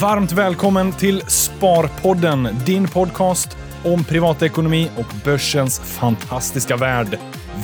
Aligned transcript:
Varmt 0.00 0.32
välkommen 0.32 0.92
till 0.92 1.20
Sparpodden, 1.20 2.48
din 2.66 2.88
podcast 2.88 3.56
om 3.84 4.04
privatekonomi 4.04 4.90
och 4.98 5.14
börsens 5.24 5.80
fantastiska 5.80 6.76
värld. 6.76 7.18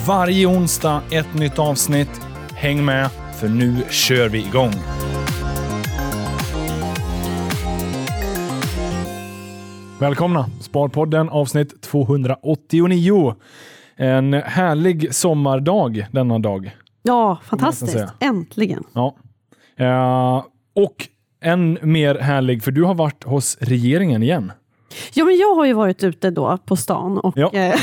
Varje 0.07 0.47
onsdag 0.47 1.03
ett 1.11 1.35
nytt 1.35 1.59
avsnitt. 1.59 2.21
Häng 2.55 2.85
med, 2.85 3.11
för 3.41 3.49
nu 3.49 3.85
kör 3.91 4.29
vi 4.29 4.39
igång. 4.39 4.73
Välkomna! 10.01 10.47
Sparpodden 10.61 11.29
avsnitt 11.29 11.83
289. 11.83 13.35
En 13.97 14.33
härlig 14.33 15.15
sommardag 15.15 16.07
denna 16.13 16.39
dag. 16.39 16.77
Ja, 17.03 17.39
fantastiskt. 17.45 18.05
Äntligen. 18.21 18.85
Ja. 18.93 19.17
Eh, 19.77 20.45
och 20.75 21.09
än 21.41 21.79
mer 21.83 22.15
härlig, 22.15 22.63
för 22.63 22.71
du 22.71 22.83
har 22.85 22.95
varit 22.95 23.25
hos 23.25 23.57
regeringen 23.61 24.23
igen. 24.23 24.53
Ja, 25.15 25.25
men 25.25 25.37
jag 25.37 25.55
har 25.55 25.65
ju 25.65 25.73
varit 25.73 26.05
ute 26.05 26.31
då 26.31 26.59
på 26.67 26.77
stan 26.77 27.19
och 27.19 27.35
Ja. 27.39 27.51
eh, 27.53 27.75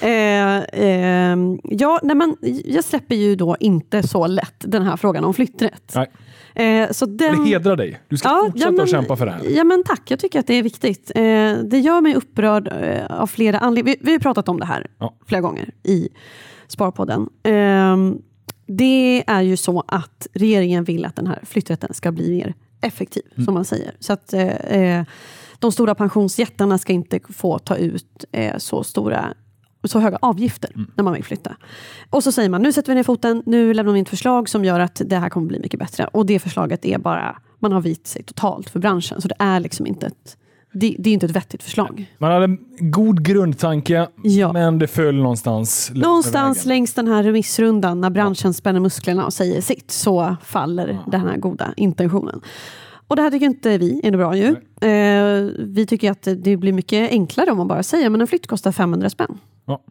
eh, 0.00 0.58
eh, 0.58 1.36
ja, 1.64 2.00
nej, 2.02 2.16
men 2.16 2.36
jag 2.64 2.84
släpper 2.84 3.14
ju 3.14 3.36
då 3.36 3.56
inte 3.60 4.08
så 4.08 4.26
lätt 4.26 4.54
den 4.58 4.82
här 4.82 4.96
frågan 4.96 5.24
om 5.24 5.34
flytträtt. 5.34 5.94
Nej. 5.94 6.10
Eh, 6.54 6.90
så 6.90 7.06
den, 7.06 7.44
Det 7.44 7.48
hedrar 7.48 7.76
dig. 7.76 8.00
Du 8.08 8.16
ska 8.16 8.28
fortsätta 8.46 8.70
men, 8.70 8.80
att 8.80 8.90
kämpa 8.90 9.16
för 9.16 9.26
det 9.26 9.32
här. 9.32 9.40
Ja, 9.56 9.64
men 9.64 9.84
tack. 9.84 10.02
Jag 10.10 10.18
tycker 10.18 10.40
att 10.40 10.46
det 10.46 10.54
är 10.54 10.62
viktigt. 10.62 11.12
Eh, 11.14 11.22
det 11.64 11.78
gör 11.78 12.00
mig 12.00 12.14
upprörd 12.14 12.68
eh, 12.82 13.06
av 13.20 13.26
flera 13.26 13.58
anledningar. 13.58 13.98
Vi, 14.00 14.06
vi 14.06 14.12
har 14.12 14.18
pratat 14.18 14.48
om 14.48 14.60
det 14.60 14.66
här 14.66 14.86
Ja. 14.98 15.16
flera 15.26 15.40
gånger 15.40 15.70
i 15.82 16.08
Sparpodden. 16.68 17.28
Eh, 17.42 17.96
det 18.66 19.24
är 19.26 19.40
ju 19.42 19.56
så 19.56 19.84
att 19.88 20.26
regeringen 20.34 20.84
vill 20.84 21.04
att 21.04 21.16
den 21.16 21.26
här 21.26 21.38
flytträtten 21.42 21.94
ska 21.94 22.12
bli 22.12 22.30
mer 22.30 22.54
effektiv, 22.86 23.22
Mm. 23.32 23.44
som 23.44 23.54
man 23.54 23.64
säger. 23.64 23.94
Så 24.00 24.12
att 24.12 24.32
eh, 24.32 24.46
eh, 24.48 25.04
de 25.58 25.72
stora 25.72 25.94
pensionsjättarna 25.94 26.78
ska 26.78 26.92
inte 26.92 27.20
få 27.28 27.58
ta 27.58 27.76
ut 27.76 28.24
eh, 28.32 28.56
så 28.58 28.84
stora 28.84 29.34
så 29.84 29.98
höga 30.00 30.18
avgifter 30.22 30.70
Mm. 30.74 30.90
när 30.94 31.04
man 31.04 31.12
vill 31.14 31.24
flytta. 31.24 31.56
Och 32.10 32.22
så 32.22 32.32
säger 32.32 32.48
man, 32.48 32.62
nu 32.62 32.72
sätter 32.72 32.88
vi 32.92 32.94
ner 32.94 33.02
foten, 33.02 33.42
nu 33.46 33.74
lämnar 33.74 33.92
vi 33.92 33.98
in 33.98 34.02
ett 34.02 34.08
förslag 34.08 34.48
som 34.48 34.64
gör 34.64 34.80
att 34.80 35.02
det 35.06 35.16
här 35.16 35.28
kommer 35.28 35.46
bli 35.48 35.58
mycket 35.60 35.80
bättre. 35.80 36.06
Och 36.06 36.26
det 36.26 36.38
förslaget 36.38 36.84
är 36.84 36.98
bara, 36.98 37.36
man 37.58 37.72
har 37.72 37.80
vit 37.80 38.06
sig 38.06 38.22
totalt 38.22 38.70
för 38.70 38.80
branschen. 38.80 39.20
Så 39.20 39.28
det 39.28 39.34
är 39.38 39.60
liksom 39.60 39.86
inte 39.86 40.06
ett, 40.06 40.36
det, 40.80 40.96
det 40.98 41.10
är 41.10 41.14
inte 41.14 41.26
ett 41.26 41.36
vettigt 41.36 41.62
förslag. 41.62 42.12
Man 42.18 42.32
hade 42.32 42.44
en 42.44 42.58
god 42.78 43.22
grundtanke, 43.24 44.08
Ja. 44.22 44.52
men 44.52 44.78
det 44.78 44.86
föll 44.86 45.14
någonstans 45.14 45.90
Någonstans 45.94 46.64
längs 46.64 46.94
den 46.94 47.08
här 47.08 47.22
remissrundan, 47.22 48.00
när 48.00 48.10
branschen 48.10 48.54
spänner 48.54 48.80
musklerna 48.80 49.26
och 49.26 49.32
säger 49.32 49.60
sitt, 49.60 49.90
så 49.90 50.36
faller 50.44 50.98
den 51.06 51.20
här 51.20 51.36
goda 51.36 51.74
intentionen. 51.76 52.40
Och 53.08 53.16
det 53.16 53.22
här 53.22 53.30
tycker 53.30 53.46
inte 53.46 53.78
vi 53.78 54.00
är 54.04 54.16
bra 54.16 54.36
ju. 54.36 54.48
Eh, 54.90 55.50
vi 55.58 55.86
tycker 55.88 56.10
att 56.10 56.28
det 56.36 56.56
blir 56.56 56.72
mycket 56.72 57.10
enklare 57.10 57.50
om 57.50 57.56
man 57.58 57.68
bara 57.68 57.82
säger 57.82 58.10
men 58.10 58.20
en 58.20 58.26
flytt 58.26 58.46
kostar 58.46 58.72
500 58.72 59.10
spänn. 59.10 59.38
Ja. 59.66 59.82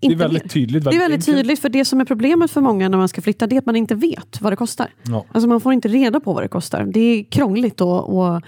Det 0.00 0.06
är 0.06 0.10
Inte 0.12 0.24
väldigt 0.24 0.50
tydligt. 0.50 0.84
Det 0.84 0.90
är 0.96 0.98
väldigt 0.98 1.26
tydligt, 1.26 1.60
för 1.60 1.68
det 1.68 1.84
som 1.84 2.00
är 2.00 2.04
problemet 2.04 2.50
för 2.50 2.60
många 2.60 2.88
när 2.88 2.98
man 2.98 3.08
ska 3.08 3.20
flytta, 3.22 3.46
det 3.46 3.56
är 3.56 3.58
att 3.58 3.66
man 3.66 3.76
inte 3.76 3.94
vet 3.94 4.40
vad 4.40 4.52
det 4.52 4.56
kostar. 4.56 4.88
Ja. 5.02 5.24
Alltså 5.32 5.48
man 5.48 5.60
får 5.60 5.72
inte 5.72 5.88
reda 5.88 6.20
på 6.20 6.32
vad 6.32 6.42
det 6.42 6.48
kostar. 6.48 6.84
Det 6.84 7.00
är 7.00 7.24
krångligt 7.24 7.80
att 7.80 8.08
att, 8.08 8.44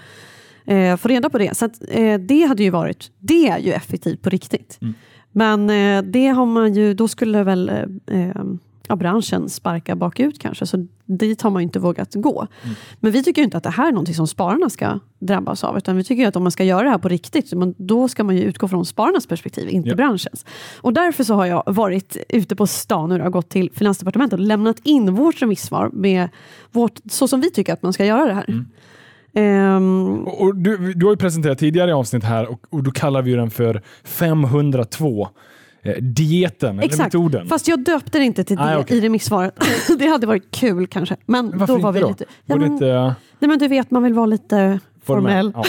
eh, 0.71 0.97
få 0.97 1.07
reda 1.07 1.29
på 1.29 1.37
det. 1.37 1.57
Så 1.57 1.65
att, 1.65 1.81
eh, 1.87 2.19
det 2.19 2.43
hade 2.43 2.63
ju 2.63 2.69
varit, 2.69 3.11
det 3.19 3.47
är 3.47 3.59
ju 3.59 3.71
effektivt 3.73 4.21
på 4.21 4.29
riktigt. 4.29 4.77
Mm. 4.81 4.93
Men 5.31 5.69
eh, 5.69 6.11
det 6.11 6.27
har 6.27 6.45
man 6.45 6.73
ju, 6.73 6.93
då 6.93 7.07
skulle 7.07 7.43
väl 7.43 7.69
eh, 7.69 8.19
eh, 8.19 8.43
ja, 8.87 8.95
branschen 8.95 9.49
sparka 9.49 9.95
bakut 9.95 10.39
kanske. 10.39 10.65
Så 10.65 10.87
dit 11.05 11.41
har 11.41 11.49
man 11.49 11.61
ju 11.61 11.63
inte 11.63 11.79
vågat 11.79 12.15
gå. 12.15 12.47
Mm. 12.63 12.75
Men 12.99 13.11
vi 13.11 13.23
tycker 13.23 13.41
inte 13.43 13.57
att 13.57 13.63
det 13.63 13.69
här 13.69 13.87
är 13.87 13.91
någonting 13.91 14.15
som 14.15 14.27
spararna 14.27 14.69
ska 14.69 14.99
drabbas 15.19 15.63
av. 15.63 15.77
Utan 15.77 15.97
vi 15.97 16.03
tycker 16.03 16.27
att 16.27 16.35
om 16.35 16.43
man 16.43 16.51
ska 16.51 16.63
göra 16.63 16.83
det 16.83 16.89
här 16.89 16.97
på 16.97 17.09
riktigt, 17.09 17.53
då 17.77 18.07
ska 18.07 18.23
man 18.23 18.35
ju 18.35 18.43
utgå 18.43 18.67
från 18.67 18.85
spararnas 18.85 19.27
perspektiv, 19.27 19.69
inte 19.69 19.89
Ja. 19.89 19.95
branschens. 19.95 20.45
Och 20.81 20.93
därför 20.93 21.23
så 21.23 21.33
har 21.33 21.45
jag 21.45 21.63
varit 21.65 22.17
ute 22.29 22.55
på 22.55 22.67
stan 22.67 23.09
nu 23.09 23.21
och 23.21 23.31
gått 23.31 23.49
till 23.49 23.71
Finansdepartementet 23.73 24.39
och 24.39 24.45
lämnat 24.45 24.79
in 24.83 25.15
vårt 25.15 25.41
remissvar 25.41 25.89
med 25.93 26.29
vårt, 26.71 26.99
så 27.11 27.27
som 27.27 27.41
vi 27.41 27.51
tycker 27.51 27.73
att 27.73 27.83
man 27.83 27.93
ska 27.93 28.05
göra 28.05 28.25
det 28.25 28.33
här. 28.33 28.45
Mm. 28.49 28.65
Ehm, 29.33 30.23
Och, 30.27 30.41
och 30.41 30.55
du, 30.55 30.93
du 30.93 31.05
har 31.05 31.13
ju 31.13 31.17
presenterat 31.17 31.57
tidigare 31.59 31.95
avsnitt 31.95 32.23
här 32.23 32.51
och, 32.51 32.59
och 32.69 32.83
då 32.83 32.91
kallar 32.91 33.21
vi 33.21 33.33
den 33.33 33.49
för 33.49 33.81
502 34.03 35.27
eh, 35.83 35.93
dieten, 36.01 36.69
eller 36.69 36.83
exakt, 36.83 37.13
metoden. 37.13 37.47
fast 37.47 37.67
jag 37.67 37.83
döpte 37.83 38.19
det 38.19 38.25
inte 38.25 38.43
till 38.43 38.57
det 38.57 38.65
Nej, 38.65 38.77
okej. 38.77 38.97
i 38.97 39.01
remissvaret. 39.01 39.55
det 39.99 40.07
hade 40.07 40.27
varit 40.27 40.51
kul 40.51 40.87
kanske. 40.87 41.15
Men 41.25 41.57
Varför 41.57 41.73
då 41.77 41.81
var 41.81 41.91
vi 41.91 41.99
då? 41.99 42.07
lite... 42.09 42.25
Ja, 42.45 42.55
men, 42.55 42.71
inte 42.73 43.15
nej, 43.39 43.49
men 43.49 43.59
du 43.59 43.67
vet, 43.67 43.91
man 43.91 44.03
vill 44.03 44.13
vara 44.13 44.25
lite 44.25 44.79
formell. 45.03 45.51
Ja. 45.55 45.63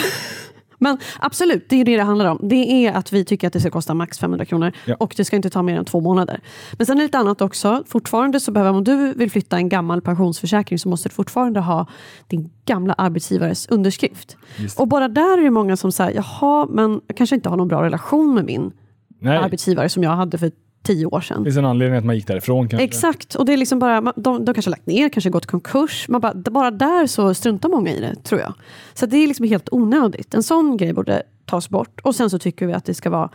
Men 0.77 0.97
absolut, 1.19 1.65
det 1.69 1.81
är 1.81 1.85
det 1.85 1.97
det 1.97 2.03
handlar 2.03 2.25
om. 2.25 2.39
Det 2.43 2.85
är 2.85 2.93
att 2.93 3.13
vi 3.13 3.25
tycker 3.25 3.47
att 3.47 3.53
det 3.53 3.59
ska 3.59 3.69
kosta 3.71 3.93
max 3.93 4.19
500 4.19 4.45
kronor 4.45 4.71
Ja. 4.85 4.95
och 4.99 5.13
det 5.17 5.25
ska 5.25 5.35
inte 5.35 5.49
ta 5.49 5.61
mer 5.61 5.77
än 5.77 5.85
två 5.85 5.99
månader. 6.01 6.39
Men 6.77 6.85
sen 6.85 6.97
är 6.97 7.01
det 7.01 7.05
lite 7.05 7.17
annat 7.17 7.41
också. 7.41 7.83
Fortfarande 7.87 8.39
så 8.39 8.51
behöver, 8.51 8.71
om 8.77 8.83
du 8.83 9.13
vill 9.13 9.31
flytta 9.31 9.57
en 9.57 9.69
gammal 9.69 10.01
pensionsförsäkring 10.01 10.79
så 10.79 10.89
måste 10.89 11.09
du 11.09 11.13
fortfarande 11.15 11.59
ha 11.59 11.87
din 12.27 12.49
gamla 12.65 12.93
arbetsgivares 12.93 13.67
underskrift. 13.67 14.37
Och 14.77 14.87
bara 14.87 15.07
där 15.07 15.37
är 15.37 15.43
det 15.43 15.49
många 15.51 15.77
som 15.77 15.91
säger, 15.91 16.15
jaha, 16.15 16.67
men 16.69 17.01
jag 17.07 17.17
kanske 17.17 17.35
inte 17.35 17.49
har 17.49 17.57
någon 17.57 17.67
bra 17.67 17.83
relation 17.83 18.33
med 18.35 18.45
min 18.45 18.71
Nej, 19.19 19.37
arbetsgivare 19.37 19.89
som 19.89 20.03
jag 20.03 20.11
hade 20.11 20.37
för 20.37 20.51
tio 20.83 21.05
år 21.05 21.21
sedan. 21.21 21.43
finns 21.43 21.57
en 21.57 21.65
anledning 21.65 21.97
att 21.97 22.05
man 22.05 22.15
gick 22.15 22.27
därifrån 22.27 22.69
kanske. 22.69 22.83
Exakt, 22.83 23.35
och 23.35 23.45
det 23.45 23.53
är 23.53 23.57
liksom 23.57 23.79
bara, 23.79 24.13
de, 24.15 24.45
de 24.45 24.53
kanske 24.53 24.69
lagt 24.71 24.85
ner, 24.85 25.09
kanske 25.09 25.29
gått 25.29 25.45
i 25.45 25.47
konkurs. 25.47 26.05
Man 26.09 26.21
bara, 26.21 26.33
bara 26.33 26.71
där 26.71 27.07
så 27.07 27.33
struntar 27.33 27.69
många 27.69 27.91
i 27.91 27.99
det, 27.99 28.15
tror 28.23 28.41
jag. 28.41 28.53
Så 28.93 29.05
det 29.05 29.17
är 29.17 29.27
liksom 29.27 29.47
helt 29.47 29.69
onödigt. 29.71 30.33
En 30.33 30.43
sån 30.43 30.77
grej 30.77 30.93
borde 30.93 31.23
tas 31.45 31.69
bort. 31.69 31.99
Och 32.03 32.15
sen 32.15 32.29
så 32.29 32.39
tycker 32.39 32.65
vi 32.67 32.73
att 32.73 32.85
det 32.85 32.93
ska 32.93 33.09
vara 33.09 33.29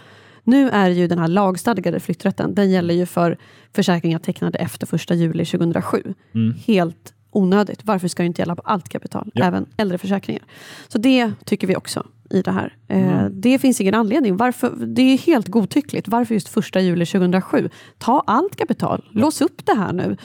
nu 0.44 0.70
är 0.70 0.90
ju 0.90 1.06
den 1.08 1.18
här 1.18 1.28
lagstadgade 1.28 2.00
flytträtten, 2.00 2.54
den 2.54 2.70
gäller 2.70 2.94
ju 2.94 3.06
för 3.06 3.38
försäkringar 3.74 4.18
tecknade 4.18 4.58
efter 4.58 4.94
1 4.94 5.10
juli 5.10 5.44
2007. 5.44 6.14
Mm. 6.34 6.54
Helt 6.66 7.14
onödigt. 7.30 7.80
Varför 7.84 8.08
ska 8.08 8.22
det 8.22 8.26
inte 8.26 8.42
gälla 8.42 8.56
på 8.56 8.62
allt 8.64 8.88
kapital, 8.88 9.30
Ja. 9.34 9.44
även 9.44 9.66
äldre 9.76 9.98
försäkringar? 9.98 10.42
Så 10.88 10.98
det 10.98 11.32
tycker 11.44 11.66
vi 11.66 11.76
också 11.76 12.06
i 12.30 12.42
det 12.42 12.50
här. 12.50 12.76
Eh, 12.88 12.98
Mm. 13.18 13.40
Det 13.40 13.58
finns 13.58 13.80
ingen 13.80 13.94
anledning. 13.94 14.36
Varför, 14.36 14.72
det 14.86 15.02
är 15.02 15.18
helt 15.18 15.48
godtyckligt. 15.48 16.08
Varför 16.08 16.34
just 16.34 16.56
1 16.56 16.82
juli 16.82 17.06
2007? 17.06 17.70
Ta 17.98 18.22
allt 18.26 18.56
kapital. 18.56 19.04
Lås 19.12 19.40
upp 19.40 19.66
det 19.66 19.74
här 19.74 19.92
nu. 19.92 20.16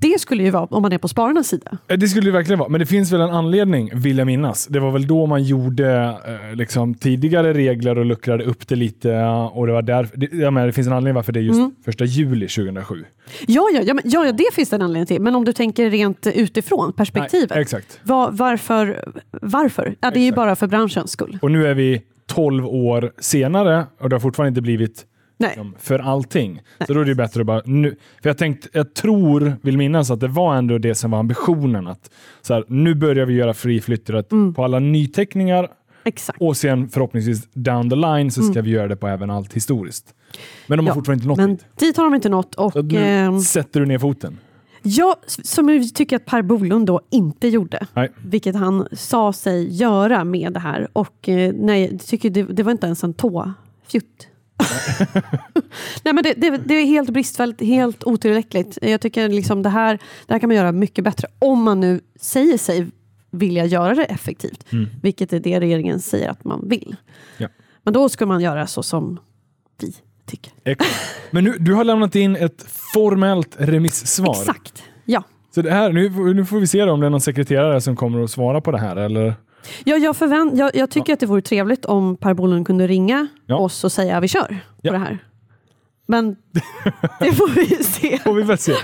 Det 0.00 0.20
skulle 0.20 0.42
ju 0.42 0.50
vara 0.50 0.64
om 0.64 0.82
man 0.82 0.92
är 0.92 0.98
på 0.98 1.08
spararnas 1.08 1.48
sida. 1.48 1.78
Eh, 1.88 1.98
Det 1.98 2.08
skulle 2.08 2.26
det 2.26 2.32
verkligen 2.32 2.58
vara, 2.58 2.68
men 2.68 2.80
det 2.80 2.86
finns 2.86 3.12
väl 3.12 3.20
en 3.20 3.30
anledning, 3.30 3.90
vill 3.94 4.18
jag 4.18 4.26
minnas. 4.26 4.66
Det 4.66 4.80
var 4.80 4.90
väl 4.90 5.06
då 5.06 5.26
man 5.26 5.42
gjorde 5.42 6.14
eh, 6.26 6.56
liksom, 6.56 6.94
tidigare 6.94 7.52
regler 7.54 7.98
och 7.98 8.04
luckrade 8.04 8.44
upp 8.44 8.68
det 8.68 8.76
lite. 8.76 9.18
Och 9.52 9.66
det, 9.66 9.72
var 9.72 9.82
där, 9.82 10.08
det, 10.14 10.32
jag 10.32 10.52
menar, 10.52 10.66
det 10.66 10.72
finns 10.72 10.86
en 10.86 10.92
anledning 10.92 11.14
varför 11.14 11.32
det 11.32 11.40
är 11.40 11.42
just 11.42 11.58
Mm. 11.58 11.74
första 11.84 12.04
juli 12.04 12.48
2007. 12.48 13.04
Ja, 13.46 13.68
ja, 13.74 13.80
ja, 13.84 13.94
ja, 14.04 14.26
ja, 14.26 14.32
det 14.32 14.44
finns 14.54 14.70
det 14.70 14.76
en 14.76 14.82
anledning 14.82 15.06
till. 15.06 15.22
Men 15.22 15.34
om 15.34 15.44
du 15.44 15.52
tänker 15.52 15.90
rent 15.90 16.26
utifrån 16.26 16.92
perspektivet. 16.92 17.50
Nej, 17.50 17.60
exakt. 17.62 18.00
Var, 18.02 18.30
varför? 18.30 19.04
varför? 19.42 19.94
Ja, 20.00 20.10
det 20.10 20.18
är 20.18 20.20
ju 20.20 20.26
Exakt. 20.28 20.36
bara 20.36 20.56
för 20.56 20.66
branschens 20.66 21.10
skull. 21.10 21.38
Och 21.42 21.50
nu 21.50 21.66
är 21.66 21.74
vi 21.74 22.02
12 22.26 22.66
år 22.66 23.12
senare 23.20 23.86
och 24.00 24.08
det 24.08 24.14
har 24.16 24.20
fortfarande 24.20 24.48
inte 24.48 24.62
blivit. 24.62 25.04
Liksom, 25.38 25.74
för 25.78 25.98
allting. 25.98 26.60
Så 26.86 26.94
då 26.94 27.00
är 27.00 27.04
det 27.04 27.14
bättre 27.14 27.40
att 27.40 27.46
bara 27.46 27.62
nu. 27.64 27.96
För 28.22 28.28
jag 28.30 28.38
tänkte, 28.38 28.68
jag 28.72 28.94
tror, 28.94 29.56
vill 29.62 29.78
minnas 29.78 30.10
att 30.10 30.20
det 30.20 30.28
var 30.28 30.56
ändå 30.56 30.78
det 30.78 30.94
som 30.94 31.10
var 31.10 31.18
ambitionen. 31.18 31.86
att 31.86 32.10
så 32.42 32.54
här, 32.54 32.64
Nu 32.68 32.94
börjar 32.94 33.26
vi 33.26 33.34
göra 33.34 33.54
fri 33.54 33.80
flytträtt 33.80 34.32
Mm. 34.32 34.54
på 34.54 34.64
alla 34.64 34.78
nyteckningar 34.78 35.68
Exakt. 36.04 36.42
och 36.42 36.56
sen 36.56 36.88
förhoppningsvis 36.88 37.48
down 37.52 37.90
the 37.90 37.96
line 37.96 38.30
så 38.30 38.42
ska 38.42 38.62
vi 38.62 38.70
göra 38.70 38.88
det 38.88 38.96
på 38.96 39.08
även 39.08 39.30
allt 39.30 39.52
historiskt. 39.52 40.14
Men 40.66 40.76
de 40.76 40.86
har 40.86 40.86
Mm. 40.86 40.86
Ja, 40.86 40.94
fortfarande 40.94 41.22
inte 41.24 41.28
nått 41.28 41.36
Men 41.38 41.50
dit. 41.50 41.64
dit 41.78 41.96
har 41.96 42.04
de 42.04 42.14
inte 42.14 42.28
nått. 42.28 42.54
Och, 42.54 42.72
Så 42.72 42.82
nu 42.82 42.98
ehm, 42.98 43.40
sätter 43.40 43.80
du 43.80 43.86
ner 43.86 43.98
foten. 43.98 44.38
Ja, 44.82 45.16
som 45.26 45.66
vi 45.66 45.90
tycker 45.90 46.16
att 46.16 46.24
Per 46.26 46.42
Bolund 46.42 46.86
då 46.86 47.00
inte 47.10 47.48
gjorde. 47.48 47.86
Nej. 47.94 48.12
Vilket 48.24 48.54
han 48.56 48.88
sa 48.92 49.32
sig 49.32 49.76
göra 49.76 50.24
med 50.24 50.52
det 50.52 50.60
här. 50.60 50.88
Och 50.92 51.28
eh, 51.28 51.52
nej, 51.54 51.88
jag 51.92 52.00
tycker 52.00 52.30
det, 52.30 52.42
det 52.42 52.62
var 52.62 52.72
inte 52.72 52.86
ens 52.86 53.04
en 53.04 53.14
tåfjutt. 53.14 54.28
nej, 56.02 56.14
men 56.14 56.22
det, 56.22 56.34
det, 56.34 56.56
det 56.64 56.74
är 56.74 56.86
helt 56.86 57.10
bristfälligt, 57.10 57.60
helt 57.60 58.04
otillräckligt. 58.04 58.78
Jag 58.82 59.00
tycker 59.00 59.28
liksom 59.28 59.62
det, 59.62 59.68
här, 59.68 59.98
det 60.26 60.34
här 60.34 60.40
kan 60.40 60.48
man 60.48 60.56
göra 60.56 60.72
mycket 60.72 61.04
bättre. 61.04 61.28
Om 61.38 61.62
man 61.62 61.80
nu 61.80 62.00
säger 62.20 62.58
sig 62.58 62.86
vilja 63.30 63.64
göra 63.64 63.94
det 63.94 64.04
effektivt. 64.04 64.72
Mm. 64.72 64.86
Vilket 65.02 65.32
är 65.32 65.40
det 65.40 65.60
regeringen 65.60 66.00
säger 66.00 66.30
att 66.30 66.44
man 66.44 66.68
vill. 66.68 66.96
Ja. 67.36 67.48
Men 67.82 67.94
då 67.94 68.08
ska 68.08 68.26
man 68.26 68.40
göra 68.40 68.66
så 68.66 68.82
som 68.82 69.20
vi 69.80 69.94
tycker. 70.26 70.52
Exakt. 70.64 70.94
Men 71.30 71.44
nu, 71.44 71.56
du 71.58 71.74
har 71.74 71.84
lämnat 71.84 72.14
in 72.14 72.36
ett 72.36 72.64
formellt 72.94 73.56
remissvar. 73.58 74.30
Exakt. 74.30 74.82
Ja. 75.04 75.22
Så 75.54 75.62
det 75.62 75.70
här, 75.70 75.92
nu, 75.92 76.34
nu 76.34 76.44
får 76.44 76.60
vi 76.60 76.66
se 76.66 76.82
om 76.82 77.00
det 77.00 77.06
är 77.06 77.10
någon 77.10 77.20
sekreterare 77.20 77.80
som 77.80 77.96
kommer 77.96 78.24
att 78.24 78.30
svara 78.30 78.60
på 78.60 78.70
det 78.70 78.78
här. 78.78 78.96
Eller? 78.96 79.34
Ja, 79.84 79.96
jag, 79.96 80.16
förvänt, 80.16 80.58
jag, 80.58 80.76
jag 80.76 80.90
tycker 80.90 81.12
att 81.12 81.20
det 81.20 81.26
vore 81.26 81.42
trevligt 81.42 81.84
om 81.84 82.16
Per 82.16 82.34
Bolund 82.34 82.66
kunde 82.66 82.86
ringa 82.86 83.26
Ja. 83.46 83.56
oss 83.56 83.84
och 83.84 83.92
säga 83.92 84.20
vi 84.20 84.28
kör 84.28 84.58
Ja. 84.82 84.90
på 84.90 84.98
det 84.98 85.04
här. 85.04 85.18
Men 86.06 86.36
det 87.20 87.32
får 87.32 87.48
vi 87.54 87.66
se. 87.84 88.18
Får 88.18 88.34
vi 88.34 88.42
väl 88.42 88.58
se. 88.58 88.74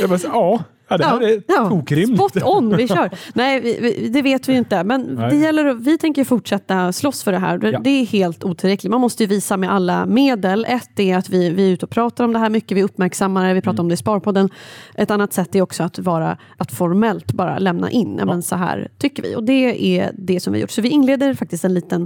Jag 0.00 0.10
bara, 0.10 0.18
ja, 0.22 0.64
Ja, 0.90 0.96
det 0.98 1.04
här 1.04 1.20
är 1.22 1.42
ja, 1.48 1.68
tokrimligt. 1.68 2.18
Spot 2.30 2.42
on, 2.42 2.76
vi 2.76 2.88
kör. 2.88 3.10
Nej, 3.34 3.60
vi, 3.60 3.78
vi, 3.80 4.08
det 4.08 4.22
vet 4.22 4.48
vi 4.48 4.54
inte. 4.56 4.84
Men 4.84 5.02
Nej. 5.02 5.30
det 5.30 5.36
gäller, 5.36 5.74
vi 5.74 5.98
tänker 5.98 6.24
fortsätta 6.24 6.92
slåss 6.92 7.22
för 7.22 7.32
det 7.32 7.38
här. 7.38 7.58
Det, 7.58 7.70
Ja. 7.70 7.78
det 7.84 7.90
är 7.90 8.06
helt 8.06 8.44
otillräckligt. 8.44 8.90
Man 8.90 9.00
måste 9.00 9.22
ju 9.22 9.26
visa 9.26 9.56
med 9.56 9.72
alla 9.72 10.06
medel. 10.06 10.64
Ett 10.68 11.00
är 11.00 11.16
att 11.16 11.28
vi, 11.28 11.50
vi 11.50 11.68
är 11.68 11.72
ute 11.72 11.86
och 11.86 11.90
pratar 11.90 12.24
om 12.24 12.32
det 12.32 12.38
här 12.38 12.50
mycket, 12.50 12.76
vi 12.76 12.82
uppmärksammar 12.82 13.48
det, 13.48 13.54
vi 13.54 13.60
pratar 13.60 13.74
Mm. 13.74 13.84
om 13.84 13.88
det 13.88 13.94
i 13.94 13.96
Sparpodden. 13.96 14.48
Ett 14.94 15.10
annat 15.10 15.32
sätt 15.32 15.54
är 15.54 15.62
också 15.62 15.82
att, 15.82 15.98
vara, 15.98 16.36
att 16.56 16.72
formellt 16.72 17.32
bara 17.32 17.58
lämna 17.58 17.90
in, 17.90 18.16
ja. 18.18 18.24
men 18.24 18.42
så 18.42 18.56
här 18.56 18.88
tycker 18.98 19.22
vi. 19.22 19.36
Och 19.36 19.44
det 19.44 19.98
är 19.98 20.10
det 20.18 20.40
som 20.40 20.52
vi 20.52 20.58
har 20.58 20.60
gjort. 20.60 20.70
Så 20.70 20.82
vi 20.82 20.88
inleder 20.88 21.34
faktiskt 21.34 21.64
en 21.64 21.74
liten, 21.74 22.02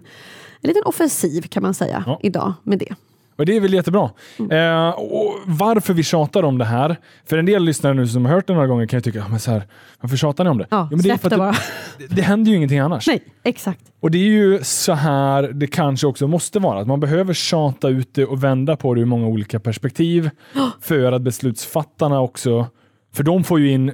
en 0.61 0.69
liten 0.69 0.83
offensiv 0.85 1.43
kan 1.43 1.63
man 1.63 1.75
säga 1.75 2.05
idag 2.23 2.53
med 2.63 2.79
det. 2.79 2.95
Och 3.39 3.47
det 3.47 3.57
är 3.57 3.61
väl 3.61 3.75
jättebra. 3.75 4.11
Mm. 4.39 4.51
Eh, 4.51 4.91
och 4.91 5.35
varför 5.47 5.95
vi 5.95 6.03
tjatar 6.03 6.43
om 6.43 6.59
det 6.59 6.65
här, 6.65 6.97
för 7.27 7.39
en 7.39 7.47
del 7.47 7.65
lyssnare 7.65 7.95
nu 7.95 8.07
som 8.09 8.25
har 8.25 8.33
hört 8.33 8.47
det 8.47 8.53
några 8.55 8.67
gånger 8.67 8.87
kan 8.87 8.97
ju 8.99 9.01
tycka, 9.01 9.19
"Ja, 9.19 9.29
men 9.29 9.41
så 9.41 9.51
här, 9.51 9.63
varför 10.01 10.17
tjatar 10.17 10.45
ni 10.45 10.51
om 10.51 10.59
det? 10.59 10.67
Ja, 10.71 10.89
Jo, 10.91 10.97
men 10.97 11.03
det, 11.05 11.11
är 11.11 11.17
för 11.17 11.31
det 11.31 11.37
bara. 11.37 11.55
det, 11.99 12.07
det 12.15 12.23
händer 12.23 12.51
ju 12.51 12.57
ingenting 12.57 12.79
annars. 12.79 13.07
Nej, 13.07 13.23
exakt. 13.45 13.81
Och 14.01 14.11
det 14.11 14.19
är 14.19 14.29
ju 14.29 14.59
så 14.63 14.93
här 14.93 15.43
det 15.43 15.67
kanske 15.67 16.07
också 16.07 16.27
måste 16.29 16.59
vara. 16.59 16.81
Att 16.81 16.87
man 16.87 17.01
behöver 17.01 17.35
tjata 17.35 17.89
ut 17.89 18.15
det 18.15 18.25
och 18.27 18.45
vända 18.45 18.77
på 18.77 18.95
det 18.95 19.01
ur 19.01 19.05
många 19.05 19.27
olika 19.27 19.61
perspektiv 19.61 20.31
för 20.81 21.13
att 21.13 21.23
beslutsfattarna 21.23 22.21
också, 22.21 22.67
för 23.15 23.23
de 23.23 23.45
får 23.45 23.61
ju 23.61 23.71
in 23.71 23.93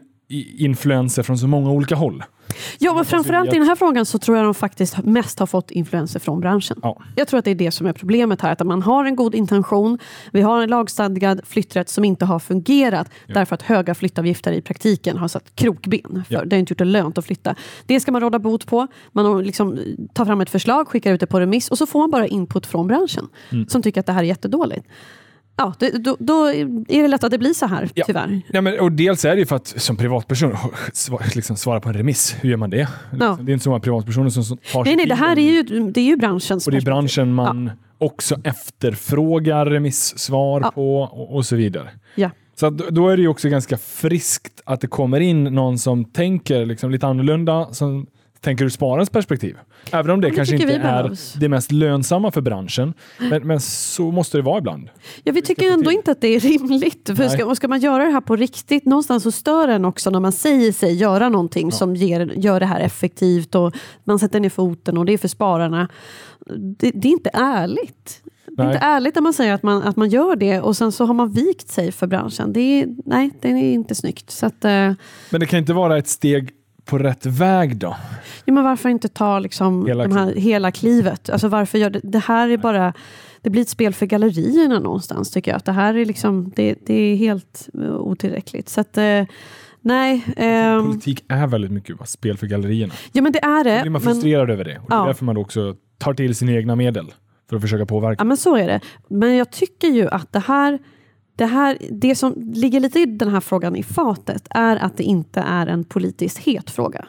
influenser 0.58 1.22
från 1.22 1.38
så 1.38 1.46
många 1.46 1.70
olika 1.70 1.94
håll. 1.94 2.22
Ja, 2.78 2.94
men 2.94 3.04
framförallt 3.04 3.52
i 3.54 3.58
den 3.58 3.66
här 3.68 3.76
frågan 3.76 4.06
så 4.06 4.18
tror 4.18 4.36
jag 4.36 4.46
de 4.46 4.54
faktiskt 4.54 5.04
mest 5.04 5.38
har 5.38 5.46
fått 5.46 5.70
influenser 5.70 6.20
från 6.20 6.40
branschen. 6.40 6.78
Ja. 6.82 7.02
Jag 7.16 7.28
tror 7.28 7.38
att 7.38 7.44
det 7.44 7.50
är 7.50 7.54
det 7.54 7.70
som 7.70 7.86
är 7.86 7.92
problemet 7.92 8.40
här, 8.40 8.52
att 8.52 8.66
man 8.66 8.82
har 8.82 9.04
en 9.04 9.16
god 9.16 9.34
intention, 9.34 9.98
vi 10.32 10.40
har 10.42 10.62
en 10.62 10.68
lagstadgad 10.70 11.40
flytträtt 11.44 11.88
som 11.88 12.04
inte 12.04 12.24
har 12.24 12.38
fungerat 12.38 13.08
därför 13.26 13.54
att 13.54 13.62
höga 13.62 13.94
flyttavgifter 13.94 14.52
i 14.52 14.62
praktiken 14.62 15.16
har 15.16 15.28
satt 15.28 15.56
krokben. 15.56 16.24
För 16.28 16.34
Ja. 16.34 16.44
Det 16.44 16.56
har 16.56 16.60
inte 16.60 16.72
gjort 16.72 16.78
det 16.78 16.84
lönt 16.84 17.18
att 17.18 17.24
flytta. 17.24 17.54
Det 17.86 18.00
ska 18.00 18.12
man 18.12 18.20
råda 18.20 18.38
bot 18.38 18.66
på. 18.66 18.86
Man 19.12 19.42
liksom 19.42 19.78
tar 20.14 20.24
fram 20.24 20.40
ett 20.40 20.50
förslag, 20.50 20.88
skickar 20.88 21.12
ut 21.12 21.20
det 21.20 21.26
på 21.26 21.40
remiss 21.40 21.68
och 21.68 21.78
så 21.78 21.86
får 21.86 21.98
man 22.00 22.10
bara 22.10 22.26
input 22.26 22.66
från 22.66 22.86
branschen 22.86 23.28
Mm. 23.52 23.68
som 23.68 23.82
tycker 23.82 24.00
att 24.00 24.06
det 24.06 24.12
här 24.12 24.20
är 24.22 24.26
jättedåligt. 24.26 24.86
Ja, 25.60 25.74
då, 25.98 26.16
då 26.20 26.46
är 26.88 27.02
det 27.02 27.08
lätt 27.08 27.24
att 27.24 27.30
det 27.30 27.38
blir 27.38 27.54
så 27.54 27.66
här, 27.66 27.88
Ja. 27.94 28.04
tyvärr. 28.06 28.42
Ja, 28.52 28.60
men, 28.60 28.80
och 28.80 28.92
dels 28.92 29.24
är 29.24 29.30
det 29.34 29.38
ju 29.38 29.46
för 29.46 29.56
att 29.56 29.66
som 29.66 29.96
privatperson 29.96 30.56
liksom 31.34 31.56
svara 31.56 31.80
på 31.80 31.88
en 31.88 31.94
remiss. 31.94 32.36
Hur 32.40 32.50
gör 32.50 32.56
man 32.56 32.70
det? 32.70 32.88
Ja. 33.20 33.38
Det 33.42 33.50
är 33.50 33.52
inte 33.52 33.62
så 33.64 33.70
många 33.70 33.80
privatpersoner 33.80 34.30
som 34.30 34.56
tar 34.72 34.84
Nej, 34.84 34.96
nej, 34.96 35.06
det 35.06 35.14
här 35.14 35.38
är 35.38 35.42
ju, 35.42 35.62
det 35.62 36.00
är 36.00 36.04
ju 36.04 36.16
branschens 36.16 36.66
Och 36.66 36.72
det 36.72 36.78
är 36.78 36.82
branschen 36.82 37.34
man 37.34 37.70
också 37.98 38.36
efterfrågar 38.44 39.66
remissvar 39.66 40.60
Ja. 40.60 40.70
på 40.70 40.98
och, 41.00 41.34
och 41.36 41.46
så 41.46 41.56
vidare. 41.56 41.90
Ja. 42.14 42.30
Så 42.60 42.70
då 42.70 43.08
är 43.08 43.16
det 43.16 43.22
ju 43.22 43.28
också 43.28 43.48
ganska 43.48 43.78
friskt 43.78 44.60
att 44.64 44.80
det 44.80 44.86
kommer 44.86 45.20
in 45.20 45.44
någon 45.44 45.78
som 45.78 46.04
tänker 46.04 46.66
liksom 46.66 46.90
lite 46.90 47.06
annorlunda, 47.06 47.72
som 47.72 48.06
tänker 48.40 48.64
ur 48.64 48.68
spararens 48.68 49.10
perspektiv. 49.10 49.56
Även 49.92 50.10
om 50.10 50.20
det 50.20 50.28
det 50.28 50.36
kanske 50.36 50.54
inte 50.56 50.74
är 50.74 51.38
det 51.40 51.48
mest 51.48 51.72
lönsamma 51.72 52.30
för 52.30 52.40
branschen. 52.40 52.94
Men, 53.18 53.46
men 53.46 53.60
så 53.60 54.10
måste 54.10 54.38
det 54.38 54.42
vara 54.42 54.58
ibland. 54.58 54.88
Ja, 55.24 55.32
vi 55.32 55.42
tycker 55.42 55.72
ändå 55.72 55.90
inte 55.92 56.10
att 56.10 56.20
det 56.20 56.28
är 56.28 56.40
rimligt. 56.40 57.06
För 57.06 57.14
Nej. 57.14 57.30
ska, 57.30 57.54
ska 57.54 57.68
man 57.68 57.80
göra 57.80 58.04
det 58.04 58.10
här 58.10 58.20
på 58.20 58.36
riktigt, 58.36 58.84
någonstans 58.84 59.22
så 59.22 59.30
stör 59.30 59.68
en 59.68 59.84
också 59.84 60.10
när 60.10 60.20
man 60.20 60.32
säger 60.32 60.72
sig 60.72 60.94
göra 60.94 61.28
någonting 61.28 61.72
som 61.72 61.96
ger, 61.96 62.32
gör 62.36 62.60
det 62.60 62.66
här 62.66 62.80
effektivt 62.80 63.54
och 63.54 63.74
man 64.04 64.18
sätter 64.18 64.40
ner 64.40 64.50
foten 64.50 64.98
och 64.98 65.04
det 65.04 65.12
är 65.12 65.18
för 65.18 65.28
spararna. 65.28 65.88
Det, 66.78 66.90
det 66.90 67.08
är 67.08 67.12
inte 67.12 67.30
ärligt. 67.32 68.22
Det 68.46 68.62
är 68.62 68.66
Nej. 68.66 68.74
inte 68.74 68.86
ärligt 68.86 69.14
när 69.14 69.22
man 69.22 69.32
säger 69.32 69.54
att 69.54 69.62
man, 69.62 69.82
att 69.82 69.96
man 69.96 70.08
gör 70.08 70.36
det 70.36 70.60
och 70.60 70.76
sen 70.76 70.92
så 70.92 71.04
har 71.04 71.14
man 71.14 71.30
vikt 71.30 71.68
sig 71.68 71.92
för 71.92 72.06
branschen. 72.06 72.52
Det 72.52 72.60
är, 72.60 72.88
nej, 73.04 73.30
det 73.40 73.48
är 73.48 73.72
inte 73.72 73.94
snyggt. 73.94 74.30
Så 74.30 74.46
att, 74.46 74.64
eh, 74.64 74.92
Men 75.30 75.40
det 75.40 75.46
kan 75.46 75.58
inte 75.58 75.72
vara 75.72 75.98
ett 75.98 76.08
steg 76.08 76.50
på 76.90 76.98
rätt 76.98 77.26
väg 77.26 77.76
då? 77.76 77.96
ja, 78.44 78.52
men 78.52 78.64
varför 78.64 78.88
inte 78.88 79.08
ta 79.08 79.38
liksom 79.38 79.86
Hela 79.86 80.06
de 80.08 80.16
här, 80.16 80.34
hela 80.34 80.72
klivet? 80.72 81.30
Alltså 81.30 81.48
varför 81.48 81.78
gör 81.78 81.90
det, 81.90 82.00
det 82.02 82.18
här 82.18 82.48
är 82.48 82.56
bara 82.56 82.92
det 83.42 83.50
blir 83.50 83.62
ett 83.62 83.68
spel 83.68 83.94
för 83.94 84.06
gallerierna 84.06 84.78
någonstans 84.78 85.30
tycker 85.30 85.50
jag. 85.50 85.56
Att 85.56 85.64
det 85.64 85.72
här 85.72 85.94
är 85.94 86.04
liksom, 86.04 86.52
det, 86.56 86.74
det 86.86 86.94
är 86.94 87.16
helt 87.16 87.68
eh, 87.74 87.94
otillräckligt. 87.96 88.68
Så 88.68 88.80
att, 88.80 88.98
eh, 88.98 89.22
nej. 89.80 90.24
ehm, 90.36 90.86
Politik 90.86 91.24
är 91.28 91.46
väldigt 91.46 91.70
mycket 91.70 91.98
va, 92.00 92.06
spel 92.06 92.36
för 92.36 92.46
gallerierna. 92.46 92.94
ja 93.12 93.22
men 93.22 93.32
det 93.32 93.44
är 93.44 93.64
Då 93.64 93.70
det. 93.70 93.80
blir 93.82 93.90
man 93.90 94.02
men, 94.04 94.12
frustrerad 94.12 94.50
över 94.50 94.64
det. 94.64 94.78
Och 94.78 94.88
det 94.88 94.94
är 94.94 94.98
Ja. 94.98 95.06
därför 95.06 95.24
man 95.24 95.34
då 95.34 95.40
också 95.40 95.74
tar 95.98 96.14
till 96.14 96.34
sina 96.34 96.52
egna 96.52 96.76
medel 96.76 97.06
för 97.48 97.56
att 97.56 97.62
försöka 97.62 97.86
påverka. 97.86 98.20
ja 98.20 98.24
men 98.24 98.36
så 98.36 98.56
är 98.56 98.66
det. 98.66 98.80
Men 99.08 99.36
jag 99.36 99.50
tycker 99.50 99.88
ju 99.88 100.08
att 100.08 100.32
det 100.32 100.38
här, 100.40 100.78
det 101.36 101.46
här, 101.46 101.78
det 101.90 102.14
som 102.14 102.34
ligger 102.54 102.80
lite 102.80 102.98
i 103.00 103.06
den 103.06 103.28
här 103.28 103.40
frågan 103.40 103.76
i 103.76 103.82
fatet 103.82 104.46
är 104.50 104.76
att 104.76 104.96
det 104.96 105.02
inte 105.04 105.40
är 105.40 105.66
en 105.66 105.84
politiskt 105.84 106.38
het 106.38 106.70
fråga. 106.70 107.04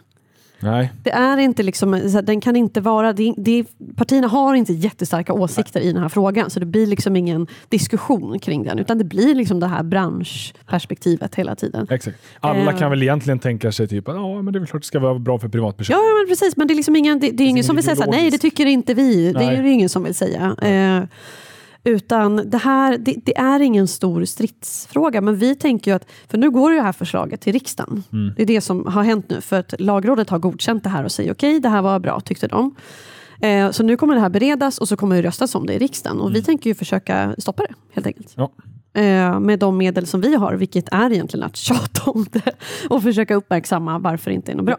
Nej, 0.63 0.91
Det 1.03 1.11
är 1.11 1.37
inte 1.37 1.63
liksom, 1.63 1.91
den 2.23 2.41
kan 2.41 2.55
inte 2.55 2.81
vara, 2.81 3.13
det, 3.13 3.33
det, 3.37 3.65
partierna 3.95 4.27
har 4.27 4.55
inte 4.55 4.73
jättestarka 4.73 5.33
åsikter 5.33 5.79
i 5.81 5.91
den 5.93 6.01
här 6.01 6.09
frågan 6.09 6.49
så 6.49 6.59
det 6.59 6.65
blir 6.65 6.87
liksom 6.87 7.15
ingen 7.15 7.47
diskussion 7.69 8.39
kring 8.39 8.63
den 8.63 8.79
utan 8.79 8.97
det 8.97 9.03
blir 9.03 9.35
liksom 9.35 9.59
det 9.59 9.67
här 9.67 9.83
branschperspektivet 9.83 11.35
hela 11.35 11.55
tiden. 11.55 11.87
exakt. 11.89 12.17
Alla 12.39 12.71
Eh. 12.71 12.77
kan 12.77 12.89
väl 12.89 13.01
egentligen 13.03 13.39
tänka 13.39 13.71
sig 13.71 13.87
typ 13.87 14.07
att 14.07 14.15
ja, 14.15 14.41
men 14.41 14.53
det 14.53 14.59
är 14.59 14.65
klart 14.65 14.81
det 14.81 14.85
ska 14.87 14.99
vara 14.99 15.19
bra 15.19 15.39
för 15.39 15.47
privatpersoner. 15.47 15.99
Ja, 15.99 16.03
men 16.19 16.27
precis, 16.27 16.57
men 16.57 16.67
det 16.67 16.73
är, 16.73 16.75
liksom 16.75 16.95
ingen, 16.95 17.19
det, 17.19 17.27
det 17.31 17.43
är 17.43 17.47
ingen 17.47 17.49
ingen 17.49 17.63
som 17.63 17.75
vill 17.75 17.85
säga 17.85 17.95
så 17.95 18.11
nej 18.11 18.31
det 18.31 18.37
tycker 18.37 18.65
inte 18.65 18.93
vi, 18.93 19.33
det 19.33 19.39
Nej. 19.39 19.55
är 19.55 19.63
det 19.63 19.69
ingen 19.69 19.89
som 19.89 20.03
vill 20.03 20.15
säga. 20.15 20.55
Eh, 20.61 21.03
utan 21.83 22.49
det 22.49 22.57
här, 22.57 22.97
det, 22.97 23.15
det 23.23 23.37
är 23.37 23.59
ingen 23.59 23.87
stor 23.87 24.25
stridsfråga, 24.25 25.21
men 25.21 25.35
vi 25.35 25.55
tänker 25.55 25.91
ju 25.91 25.95
att, 25.95 26.05
för 26.27 26.37
nu 26.37 26.51
går 26.51 26.71
det 26.71 26.81
här 26.81 26.91
förslaget 26.91 27.41
till 27.41 27.53
riksdagen. 27.53 28.03
Mm. 28.13 28.33
Det 28.35 28.41
är 28.41 28.45
det 28.45 28.61
som 28.61 28.85
har 28.85 29.03
hänt 29.03 29.25
nu, 29.29 29.41
för 29.41 29.59
att 29.59 29.73
lagrådet 29.79 30.29
har 30.29 30.39
godkänt 30.39 30.83
det 30.83 30.89
här 30.89 31.03
och 31.03 31.11
säger 31.11 31.33
okej, 31.33 31.59
det 31.59 31.69
här 31.69 31.81
var 31.81 31.99
bra, 31.99 32.19
tyckte 32.19 32.47
de. 32.47 32.75
Eh, 33.41 33.71
så 33.71 33.83
nu 33.83 33.97
kommer 33.97 34.15
det 34.15 34.21
här 34.21 34.29
beredas 34.29 34.77
och 34.77 34.87
så 34.87 34.97
kommer 34.97 35.15
det 35.15 35.21
röstas 35.21 35.55
om 35.55 35.65
det 35.65 35.73
i 35.73 35.79
riksdagen. 35.79 36.19
Och 36.19 36.35
vi 36.35 36.43
tänker 36.43 36.69
ju 36.69 36.75
försöka 36.75 37.35
stoppa 37.37 37.63
det, 37.63 37.73
helt 37.93 38.07
enkelt. 38.07 38.37
Mm. 38.37 38.49
Ja. 38.93 39.01
Eh, 39.01 39.39
med 39.39 39.59
de 39.59 39.77
medel 39.77 40.07
som 40.07 40.21
vi 40.21 40.35
har, 40.35 40.53
vilket 40.53 40.89
är 40.91 41.11
egentligen 41.11 41.45
att 41.45 41.55
tjata 41.67 42.11
om 42.11 42.25
det 42.31 42.51
och 42.89 43.03
försöka 43.03 43.35
uppmärksamma 43.35 43.99
varför 43.99 44.31
det 44.31 44.35
inte 44.35 44.51
är 44.51 44.55
något 44.55 44.65
bra. 44.65 44.77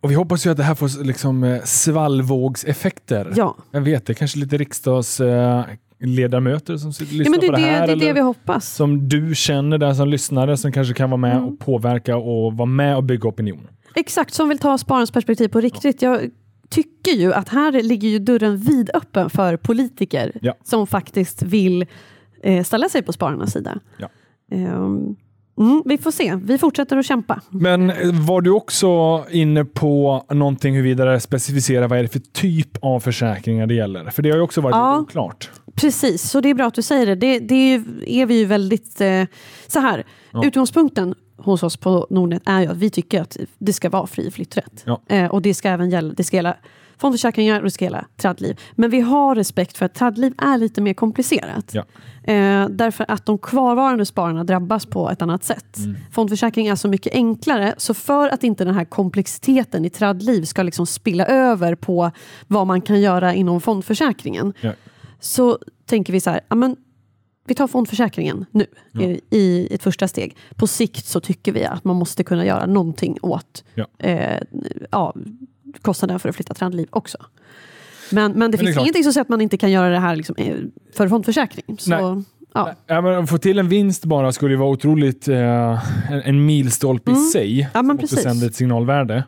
Och 0.00 0.10
vi 0.10 0.14
hoppas 0.14 0.46
ju 0.46 0.50
att 0.50 0.56
det 0.56 0.62
här 0.62 0.74
får 0.74 1.04
liksom 1.04 1.44
eh, 1.44 1.62
svallvågseffekter. 1.64 3.32
Ja. 3.36 3.56
Jag 3.70 3.80
vet, 3.80 4.06
det 4.06 4.14
kanske 4.14 4.38
lite 4.38 4.56
riksdagsledamöter 4.56 5.72
eh, 5.72 5.76
ledamöter 6.00 6.76
som 6.76 6.88
lyssnar 6.88 7.24
Ja, 7.24 7.30
men 7.30 7.40
det, 7.40 7.46
på 7.46 7.52
det 7.52 7.58
det, 7.62 7.66
här. 7.68 7.86
det 7.86 7.92
är 7.92 7.96
det 7.96 8.12
vi 8.12 8.20
hoppas. 8.20 8.74
som 8.74 9.08
du 9.08 9.34
känner 9.34 9.78
där 9.78 9.94
som 9.94 10.08
lyssnare 10.08 10.56
som 10.56 10.72
kanske 10.72 10.94
kan 10.94 11.10
vara 11.10 11.16
med 11.20 11.36
Mm. 11.36 11.44
och 11.48 11.58
påverka 11.58 12.16
och 12.16 12.52
vara 12.56 12.66
med 12.66 12.96
och 12.96 13.04
bygga 13.04 13.28
opinion. 13.28 13.66
Exakt, 13.94 14.34
som 14.34 14.48
vill 14.48 14.58
ta 14.58 14.78
spararens 14.78 15.10
perspektiv 15.10 15.48
på 15.48 15.60
riktigt. 15.60 16.02
Jag 16.02 16.20
tycker 16.70 17.10
ju 17.12 17.32
att 17.34 17.48
här 17.48 17.82
ligger 17.82 18.08
ju 18.08 18.18
dörren 18.18 18.56
vidöppen 18.56 19.30
för 19.30 19.56
politiker 19.56 20.32
Ja. 20.42 20.54
som 20.64 20.86
faktiskt 20.86 21.42
vill 21.42 21.86
eh, 22.42 22.64
ställa 22.64 22.88
sig 22.88 23.02
på 23.02 23.12
spararnas 23.12 23.52
sida. 23.52 23.78
Ja. 23.98 24.08
Ehm, 24.52 25.16
mm, 25.60 25.82
vi 25.84 25.98
får 25.98 26.10
se, 26.10 26.34
vi 26.44 26.58
fortsätter 26.58 26.96
att 26.96 27.06
kämpa. 27.06 27.40
Men 27.50 27.90
eh, 27.90 27.96
var 28.26 28.40
du 28.40 28.50
också 28.50 29.24
inne 29.30 29.64
på 29.64 30.24
någonting 30.30 30.74
huruvida 30.74 31.20
specificera 31.20 31.88
vad 31.88 31.98
är 31.98 32.02
det 32.02 32.08
för 32.08 32.18
typ 32.18 32.68
av 32.84 33.00
försäkringar 33.00 33.66
det 33.66 33.74
gäller? 33.74 34.10
För 34.10 34.22
det 34.22 34.30
har 34.30 34.36
ju 34.36 34.42
också 34.42 34.60
varit 34.60 34.74
Ja. 34.74 34.98
oklart. 34.98 35.50
Precis, 35.80 36.30
så 36.30 36.40
det 36.40 36.48
är 36.48 36.54
bra 36.54 36.66
att 36.66 36.74
du 36.74 36.82
säger 36.82 37.06
det. 37.06 37.14
Det, 37.14 37.38
det 37.38 37.54
är, 37.54 37.78
ju- 37.78 37.84
är 38.20 38.26
vi 38.26 38.38
ju 38.38 38.44
väldigt... 38.44 39.00
Eh, 39.00 39.24
så 39.66 39.80
här, 39.80 40.04
Ja. 40.30 40.44
utgångspunkten 40.44 41.14
hos 41.36 41.62
oss 41.62 41.76
på 41.76 42.06
Nordnet 42.10 42.42
är 42.46 42.60
ju 42.60 42.66
att 42.66 42.76
vi 42.76 42.90
tycker 42.90 43.22
att 43.22 43.36
det 43.58 43.72
ska 43.72 43.90
vara 43.90 44.06
fri 44.06 44.30
flytträtt. 44.30 44.82
Ja. 44.86 45.00
Eh, 45.08 45.26
och 45.26 45.42
det 45.42 45.54
ska 45.54 45.68
även 45.68 45.90
gälla, 45.90 46.14
det 46.16 46.24
ska 46.24 46.36
gälla 46.36 46.56
fondförsäkringar 46.98 47.58
och 47.58 47.64
det 47.64 47.70
ska 47.70 47.84
gälla 47.84 48.04
traddliv. 48.16 48.60
Men 48.74 48.90
vi 48.90 49.00
har 49.00 49.34
respekt 49.34 49.78
för 49.78 49.86
att 49.86 49.94
traddliv 49.94 50.34
är 50.38 50.58
lite 50.58 50.80
mer 50.80 50.94
komplicerat. 50.94 51.74
Ja. 51.74 51.84
Eh, 52.32 52.68
därför 52.68 53.04
att 53.08 53.26
de 53.26 53.38
kvarvarande 53.38 54.06
spararna 54.06 54.44
drabbas 54.44 54.86
på 54.86 55.10
ett 55.10 55.22
annat 55.22 55.44
sätt. 55.44 55.78
Mm. 55.78 55.96
Fondförsäkring 56.12 56.66
är 56.66 56.74
så 56.76 56.88
mycket 56.88 57.14
enklare, 57.14 57.74
så 57.76 57.94
för 57.94 58.28
att 58.28 58.44
inte 58.44 58.64
den 58.64 58.74
här 58.74 58.84
komplexiteten 58.84 59.84
i 59.84 59.90
traddliv 59.90 60.42
ska 60.44 60.62
liksom 60.62 60.86
spilla 60.86 61.26
över 61.26 61.74
på 61.74 62.10
vad 62.46 62.66
man 62.66 62.80
kan 62.80 63.00
göra 63.00 63.34
inom 63.34 63.60
fondförsäkringen, 63.60 64.52
Ja. 64.60 64.72
Så 65.20 65.58
tänker 65.86 66.12
vi 66.12 66.20
så 66.20 66.30
här, 66.30 66.40
ja, 66.48 66.56
men 66.56 66.76
vi 67.46 67.54
tar 67.54 67.66
fondförsäkringen 67.66 68.46
nu 68.50 68.66
Ja. 68.92 69.00
i, 69.30 69.68
ett 69.70 69.82
första 69.82 70.08
steg. 70.08 70.36
På 70.56 70.66
sikt 70.66 71.06
så 71.06 71.20
tycker 71.20 71.52
vi 71.52 71.64
att 71.64 71.84
man 71.84 71.96
måste 71.96 72.24
kunna 72.24 72.44
göra 72.46 72.66
någonting 72.66 73.18
åt 73.22 73.64
Ja. 73.74 73.86
eh, 73.98 74.42
ja, 74.90 75.14
kostnaden 75.82 76.18
för 76.20 76.28
att 76.28 76.36
flytta 76.36 76.54
traddliv 76.54 76.86
också. 76.90 77.18
Men, 78.12 78.32
men 78.32 78.50
det 78.50 78.56
det 78.56 78.60
är 78.60 78.64
finns 78.64 78.72
klart. 78.74 78.82
ingenting 78.84 79.04
som 79.04 79.12
säger 79.12 79.22
att 79.22 79.28
man 79.28 79.40
inte 79.40 79.56
kan 79.56 79.70
göra 79.70 79.88
det 79.88 79.98
här 79.98 80.16
liksom, 80.16 80.34
för 80.96 81.08
fondförsäkring. 81.08 81.76
Så, 81.78 81.90
Nej. 81.90 82.24
ja. 82.54 82.74
Ja, 82.86 83.00
men 83.00 83.14
att 83.22 83.30
få 83.30 83.38
till 83.38 83.58
en 83.58 83.68
vinst 83.68 84.04
bara 84.04 84.32
skulle 84.32 84.52
ju 84.54 84.58
vara 84.58 84.70
otroligt 84.70 85.28
eh, 85.28 85.36
en, 86.12 86.22
en 86.24 86.46
milstolpe 86.46 87.10
i 87.10 87.14
sig. 87.14 87.60
Mm. 87.60 87.70
Ja, 87.74 87.82
men 87.82 87.98
precis. 87.98 88.22
sänder 88.22 88.46
ett 88.46 88.54
signalvärde. 88.54 89.24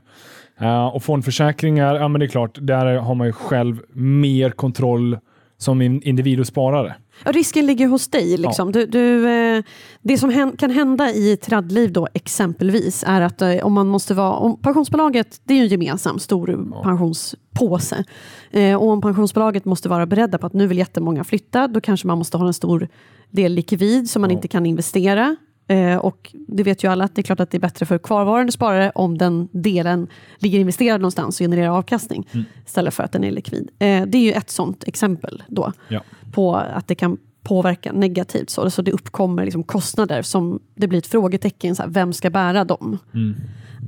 Eh, 0.60 0.86
och 0.86 1.02
fondförsäkringar, 1.02 1.94
ja 1.94 2.08
men 2.08 2.18
det 2.18 2.26
är 2.26 2.28
klart, 2.30 2.58
där 2.60 2.96
har 2.96 3.14
man 3.14 3.26
ju 3.26 3.32
själv 3.32 3.82
mer 3.92 4.50
kontroll 4.50 5.18
som 5.60 5.82
in- 5.82 6.02
individ 6.02 6.40
och 6.40 6.46
sparare. 6.46 6.94
Ja, 7.24 7.32
risken 7.32 7.66
ligger 7.66 7.86
hos 7.86 8.08
dig. 8.08 8.36
Liksom. 8.36 8.72
Du, 8.72 8.86
du, 8.86 9.28
eh, 9.30 9.62
det 10.02 10.18
som 10.18 10.56
kan 10.58 10.70
hända 10.70 11.10
i 11.10 11.36
traddliv 11.36 11.92
då 11.92 12.08
exempelvis 12.14 13.04
är 13.06 13.20
att 13.20 13.42
eh, 13.42 13.56
om 13.66 13.72
man 13.72 13.88
måste 13.88 14.14
vara, 14.14 14.32
om 14.36 14.60
pensionsbolaget 14.60 15.40
det 15.44 15.54
är 15.54 15.58
ju 15.58 15.62
en 15.64 15.68
gemensam 15.68 16.18
stor 16.18 16.82
pensionspåse. 16.82 18.04
Eh, 18.50 18.74
och 18.82 18.88
om 18.88 19.00
pensionsbolaget 19.00 19.64
måste 19.64 19.88
vara 19.88 20.06
beredda 20.06 20.38
på 20.38 20.46
att 20.46 20.52
nu 20.52 20.66
vill 20.66 20.78
jättemånga 20.78 21.24
flytta, 21.24 21.68
då 21.68 21.80
kanske 21.80 22.06
man 22.06 22.18
måste 22.18 22.36
ha 22.36 22.46
en 22.46 22.54
stor 22.54 22.88
del 23.30 23.52
likvid 23.52 24.10
som 24.10 24.20
man 24.22 24.30
Ja. 24.30 24.36
inte 24.36 24.48
kan 24.48 24.66
investera. 24.66 25.36
Eh, 25.70 25.96
och 25.96 26.34
det 26.48 26.62
vet 26.62 26.84
ju 26.84 26.90
alla 26.92 27.04
att 27.04 27.14
det 27.14 27.20
är 27.20 27.22
klart 27.22 27.40
att 27.40 27.50
det 27.50 27.56
är 27.58 27.60
bättre 27.60 27.86
för 27.86 27.98
kvarvarande 27.98 28.52
sparare 28.52 28.90
om 28.94 29.18
den 29.18 29.48
delen 29.52 30.08
ligger 30.38 30.58
investerad 30.58 31.00
någonstans 31.00 31.40
och 31.40 31.44
genererar 31.44 31.68
avkastning 31.70 32.28
istället 32.66 32.94
för 32.94 33.02
att 33.02 33.12
den 33.12 33.24
är 33.24 33.30
likvid. 33.30 33.70
Eh, 33.78 34.02
det 34.06 34.18
är 34.18 34.22
ju 34.22 34.32
ett 34.32 34.50
sånt 34.50 34.84
exempel 34.88 35.42
då 35.48 35.72
Ja. 35.88 36.00
på 36.32 36.56
att 36.56 36.88
det 36.88 36.94
kan 36.94 37.18
påverka 37.42 37.92
negativt. 37.92 38.50
Så, 38.50 38.70
så 38.70 38.82
det 38.82 38.92
uppkommer 38.92 39.44
liksom 39.44 39.62
kostnader 39.62 40.22
som 40.22 40.60
det 40.74 40.88
blir 40.88 40.98
ett 40.98 41.06
frågetecken, 41.06 41.76
så 41.76 41.82
här, 41.82 41.90
vem 41.90 42.12
ska 42.12 42.30
bära 42.30 42.64
dem? 42.64 42.98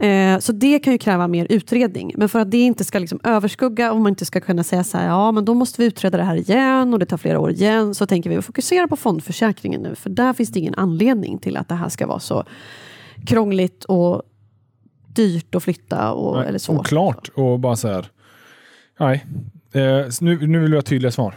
Eh, 0.01 0.39
så 0.39 0.53
det 0.53 0.79
kan 0.79 0.93
ju 0.93 0.99
kräva 0.99 1.29
mer 1.29 1.47
utredning. 1.51 2.13
Men 2.17 2.29
för 2.29 2.39
att 2.39 2.51
det 2.51 2.59
inte 2.59 2.85
ska 2.85 2.99
liksom 2.99 3.21
överskugga 3.25 3.93
och 3.93 4.01
man 4.01 4.11
inte 4.11 4.25
ska 4.25 4.41
kunna 4.41 4.65
säga 4.65 4.85
så 4.85 4.99
här, 4.99 5.07
ja 5.07 5.33
men 5.33 5.45
då 5.45 5.55
måste 5.55 5.83
vi 5.83 5.87
utreda 5.87 6.19
det 6.19 6.25
här 6.25 6.37
igen 6.37 6.93
och 6.93 6.99
det 6.99 7.07
tar 7.07 7.17
flera 7.17 7.41
år 7.41 7.51
igen. 7.51 7.95
Så 7.95 8.07
tänker 8.07 8.31
vi 8.31 8.43
fokusera 8.43 8.89
på 8.89 8.97
fondförsäkringen 8.97 9.83
nu, 9.83 9.95
för 9.95 10.11
där 10.11 10.33
finns 10.33 10.51
det 10.51 10.59
ingen 10.59 10.75
anledning 10.75 11.39
till 11.39 11.57
att 11.57 11.69
det 11.69 11.75
här 11.75 11.89
ska 11.89 12.07
vara 12.07 12.21
så 12.21 12.45
krångligt 13.27 13.85
och 13.85 14.23
dyrt 15.07 15.55
att 15.55 15.63
flytta 15.63 16.13
och, 16.13 16.37
Nej, 16.37 16.49
eller 16.49 16.59
svårt. 16.59 16.81
Oklart 16.81 17.29
och 17.35 17.61
bara 17.61 17.77
så 17.77 17.89
här. 17.89 18.07
Nej, 19.01 19.25
eh, 19.73 20.09
så 20.09 20.25
nu, 20.25 20.47
nu 20.47 20.61
vill 20.61 20.71
vi 20.71 20.77
ha 20.77 20.83
tydliga 20.83 21.13
svar. 21.13 21.35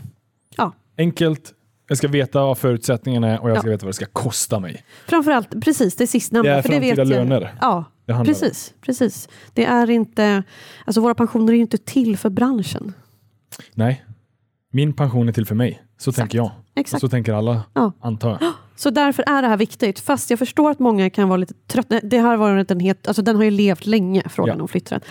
Ja. 0.58 0.72
Enkelt, 0.98 1.54
jag 1.88 1.98
ska 1.98 2.08
veta 2.08 2.46
vad 2.46 2.58
förutsättningarna 2.58 3.28
är 3.28 3.40
och 3.42 3.50
jag 3.50 3.56
Ja. 3.58 3.62
ska 3.62 3.70
veta 3.70 3.86
vad 3.86 3.90
det 3.90 3.96
ska 3.96 4.06
kosta 4.06 4.60
mig. 4.60 4.84
Framförallt 5.08 5.64
precis 5.64 5.96
det 5.96 6.08
sistnämnda. 6.08 6.52
Det 6.52 6.58
är 6.58 6.62
för 6.62 6.70
det 6.70 6.80
vet 6.80 6.96
framtida 6.96 7.16
jag- 7.18 7.28
löner. 7.30 7.56
Ja, 7.62 7.84
Det 8.06 8.14
om. 8.14 8.26
precis, 8.26 8.74
precis. 8.82 9.30
Det 9.54 9.66
är 9.66 9.90
inte, 9.90 10.44
alltså 10.86 11.02
våra 11.02 11.16
pensioner 11.16 11.54
är 11.54 11.56
ju 11.56 11.62
inte 11.62 11.78
till 11.78 12.18
för 12.18 12.30
branschen. 12.30 12.94
Nej, 13.74 14.06
min 14.72 14.94
pension 14.94 15.28
är 15.30 15.34
till 15.34 15.46
för 15.46 15.56
mig. 15.56 15.82
Så 15.98 16.12
tänker 16.12 16.38
jag. 16.38 16.52
Exakt. 16.76 17.02
så 17.02 17.10
tänker 17.10 17.34
alla, 17.34 17.62
Ja. 17.74 17.92
antar 18.02 18.30
jag. 18.30 18.40
Så 18.78 18.90
därför 18.90 19.24
är 19.28 19.42
det 19.42 19.48
här 19.48 19.58
viktigt. 19.58 20.00
Fast 20.00 20.30
jag 20.30 20.40
förstår 20.40 20.72
att 20.72 20.80
många 20.80 21.10
kan 21.10 21.30
vara 21.30 21.38
lite 21.38 21.54
trötta. 21.68 22.00
Det 22.04 22.18
har 22.18 22.38
varit 22.38 22.72
en 22.72 22.80
het, 22.80 23.08
alltså 23.08 23.22
den 23.22 23.36
har 23.36 23.44
ju 23.44 23.52
levt 23.52 23.86
länge, 23.86 24.24
frågan 24.30 24.58
Ja. 24.58 24.62
om 24.62 24.68
flytträtt. 24.68 25.06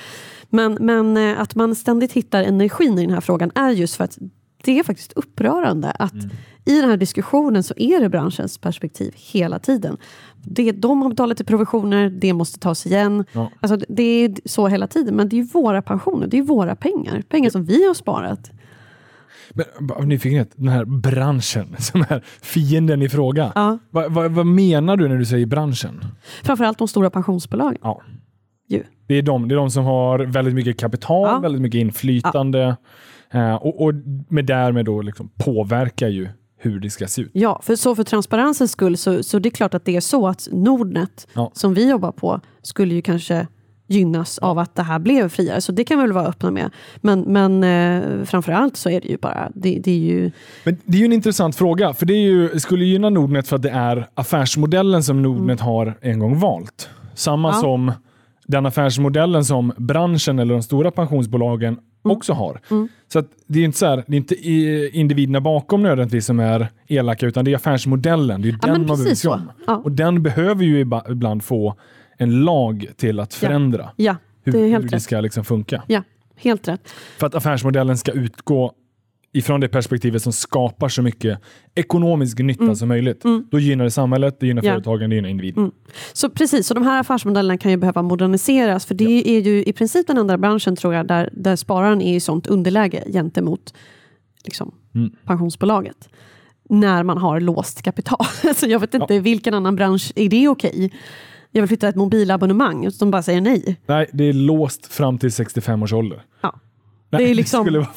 Men, 0.50 0.78
men 0.80 1.16
eh, 1.16 1.40
att 1.40 1.54
man 1.54 1.74
ständigt 1.74 2.12
hittar 2.12 2.42
energin 2.42 2.98
i 2.98 3.02
den 3.02 3.14
här 3.14 3.20
frågan 3.20 3.50
är 3.54 3.70
just 3.70 3.96
för 3.96 4.04
att 4.04 4.18
det 4.64 4.78
är 4.78 4.82
faktiskt 4.82 5.12
upprörande 5.12 5.90
att 5.90 6.12
Mm. 6.12 6.30
I 6.64 6.80
den 6.80 6.90
här 6.90 6.96
diskussionen 6.96 7.62
så 7.62 7.74
är 7.76 8.00
det 8.00 8.08
branschens 8.08 8.58
perspektiv 8.58 9.14
hela 9.16 9.58
tiden. 9.58 9.96
Det, 10.42 10.72
de 10.72 11.02
har 11.02 11.08
betalat 11.08 11.36
till 11.36 11.46
provisioner, 11.46 12.10
det 12.10 12.32
måste 12.32 12.58
tas 12.58 12.86
igen. 12.86 13.24
Ja. 13.32 13.50
Alltså, 13.60 13.86
det 13.88 14.02
är 14.02 14.34
så 14.44 14.68
hela 14.68 14.86
tiden, 14.86 15.16
men 15.16 15.28
det 15.28 15.36
är 15.36 15.38
ju 15.38 15.44
våra 15.52 15.82
pensioner, 15.82 16.26
det 16.26 16.38
är 16.38 16.42
våra 16.42 16.76
pengar. 16.76 17.22
Pengar 17.28 17.50
som 17.50 17.64
vi 17.64 17.86
har 17.86 17.94
sparat. 17.94 18.50
Men 19.50 19.90
av 19.90 20.06
nyfikenhet, 20.06 20.50
den 20.56 20.68
här 20.68 20.84
branschen 20.84 21.66
som 21.78 22.00
är 22.00 22.24
fienden 22.42 23.02
i 23.02 23.08
fråga. 23.08 23.52
Ja. 23.54 23.78
Va, 23.90 24.08
va, 24.08 24.28
vad 24.28 24.46
menar 24.46 24.96
du 24.96 25.08
när 25.08 25.16
du 25.16 25.24
säger 25.24 25.46
branschen? 25.46 26.04
Framförallt 26.42 26.78
de 26.78 26.88
stora 26.88 27.10
pensionsbolagen. 27.10 27.78
Ja. 27.82 28.02
Det 29.06 29.14
är, 29.14 29.22
de, 29.22 29.48
det 29.48 29.54
är 29.54 29.56
de 29.56 29.70
som 29.70 29.84
har 29.84 30.18
väldigt 30.18 30.54
mycket 30.54 30.80
kapital, 30.80 31.28
Ja. 31.28 31.38
väldigt 31.38 31.62
mycket 31.62 31.78
inflytande 31.78 32.76
eh, 33.30 33.54
och, 33.54 33.82
och 33.84 33.94
med 34.28 34.46
därmed 34.46 34.84
då 34.84 35.02
liksom 35.02 35.30
påverkar 35.44 36.08
ju 36.08 36.28
hur 36.64 36.80
det 36.80 36.90
ska 36.90 37.06
se 37.06 37.22
ut. 37.22 37.30
Ja, 37.32 37.60
för 37.62 37.76
så 37.76 37.94
för 37.96 38.04
transparensens 38.04 38.70
skull 38.72 38.96
så, 38.96 39.22
så 39.22 39.38
det 39.38 39.48
är 39.48 39.50
klart 39.50 39.74
att 39.74 39.84
det 39.84 39.96
är 39.96 40.00
så 40.00 40.28
att 40.28 40.48
Nordnet, 40.52 41.26
Ja. 41.32 41.50
som 41.54 41.74
vi 41.74 41.90
jobbar 41.90 42.12
på, 42.12 42.40
skulle 42.62 42.94
ju 42.94 43.02
kanske 43.02 43.46
gynnas 43.86 44.38
av 44.38 44.58
att 44.58 44.74
det 44.74 44.82
här 44.82 44.98
blev 44.98 45.28
friare. 45.28 45.60
Så 45.60 45.72
det 45.72 45.84
kan 45.84 45.98
vi 45.98 46.02
väl 46.02 46.12
vara 46.12 46.26
öppna 46.26 46.50
med. 46.50 46.70
Men, 46.96 47.20
men 47.20 47.64
eh, 47.64 48.24
framförallt 48.24 48.76
så 48.76 48.90
är 48.90 49.00
det 49.00 49.08
ju 49.08 49.16
bara, 49.16 49.50
det, 49.54 49.78
det 49.84 49.90
är 49.90 49.98
ju, 49.98 50.30
Men 50.64 50.76
det 50.84 50.96
är 50.96 51.00
ju 51.00 51.04
en 51.04 51.12
intressant 51.12 51.56
fråga, 51.56 51.92
för 51.94 52.06
det 52.06 52.14
är 52.14 52.22
ju, 52.22 52.60
skulle 52.60 52.84
gynna 52.84 53.10
Nordnet 53.10 53.48
för 53.48 53.56
att 53.56 53.62
det 53.62 53.70
är 53.70 54.08
affärsmodellen 54.14 55.02
som 55.02 55.22
Nordnet 55.22 55.60
har 55.60 55.98
en 56.00 56.18
gång 56.18 56.38
valt. 56.38 56.88
Samma 57.14 57.48
Mm. 57.48 57.56
Ja. 57.56 57.60
som 57.62 57.92
den 58.46 58.66
affärsmodellen 58.66 59.44
som 59.44 59.72
branschen 59.76 60.38
eller 60.38 60.54
de 60.54 60.62
stora 60.62 60.90
pensionsbolagen 60.90 61.68
Mm. 61.72 61.84
Också 62.12 62.32
har. 62.32 62.60
Så 63.12 63.18
att 63.18 63.26
det 63.46 63.60
är 63.60 63.64
inte 63.64 63.78
så 63.78 63.86
här, 63.86 64.04
det 64.06 64.16
är 64.16 64.18
inte 64.18 64.34
individerna 64.98 65.40
bakom 65.40 65.82
nödvändigtvis 65.82 66.26
som 66.26 66.40
är 66.40 66.68
elaka, 66.88 67.26
utan 67.26 67.44
det 67.44 67.52
är 67.52 67.56
affärsmodellen. 67.56 68.42
Det 68.42 68.48
är 68.48 68.52
Ja, 68.52 68.58
den 68.62 68.70
man 68.70 68.82
bryr 68.86 68.96
precis 68.96 69.06
sig 69.06 69.16
så. 69.16 69.34
om. 69.34 69.50
Ja. 69.66 69.76
Och 69.84 69.92
den 69.92 70.22
behöver 70.22 70.64
ju 70.64 70.80
ibland 71.10 71.44
få 71.44 71.74
en 72.16 72.44
lag 72.44 72.86
till 72.96 73.20
att 73.20 73.34
förändra 73.34 73.90
ja, 73.96 74.16
hur, 74.42 74.52
det 74.52 74.58
är 74.58 74.62
hur 74.62 74.70
helt 74.70 74.90
det 74.90 75.00
ska 75.00 75.20
liksom 75.20 75.44
funka. 75.44 75.82
Ja, 75.86 76.02
helt 76.36 76.68
rätt. 76.68 76.88
För 77.18 77.26
att 77.26 77.34
affärsmodellen 77.34 77.98
ska 77.98 78.12
utgå 78.12 78.72
ifrån 79.34 79.60
det 79.60 79.68
perspektivet 79.68 80.22
som 80.22 80.32
skapar 80.32 80.88
så 80.88 81.02
mycket 81.02 81.38
ekonomisk 81.74 82.38
nytta 82.38 82.74
som 82.74 82.88
möjligt. 82.88 83.22
Då 83.50 83.58
gynnar 83.58 83.84
det 83.84 83.90
samhället, 83.90 84.36
det 84.40 84.46
gynnar 84.46 84.62
Mm. 84.62 84.68
Ja. 84.68 84.74
företagen, 84.74 85.10
det 85.10 85.16
gynnar 85.16 85.28
individen. 85.28 85.70
Så 86.12 86.28
precis, 86.30 86.66
så 86.66 86.74
de 86.74 86.82
här 86.82 87.00
affärsmodellerna 87.00 87.58
kan 87.58 87.70
ju 87.70 87.76
behöva 87.76 88.02
moderniseras. 88.02 88.86
För 88.86 88.94
det 88.94 89.28
är 89.36 89.40
ju 89.40 89.64
i 89.64 89.72
princip 89.72 90.06
den 90.06 90.18
enda 90.18 90.38
branschen 90.38 90.76
tror 90.76 90.94
jag 90.94 91.06
där, 91.06 91.30
där 91.32 91.56
spararen 91.56 92.00
är 92.02 92.16
i 92.16 92.20
sånt 92.20 92.46
underläge 92.46 93.04
gentemot 93.12 93.74
liksom, 94.44 94.74
Mm. 94.94 95.10
pensionsbolaget. 95.24 96.08
När 96.70 97.02
man 97.02 97.18
har 97.18 97.40
låst 97.40 97.82
kapital. 97.82 98.26
så 98.56 98.66
jag 98.66 98.80
vet 98.80 98.94
inte, 98.94 99.18
vilken 99.20 99.54
annan 99.54 99.76
bransch 99.76 100.12
är 100.16 100.28
det 100.28 100.48
okej? 100.48 100.92
Jag 101.50 101.62
vill 101.62 101.68
flytta 101.68 101.88
ett 101.88 101.96
mobilabonnemang, 101.96 102.90
som 102.90 103.10
bara 103.10 103.22
säger 103.22 103.40
nej. 103.40 103.76
Nej, 103.86 104.06
det 104.12 104.24
är 104.24 104.32
låst 104.32 104.86
fram 104.86 105.18
till 105.18 105.32
65 105.32 105.82
års 105.82 105.92
ålder. 105.92 106.22
Ja. 106.40 106.60
Det 107.18 107.30
är 107.30 107.34
liksom- 107.34 107.64
skulle 107.64 107.78
vara, 107.78 107.88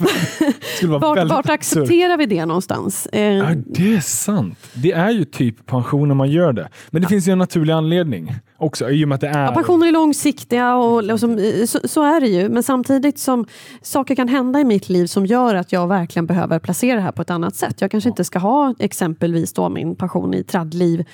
skulle 0.78 0.92
vara 0.92 1.00
Vart, 1.16 1.30
vart 1.30 1.50
accepterar 1.50 2.18
vi 2.18 2.26
det 2.26 2.46
någonstans? 2.46 3.06
Eh, 3.06 3.22
Ja, 3.22 3.46
det 3.66 3.96
är 3.96 4.00
sant. 4.00 4.58
Det 4.74 4.92
är 4.92 5.10
ju 5.10 5.26
typ 5.26 5.66
pension 5.66 6.08
när 6.08 6.16
man 6.16 6.32
gör 6.32 6.54
det. 6.54 6.70
Men 6.90 7.02
det 7.02 7.08
finns 7.08 7.28
ju 7.28 7.32
en 7.32 7.38
naturlig 7.38 7.74
anledning 7.74 8.34
också, 8.58 8.90
i 8.90 9.04
och 9.06 9.08
med 9.10 9.16
att 9.16 9.22
det 9.22 9.28
är... 9.28 9.46
Ja, 9.46 9.52
pensioner 9.52 9.88
är 9.88 9.92
långsiktiga 9.92 10.76
och, 10.76 11.04
och 11.12 11.20
som, 11.20 11.52
så, 11.68 11.80
så 11.84 12.04
är 12.04 12.22
det 12.22 12.28
ju. 12.28 12.50
Men 12.50 12.64
samtidigt 12.64 13.20
som 13.20 13.46
saker 13.82 14.16
kan 14.16 14.28
hända 14.28 14.60
i 14.60 14.64
mitt 14.64 14.90
liv 14.90 15.06
som 15.06 15.26
gör 15.26 15.56
att 15.56 15.72
jag 15.72 15.88
verkligen 15.88 16.26
behöver 16.26 16.60
placera 16.60 16.96
det 16.96 17.02
här 17.02 17.12
på 17.12 17.22
ett 17.22 17.30
annat 17.30 17.56
sätt. 17.56 17.82
Jag 17.82 17.92
kanske 17.92 18.10
inte 18.10 18.24
ska 18.24 18.40
ha 18.40 18.74
exempelvis 18.80 19.54
då 19.54 19.70
min 19.70 19.96
pension 19.96 20.34
i 20.34 20.44
traddliv 20.44 21.06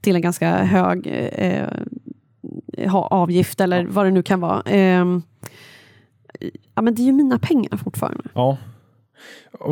till 0.00 0.16
en 0.16 0.22
ganska 0.22 0.50
hög 0.64 1.06
eh, 1.32 1.66
ha 2.90 3.06
avgift 3.06 3.60
eller 3.60 3.84
vad 3.84 4.06
det 4.06 4.10
nu 4.10 4.22
kan 4.22 4.40
vara. 4.40 4.62
Eh, 4.62 5.04
ja, 6.74 6.82
men 6.82 6.94
det 6.94 7.02
är 7.02 7.04
ju 7.04 7.12
mina 7.12 7.38
pengar 7.38 7.76
fortfarande. 7.76 8.24
Ja. 8.34 8.56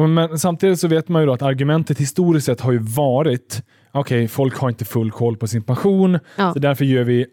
Men 0.07 0.39
samtidigt 0.39 0.81
så 0.81 0.89
vet 0.89 1.09
man 1.09 1.23
ju 1.23 1.33
att 1.33 1.43
argumentet 1.43 1.99
historiskt 1.99 2.47
sett 2.47 2.61
har 2.61 2.73
ju 2.73 2.79
varit 2.79 3.63
okej, 3.93 4.29
folk 4.29 4.57
har 4.59 4.69
inte 4.69 4.85
full 4.85 5.11
koll 5.11 5.37
på 5.37 5.47
sin 5.47 5.63
pension, 5.63 6.19
Ja. 6.37 6.53
så 6.53 6.59
därför 6.59 6.85
gör 6.85 7.05
vi 7.05 7.27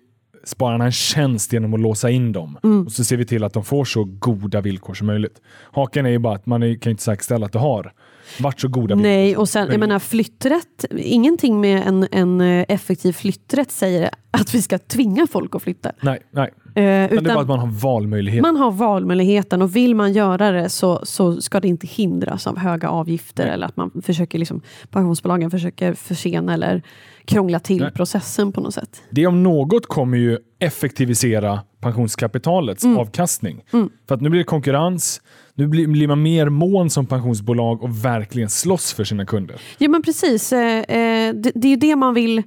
spararna 0.44 0.86
en 0.86 0.92
tjänst 0.92 1.54
genom 1.54 1.74
att 1.74 1.80
låsa 1.80 2.10
in 2.10 2.32
dem. 2.32 2.58
Mm. 2.64 2.86
Och 2.86 2.92
så 2.92 3.04
ser 3.04 3.18
vi 3.18 3.26
till 3.26 3.44
att 3.44 3.54
de 3.54 3.64
får 3.64 3.86
så 3.86 4.04
goda 4.04 4.62
villkor 4.62 4.94
som 4.94 5.08
möjligt. 5.08 5.42
Haken 5.72 6.06
är 6.06 6.10
ju 6.10 6.20
bara 6.20 6.36
att 6.36 6.46
man 6.46 6.80
kan 6.80 6.92
inte 6.92 7.04
säkerställa 7.04 7.46
att 7.46 7.52
det 7.52 7.60
har 7.60 7.94
varit 8.40 8.60
så 8.60 8.68
goda 8.68 8.96
villkor. 8.96 9.10
Nej, 9.10 9.38
och 9.38 9.50
sen, 9.50 9.68
jag 9.72 9.80
menar 9.80 10.00
flytträtt, 10.00 10.86
ingenting 10.98 11.62
med 11.62 11.88
en, 11.88 12.08
en 12.12 12.42
eh, 12.42 12.66
effektiv 12.68 13.14
flytträtt 13.14 13.72
säger 13.72 14.10
att 14.32 14.54
vi 14.56 14.62
ska 14.62 14.78
tvinga 14.78 15.28
folk 15.28 15.56
att 15.56 15.62
flytta. 15.64 15.92
Nej, 16.02 16.20
nej. 16.32 16.50
Eh, 16.80 16.86
Men 16.86 17.10
det 17.10 17.16
är 17.16 17.22
bara 17.22 17.22
utan 17.32 17.40
att 17.42 17.48
man 17.48 17.60
har 17.60 17.68
valmöjlighet. 17.68 18.42
man 18.42 18.56
har 18.56 18.72
valmöjligheten 18.72 19.62
och 19.62 19.76
vill 19.76 19.96
man 19.96 20.14
göra 20.14 20.52
det 20.52 20.70
så, 20.70 21.00
så 21.04 21.42
ska 21.42 21.60
det 21.60 21.68
inte 21.68 21.88
hindras 21.88 22.48
av 22.48 22.58
höga 22.58 22.90
avgifter 22.90 23.48
eller 23.48 23.68
att 23.68 23.78
man 23.78 24.02
försöker 24.06 24.40
liksom, 24.40 24.62
pensionsbolagen 24.92 25.52
försöker 25.52 25.94
försena 25.94 26.54
eller 26.54 26.82
krångla 27.26 27.60
till 27.60 27.82
Nej. 27.82 27.92
processen 27.92 28.52
på 28.52 28.62
något 28.62 28.74
sätt. 28.74 29.02
Det 29.10 29.28
om 29.28 29.44
något 29.44 29.86
kommer 29.88 30.18
ju 30.18 30.38
effektivisera 30.60 31.60
pensionskapitalets 31.82 32.84
Mm. 32.84 32.98
avkastning. 32.98 33.64
För 34.08 34.16
att 34.16 34.22
nu 34.22 34.30
blir 34.30 34.40
det 34.40 34.44
konkurrens, 34.44 35.22
nu 35.56 35.68
blir, 35.68 36.08
man 36.08 36.22
mer 36.22 36.50
mån 36.50 36.90
som 36.90 37.06
pensionsbolag 37.06 37.84
och 37.84 38.06
verkligen 38.06 38.50
slåss 38.50 38.94
för 38.94 39.04
sina 39.04 39.26
kunder. 39.26 39.56
Ja 39.78 39.90
men 39.90 40.02
precis, 40.02 40.54
eh, 40.54 40.78
eh, 40.80 41.34
det, 41.36 41.52
det 41.56 41.68
är 41.68 41.70
ju 41.70 41.76
det 41.76 41.96
man 41.96 42.14
vill 42.14 42.44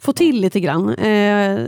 få 0.00 0.12
till 0.12 0.40
lite 0.40 0.60
grann. 0.60 0.94
Eh, 0.94 1.66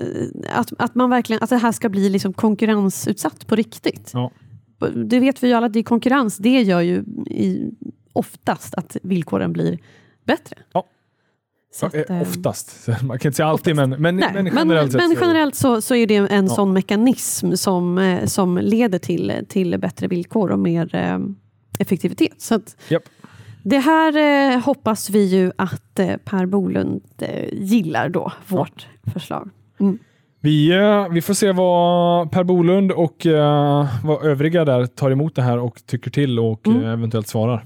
att, 0.53 0.73
att, 0.79 0.95
man 0.95 1.11
verkligen, 1.11 1.43
att 1.43 1.51
det 1.51 1.57
här 1.57 1.73
ska 1.73 1.89
bli 1.89 2.09
liksom 2.09 2.33
konkurrensutsatt 2.33 3.47
på 3.47 3.57
riktigt. 3.57 4.11
Ja. 4.15 4.31
Det 5.05 5.21
vet 5.21 5.43
vi 5.43 5.49
ju 5.49 5.55
alla, 5.55 5.69
det 5.69 5.79
är 5.79 5.83
konkurrens, 5.83 6.37
det 6.37 6.62
gör 6.62 6.81
ju 6.81 7.05
i, 7.27 7.71
oftast 8.12 8.75
att 8.75 8.97
villkoren 9.03 9.53
blir 9.53 9.79
bättre. 10.27 10.57
Ja. 10.73 10.87
Så 11.75 11.87
att, 11.87 11.95
Eh, 11.95 12.01
eh, 12.09 12.23
Oftast. 12.23 12.89
Man 13.03 13.19
kan 13.19 13.29
inte 13.29 13.33
säga 13.33 13.47
alltid, 13.47 13.77
men, 13.77 13.91
men, 13.91 14.17
Nej, 14.17 14.31
men 14.35 14.45
men 14.45 14.57
generellt 14.57 14.93
men 14.95 15.11
så- 15.11 15.17
generellt 15.21 15.55
så, 15.55 15.81
så 15.81 15.95
är 15.95 16.07
det 16.07 16.17
en 16.17 16.47
Ja. 16.47 16.55
sån 16.55 16.73
mekanism 16.73 17.53
som, 17.55 17.99
eh, 17.99 18.27
som 18.27 18.59
leder 18.59 18.99
till, 18.99 19.33
till 19.49 19.79
bättre 19.79 20.07
villkor 20.09 20.51
och 20.51 20.59
mer 20.59 20.95
eh, 20.95 21.19
effektivitet. 21.79 22.41
Så 22.41 22.55
att 22.55 22.77
Japp. 22.89 23.03
Det 23.62 23.78
här 23.78 24.16
eh, 24.54 24.61
hoppas 24.61 25.11
vi 25.11 25.25
ju 25.25 25.52
att 25.57 25.99
eh, 25.99 26.16
Per 26.25 26.47
Bolund 26.47 27.00
eh, 27.19 27.49
gillar 27.52 28.09
då, 28.09 28.33
vårt 28.47 28.87
förslag. 29.12 29.50
Mm. 29.81 29.99
Vi, 30.40 30.71
eh, 30.73 31.09
vi 31.09 31.23
får 31.23 31.35
se 31.35 31.52
vad 31.52 32.31
Per 32.31 32.45
Bolund 32.45 32.92
och 32.92 33.26
eh, 33.26 33.87
vad 34.04 34.25
övriga 34.25 34.64
där 34.64 34.87
tar 34.87 35.11
emot 35.11 35.35
det 35.35 35.42
här 35.42 35.59
och 35.59 35.81
tycker 35.87 36.11
till 36.11 36.38
och 36.38 36.66
Mm. 36.66 36.83
eh, 36.85 36.90
eventuellt 36.92 37.28
svarar. 37.28 37.64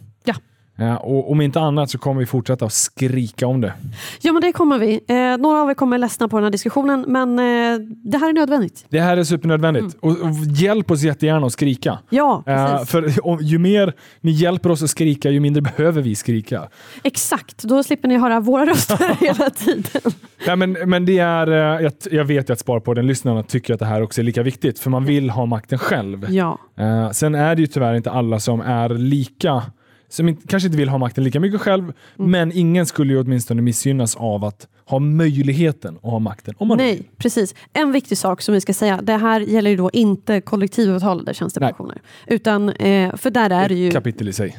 Ja. 0.76 0.85
Eh, 0.85 0.95
och 0.95 1.30
om 1.30 1.40
inte 1.40 1.61
annat 1.61 1.90
så 1.90 1.99
kommer 1.99 2.21
vi 2.21 2.26
fortsätta 2.26 2.64
att 2.64 2.73
skrika 2.73 3.47
om 3.47 3.61
det. 3.61 3.73
Ja, 4.21 4.33
men 4.33 4.42
det 4.42 4.52
kommer 4.52 4.78
vi. 4.78 5.00
Eh, 5.09 5.37
några 5.42 5.62
av 5.62 5.71
er 5.71 5.75
kommer 5.75 5.99
ledsna 5.99 6.28
på 6.28 6.37
den 6.37 6.45
här 6.45 6.50
diskussionen, 6.50 7.04
men 7.09 7.38
eh, 7.38 7.78
det 8.04 8.18
här 8.18 8.28
är 8.28 8.33
nödvändigt. 8.33 8.85
Det 8.88 9.00
här 9.00 9.16
är 9.16 9.25
supernödvändigt. 9.25 9.97
Och, 10.00 10.11
och 10.11 10.30
hjälp 10.56 10.90
oss 10.90 11.02
jättegärna 11.02 11.47
att 11.47 11.52
skrika. 11.52 11.99
Ja, 12.11 12.42
Eh, 12.47 12.56
Mm. 12.66 12.73
precis. 12.78 12.90
för 12.90 13.26
om, 13.26 13.38
ju 13.40 13.59
mer 13.59 13.92
ni 14.21 14.30
hjälper 14.30 14.71
oss 14.71 14.83
att 14.83 14.90
skrika, 14.90 15.30
ju 15.30 15.40
mindre 15.40 15.62
behöver 15.62 16.02
vi 16.02 16.14
skrika. 16.14 16.68
Exakt, 17.04 17.62
då 17.62 17.83
slipper 17.83 18.09
ni 18.09 18.16
höra 18.18 18.40
våra 18.40 18.66
röster 18.66 19.16
hela 19.21 19.50
tiden. 19.50 20.12
Ja, 20.47 20.56
men, 20.56 20.73
men 20.73 21.06
det 21.06 21.18
är, 21.18 21.47
eh, 21.47 21.83
jag, 21.83 21.92
jag 22.11 22.25
vet 22.25 22.49
ju 22.49 22.52
att 22.52 22.59
Sparpodden-lyssnarna 22.59 23.42
tycker 23.42 23.75
att 23.75 23.80
det 23.80 23.87
här 23.87 24.02
också 24.02 24.21
är 24.21 24.25
lika 24.25 24.42
viktigt, 24.42 24.78
för 24.78 24.90
man 24.90 25.04
vill 25.04 25.30
ha 25.30 25.47
makten 25.47 25.78
själv. 25.78 26.26
Ja, 26.30 26.59
Eh, 26.78 27.11
sen 27.11 27.35
är 27.35 27.54
det 27.54 27.61
ju 27.61 27.66
tyvärr 27.66 27.95
inte 27.95 28.11
alla 28.11 28.40
som 28.40 28.61
är 28.61 28.88
lika, 28.88 29.62
som 30.08 30.28
inte, 30.28 30.46
kanske 30.48 30.66
inte 30.66 30.78
vill 30.78 30.88
ha 30.88 30.98
makten 30.98 31.25
lika 31.25 31.40
mycket 31.40 31.60
själv, 31.60 31.92
Mm. 32.18 32.30
men 32.30 32.52
ingen 32.52 32.86
skulle 32.86 33.12
ju 33.12 33.20
åtminstone 33.20 33.62
missgynnas 33.62 34.16
av 34.16 34.44
att 34.44 34.68
ha 34.88 34.98
möjligheten 34.98 35.96
att 35.96 36.10
ha 36.10 36.18
makten. 36.18 36.54
Om 36.58 36.68
man 36.68 36.78
nej, 36.78 37.10
precis. 37.16 37.54
En 37.72 37.92
viktig 37.92 38.18
sak 38.18 38.42
som 38.42 38.54
vi 38.54 38.60
ska 38.60 38.75
säga, 38.75 39.00
det 39.02 39.16
här 39.16 39.40
gäller 39.40 39.70
ju 39.70 39.76
då 39.76 39.90
inte 39.92 40.40
kollektivavtalade 40.40 41.34
tjänstepensioner. 41.34 42.02
Utan, 42.26 42.68
eh, 42.68 43.16
för 43.16 43.30
där 43.30 43.50
är 43.50 43.68
det 43.68 43.75
ju, 43.75 43.90
kapitel 43.90 44.28
i 44.28 44.32
sig. 44.32 44.56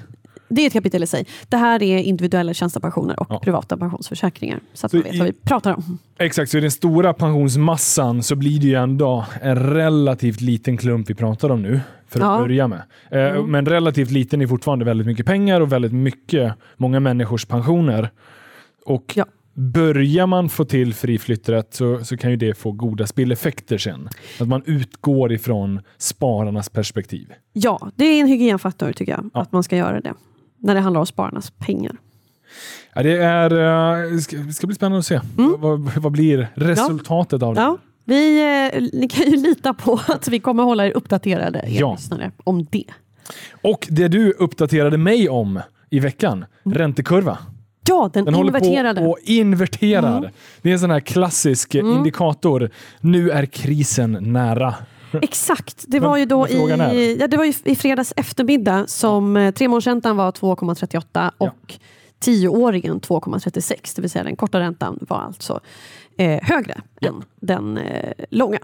Det 0.50 0.62
är 0.62 0.68
ett 0.68 0.74
kapitel 0.74 1.04
i 1.04 1.08
sig. 1.08 1.26
Det 1.50 1.58
här 1.58 1.84
är 1.84 1.98
individuella 1.98 2.54
tjänstepensioner 2.54 3.20
och 3.20 3.28
Ja. 3.30 3.40
privata 3.40 3.78
pensionsförsäkringar. 3.78 4.60
Så 4.74 4.86
att 4.86 4.92
Så 4.92 4.98
man 4.98 5.04
vet 5.04 5.14
i- 5.16 5.18
vad 5.18 5.28
vi 5.28 5.34
pratar 5.34 5.74
om. 5.76 5.98
Exakt, 6.20 6.52
så 6.52 6.58
i 6.58 6.62
den 6.62 6.72
stora 6.72 7.14
pensionsmassan 7.14 8.24
så 8.24 8.36
blir 8.36 8.60
det 8.60 8.68
ju 8.68 8.74
ändå 8.76 9.26
en 9.42 9.56
relativt 9.74 10.42
liten 10.42 10.78
klump 10.78 11.10
vi 11.10 11.14
pratar 11.14 11.50
om 11.50 11.62
nu, 11.62 11.80
för 12.08 12.20
att 12.20 12.26
Ja. 12.26 12.38
börja 12.40 12.68
med. 12.68 12.82
Eh, 13.12 13.20
Mm. 13.20 13.52
Men 13.52 13.66
relativt 13.66 14.12
liten 14.12 14.42
är 14.42 14.48
fortfarande 14.48 14.86
väldigt 14.86 15.08
mycket 15.08 15.26
pengar 15.26 15.62
och 15.62 15.72
väldigt 15.72 15.94
mycket, 15.94 16.54
många 16.78 17.00
människors 17.00 17.46
pensioner. 17.46 18.10
Och 18.86 19.14
Ja. 19.16 19.26
Börjar 19.60 20.28
man 20.28 20.50
få 20.50 20.66
till 20.66 20.94
fri 20.94 21.18
flytträtt 21.18 21.74
så, 21.74 22.04
så 22.06 22.18
kan 22.18 22.32
ju 22.32 22.38
det 22.38 22.54
få 22.58 22.72
goda 22.72 23.08
spilleffekter 23.08 23.78
sen. 23.78 24.10
Att 24.40 24.48
man 24.48 24.62
utgår 24.66 25.32
ifrån 25.34 25.82
spararnas 25.98 26.70
perspektiv. 26.70 27.34
Ja, 27.54 27.92
det 27.96 28.06
är 28.06 28.22
en 28.22 28.28
hygienfaktor 28.28 28.92
tycker 28.92 29.12
jag, 29.12 29.30
Ja. 29.34 29.42
att 29.42 29.52
man 29.52 29.64
ska 29.64 29.78
göra 29.78 30.02
det. 30.02 30.14
När 30.60 30.76
det 30.76 30.82
handlar 30.82 31.00
om 31.00 31.06
spararnas 31.08 31.52
pengar. 31.52 31.96
Ja, 32.96 33.04
det 33.04 33.18
är, 33.18 33.52
eh, 34.06 34.12
det 34.12 34.22
ska, 34.22 34.38
det 34.38 34.54
ska 34.54 34.68
bli 34.68 34.76
spännande 34.76 34.98
att 35.00 35.06
se. 35.06 35.20
Vad, 35.36 35.60
vad, 35.60 35.80
vad 35.98 36.12
blir 36.12 36.48
resultatet 36.56 37.44
av 37.44 37.56
det? 37.56 37.62
Mm. 37.62 37.72
Ja, 37.74 37.78
vi, 38.06 38.42
eh, 38.74 38.82
ni 38.94 39.08
kan 39.10 39.32
ju 39.32 39.38
lita 39.38 39.74
på 39.74 40.00
att 40.08 40.28
vi 40.28 40.40
kommer 40.40 40.64
hålla 40.64 40.86
er 40.86 40.92
uppdaterade, 40.98 41.60
er 41.60 41.80
Ja. 41.80 41.92
lyssnare, 41.92 42.32
om 42.44 42.66
det. 42.72 42.84
Och 43.62 43.88
det 43.90 44.08
du 44.08 44.32
uppdaterade 44.32 44.98
mig 44.98 45.30
om 45.30 45.60
i 45.90 46.00
veckan, 46.00 46.46
Mm. 46.66 46.78
räntekurva. 46.78 47.38
Ja, 47.90 48.10
den, 48.14 48.26
Den 48.26 48.36
inverterade. 48.36 49.00
håller 49.02 49.02
på 49.08 49.12
och 49.12 49.20
inverterar. 49.24 50.18
Mm. 50.18 50.30
Det 50.62 50.70
är 50.70 50.74
en 50.74 50.80
sån 50.80 50.92
här 50.92 51.00
klassisk 51.00 51.76
eh, 51.76 51.80
indikator. 51.86 52.70
Nu 53.02 53.30
är 53.32 53.46
krisen 53.46 54.18
nära. 54.22 54.76
Exakt, 55.22 55.86
det 55.88 56.00
var 56.00 56.18
ju 56.18 56.26
då 56.26 56.48
i, 56.48 57.18
ja, 57.20 57.28
det 57.28 57.38
var 57.38 57.44
ju 57.46 57.54
i 57.64 57.76
fredags 57.76 58.14
eftermiddag 58.16 58.88
som 58.88 59.38
eh, 59.38 59.52
tremånadersräntan 59.54 60.18
var 60.18 60.32
2,38 60.32 61.02
Ja. 61.14 61.32
och 61.38 61.74
tioåringen 62.20 63.00
2,36. 63.02 63.96
Det 63.96 64.02
vill 64.02 64.10
säga 64.12 64.24
den 64.24 64.36
korta 64.36 64.60
räntan 64.60 64.98
var 65.10 65.18
alltså 65.18 65.60
eh, 66.18 66.40
högre 66.44 66.82
Ja. 67.00 67.08
än 67.10 67.24
den 67.36 67.78
eh, 67.78 68.14
långa. 68.30 68.60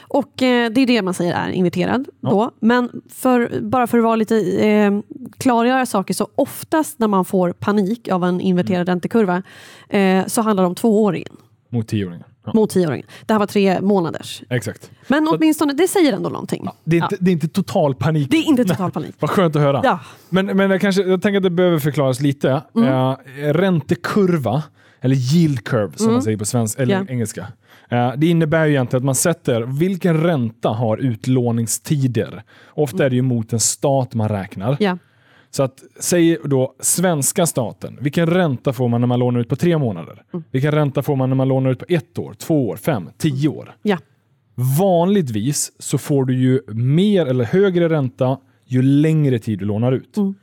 Och 0.00 0.42
eh, 0.42 0.70
det 0.70 0.80
är 0.80 0.86
det 0.86 1.02
man 1.02 1.14
säger 1.14 1.34
är 1.34 1.48
inverterad 1.48 2.08
Ja. 2.20 2.30
då. 2.30 2.50
Men 2.60 3.02
för, 3.10 3.60
bara 3.60 3.86
för 3.86 3.98
att 3.98 4.04
vara 4.04 4.16
lite 4.16 4.66
eh, 4.66 4.92
klargöra 5.38 5.86
saker 5.86 6.14
så 6.14 6.28
oftast 6.34 6.98
när 6.98 7.08
man 7.08 7.24
får 7.24 7.52
panik 7.52 8.08
av 8.08 8.24
en 8.24 8.40
inverterad 8.40 8.76
Mm. 8.80 8.86
räntekurva 8.86 9.42
eh, 9.88 10.26
så 10.26 10.42
handlar 10.42 10.62
det 10.62 10.68
om 10.68 10.74
tvååringen 10.74 11.36
Mot 11.68 11.88
tioåringen. 11.88 12.24
Ja, 12.44 12.50
mot 12.54 12.70
tioåringen. 12.70 13.06
Det 13.26 13.32
här 13.34 13.38
var 13.38 13.46
tre 13.46 13.80
månaders. 13.80 14.42
exakt. 14.50 14.90
Men 15.08 15.28
åtminstone, 15.28 15.72
det 15.72 15.88
säger 15.88 16.12
ändå 16.12 16.28
någonting. 16.28 16.68
Det 16.84 16.98
är, 16.98 17.02
inte, 17.02 17.16
det 17.20 17.30
är 17.30 17.32
inte 17.32 17.48
total 17.48 17.94
panik. 17.94 18.30
Det 18.30 18.36
är 18.36 18.42
inte 18.48 18.64
total 18.64 18.90
panik. 18.90 19.14
Vad 19.20 19.30
skönt 19.30 19.56
att 19.56 19.62
höra. 19.62 19.80
Ja. 19.84 20.00
Men, 20.28 20.46
men 20.46 20.70
jag, 20.70 20.80
kanske, 20.80 21.02
jag 21.02 21.22
tänker 21.22 21.36
att 21.36 21.42
det 21.42 21.50
behöver 21.50 21.78
förklaras 21.78 22.20
lite. 22.20 22.62
Mm. 22.76 22.88
Eh, 22.88 23.16
räntekurva, 23.52 24.62
eller 25.00 25.16
yield 25.16 25.64
curve 25.64 25.92
som 25.96 26.12
man 26.12 26.22
säger 26.22 26.38
på 26.38 26.44
svenska, 26.44 26.82
eller 26.82 26.94
Mm. 26.94 27.06
Ja. 27.08 27.12
engelska. 27.12 27.46
Eh, 27.88 28.12
det 28.16 28.26
innebär 28.26 28.64
ju 28.66 28.70
egentligen 28.72 29.00
att 29.00 29.04
man 29.04 29.14
sätter 29.14 29.62
vilken 29.62 30.22
ränta 30.22 30.68
har 30.68 30.96
utlåningstider. 30.96 32.42
Ofta 32.74 33.06
är 33.06 33.10
det 33.10 33.16
ju 33.16 33.22
mot 33.22 33.52
en 33.52 33.60
stat 33.60 34.14
man 34.14 34.28
räknar. 34.28 34.76
Ja. 34.80 34.98
Så 35.54 35.62
att, 35.62 35.82
säg 36.00 36.38
då 36.44 36.74
svenska 36.80 37.46
staten, 37.46 37.98
vilken 38.00 38.26
ränta 38.26 38.72
får 38.72 38.88
man 38.88 39.00
när 39.00 39.08
man 39.08 39.18
lånar 39.18 39.40
ut 39.40 39.48
på 39.48 39.56
tre 39.56 39.78
månader? 39.78 40.22
Mm. 40.32 40.44
Vilken 40.50 40.72
ränta 40.72 41.02
får 41.02 41.16
man 41.16 41.28
när 41.28 41.36
man 41.36 41.48
lånar 41.48 41.70
ut 41.70 41.78
på 41.78 41.84
ett 41.88 42.18
år, 42.18 42.34
två 42.38 42.68
år, 42.68 42.76
fem, 42.76 43.10
tio 43.18 43.48
år? 43.48 43.76
Ja. 43.82 43.98
Vanligtvis 44.78 45.72
så 45.78 45.98
får 45.98 46.24
du 46.24 46.36
ju 46.36 46.60
mer 46.74 47.26
eller 47.26 47.44
högre 47.44 47.88
ränta 47.88 48.38
ju 48.66 48.82
längre 48.82 49.38
tid 49.38 49.58
du 49.58 49.64
lånar 49.64 49.92
ut. 49.92 50.16
Mm. 50.16 50.34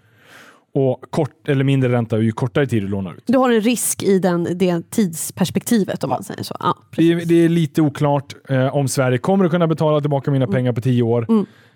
Och 0.74 1.06
kort 1.10 1.48
eller 1.48 1.64
mindre 1.64 1.92
ränta 1.92 2.20
ju 2.20 2.32
kortare 2.32 2.68
tid 2.68 2.84
du 2.84 2.88
lånar 2.88 3.14
ut. 3.14 3.24
Du 3.26 3.38
har 3.38 3.52
en 3.52 3.62
risk 3.62 4.04
i 4.04 4.20
den, 4.20 4.48
det 4.56 4.90
tidsperspektivet 4.90 6.04
om 6.04 6.10
man 6.10 6.24
säger 6.24 6.44
så. 6.44 6.56
Ja, 6.60 6.78
Det 6.96 7.12
är, 7.12 7.26
det 7.26 7.36
är 7.36 7.50
lite 7.50 7.82
oklart 7.82 8.36
eh, 8.50 8.76
om 8.76 8.88
Sverige 8.88 9.18
kommer 9.18 9.46
att 9.46 9.52
kunna 9.52 9.68
betala 9.68 10.02
tillbaka 10.02 10.32
mina 10.32 10.48
pengar 10.48 10.74
på 10.74 10.82
tio 10.82 11.04
år. 11.04 11.26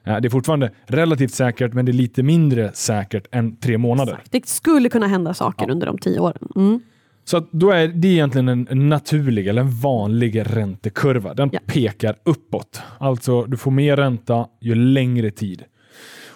Det 0.04 0.12
är 0.26 0.30
fortfarande 0.30 0.72
relativt 0.86 1.34
säkert, 1.34 1.74
men 1.74 1.86
det 1.86 1.92
är 1.92 1.94
lite 1.94 2.24
mindre 2.24 2.72
säkert 2.74 3.28
än 3.32 3.56
tre 3.56 3.78
månader. 3.78 4.18
Det 4.30 4.48
skulle 4.48 4.90
kunna 4.90 5.08
hända 5.08 5.34
saker 5.34 5.70
under 5.72 5.88
de 5.88 5.98
tio 5.98 6.20
åren. 6.20 6.48
Mm. 6.56 6.80
Så 7.26 7.48
då 7.52 7.72
är 7.72 7.88
det 7.88 8.08
egentligen 8.08 8.50
en 8.50 8.90
naturlig 8.90 9.48
eller 9.48 9.62
en 9.62 9.72
vanlig 9.80 10.42
räntekurva. 10.56 11.34
Den 11.34 11.50
Ja. 11.54 11.60
pekar 11.66 12.16
uppåt. 12.24 12.82
Alltså 12.98 13.44
du 13.44 13.58
får 13.58 13.72
mer 13.72 13.98
ränta 13.98 14.48
ju 14.62 14.76
längre 14.76 15.32
tid. 15.32 15.64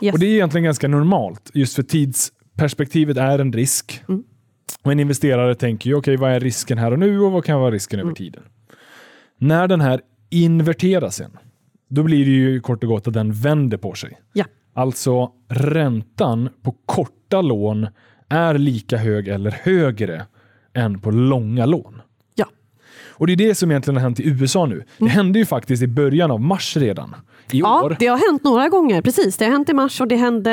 Yes. 0.02 0.14
Och 0.14 0.20
Det 0.20 0.26
är 0.26 0.30
egentligen 0.34 0.64
ganska 0.66 0.88
normalt. 0.88 1.52
Just 1.54 1.76
för 1.76 1.84
tidsperspektivet 1.84 3.18
är 3.18 3.40
en 3.40 3.54
risk. 3.54 4.02
Mm. 4.10 4.24
Och 4.84 4.92
En 4.92 5.00
investerare 5.00 5.56
tänker 5.56 5.90
ju, 5.90 5.96
okej 5.96 6.18
vad 6.18 6.32
är 6.32 6.40
risken 6.40 6.78
här 6.78 6.92
och 6.92 7.00
nu 7.00 7.20
och 7.20 7.32
vad 7.32 7.46
kan 7.46 7.60
vara 7.60 7.72
risken 7.72 8.00
Mm. 8.00 8.08
över 8.08 8.16
tiden? 8.16 8.44
När 9.38 9.68
den 9.68 9.82
här 9.82 10.02
inverteras 10.30 11.16
sen, 11.16 11.32
då 11.88 12.04
blir 12.04 12.26
det 12.26 12.32
ju 12.32 12.60
kort 12.60 12.84
och 12.84 12.89
gott 12.89 13.08
att 13.08 13.13
den 13.13 13.32
vänder 13.32 13.78
på 13.78 13.93
sig. 13.93 14.19
Ja. 14.34 14.45
Alltså 14.73 15.32
räntan 15.47 16.50
på 16.62 16.76
korta 16.86 17.41
lån 17.41 17.88
är 18.30 18.58
lika 18.58 18.97
hög 18.97 19.28
eller 19.28 19.52
högre 19.52 20.26
än 20.73 21.00
på 21.00 21.12
långa 21.12 21.65
lån. 21.65 22.02
Ja. 23.18 23.20
Och 23.20 23.28
det 23.28 23.34
är 23.34 23.38
det 23.38 23.56
som 23.56 23.72
egentligen 23.72 23.96
har 23.96 24.02
hänt 24.04 24.20
i 24.20 24.28
USA 24.30 24.66
nu. 24.66 24.84
Det 24.98 25.08
hände 25.08 25.40
ju 25.40 25.46
faktiskt 25.46 25.84
i 25.84 25.88
början 25.88 26.32
av 26.32 26.42
mars 26.42 26.78
redan. 26.78 27.16
I 27.52 27.60
ja, 27.60 27.84
år. 27.84 27.96
det 28.00 28.08
har 28.08 28.32
hänt 28.32 28.44
några 28.44 28.70
gånger. 28.70 29.02
Precis, 29.02 29.38
det 29.38 29.46
har 29.46 29.52
hänt 29.52 29.70
i 29.70 29.74
mars 29.74 30.02
och 30.02 30.08
det 30.08 30.16
hände 30.16 30.52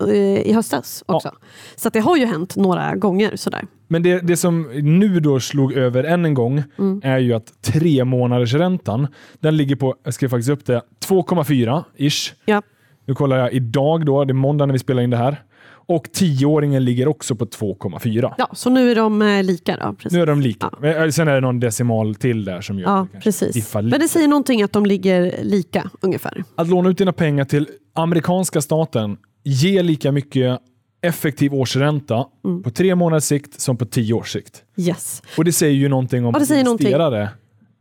eh, 0.00 0.14
i 0.48 0.52
höstas 0.52 1.04
också. 1.06 1.30
Så 1.76 1.88
att 1.88 1.94
det 1.94 2.00
har 2.00 2.16
ju 2.16 2.26
hänt 2.26 2.56
några 2.56 2.94
gånger. 2.96 3.36
Sådär. 3.36 3.66
Men 3.88 4.02
det, 4.02 4.20
det 4.20 4.36
som 4.36 4.62
nu 4.82 5.20
då 5.20 5.40
slog 5.40 5.72
över 5.72 6.04
än 6.04 6.24
en 6.24 6.34
gång 6.34 6.62
Mm. 6.78 7.00
är 7.04 7.18
ju 7.18 7.32
att 7.32 7.62
tre 7.62 8.04
månaders 8.04 8.54
räntan, 8.54 9.06
den 9.40 9.56
ligger 9.56 9.76
på, 9.76 9.94
jag 10.04 10.14
skrev 10.14 10.28
faktiskt 10.28 10.50
upp 10.50 10.66
det, 10.66 10.82
2,4 11.06 11.84
ish. 11.96 12.32
Ja. 12.44 12.62
Nu 13.06 13.14
kollar 13.14 13.36
jag 13.36 13.52
idag 13.52 14.06
då, 14.06 14.24
det 14.24 14.32
är 14.32 14.34
måndag 14.34 14.66
när 14.66 14.72
vi 14.72 14.78
spelar 14.78 15.02
in 15.02 15.10
det 15.10 15.16
här. 15.16 15.42
Och 15.90 16.12
tioåringen 16.12 16.84
ligger 16.84 17.08
också 17.08 17.34
på 17.36 17.44
2,4. 17.46 18.34
ja, 18.38 18.48
så 18.52 18.70
nu 18.70 18.90
är 18.90 18.94
de 18.94 19.22
eh, 19.22 19.42
lika. 19.42 19.76
Då, 19.76 19.92
precis. 19.92 20.12
Nu 20.12 20.22
är 20.22 20.26
de 20.26 20.40
lika. 20.40 20.70
Men, 20.80 21.02
eh, 21.02 21.08
Sen 21.10 21.28
är 21.28 21.34
det 21.34 21.40
någon 21.40 21.60
decimal 21.60 22.14
till 22.14 22.44
där 22.44 22.60
som 22.60 22.78
gör 22.78 22.86
Ja, 22.88 23.06
det 23.12 23.20
precis. 23.20 23.54
diffar 23.54 23.82
Men 23.82 23.86
lite. 23.90 23.98
det 23.98 24.08
säger 24.08 24.28
någonting 24.28 24.62
att 24.62 24.72
de 24.72 24.86
ligger 24.86 25.34
lika 25.42 25.90
ungefär. 26.00 26.44
Att 26.54 26.68
låna 26.68 26.90
ut 26.90 26.98
dina 26.98 27.12
pengar 27.12 27.44
till 27.44 27.68
amerikanska 27.94 28.60
staten 28.60 29.16
ger 29.44 29.82
lika 29.82 30.12
mycket 30.12 30.58
effektiv 31.02 31.54
årsränta 31.54 32.24
Mm. 32.44 32.62
på 32.62 32.70
tre 32.70 32.94
månaders 32.94 33.24
sikt 33.24 33.60
som 33.60 33.76
på 33.76 33.84
tio 33.86 34.14
års 34.14 34.32
sikt. 34.32 34.62
Yes. 34.76 35.22
Och 35.38 35.44
det 35.44 35.52
säger 35.52 35.74
ju 35.74 35.88
någonting 35.88 36.18
om 36.24 36.26
Ja, 36.26 36.38
det 36.38 36.42
att 36.42 36.48
säger 36.48 36.64
någonting. 36.64 36.92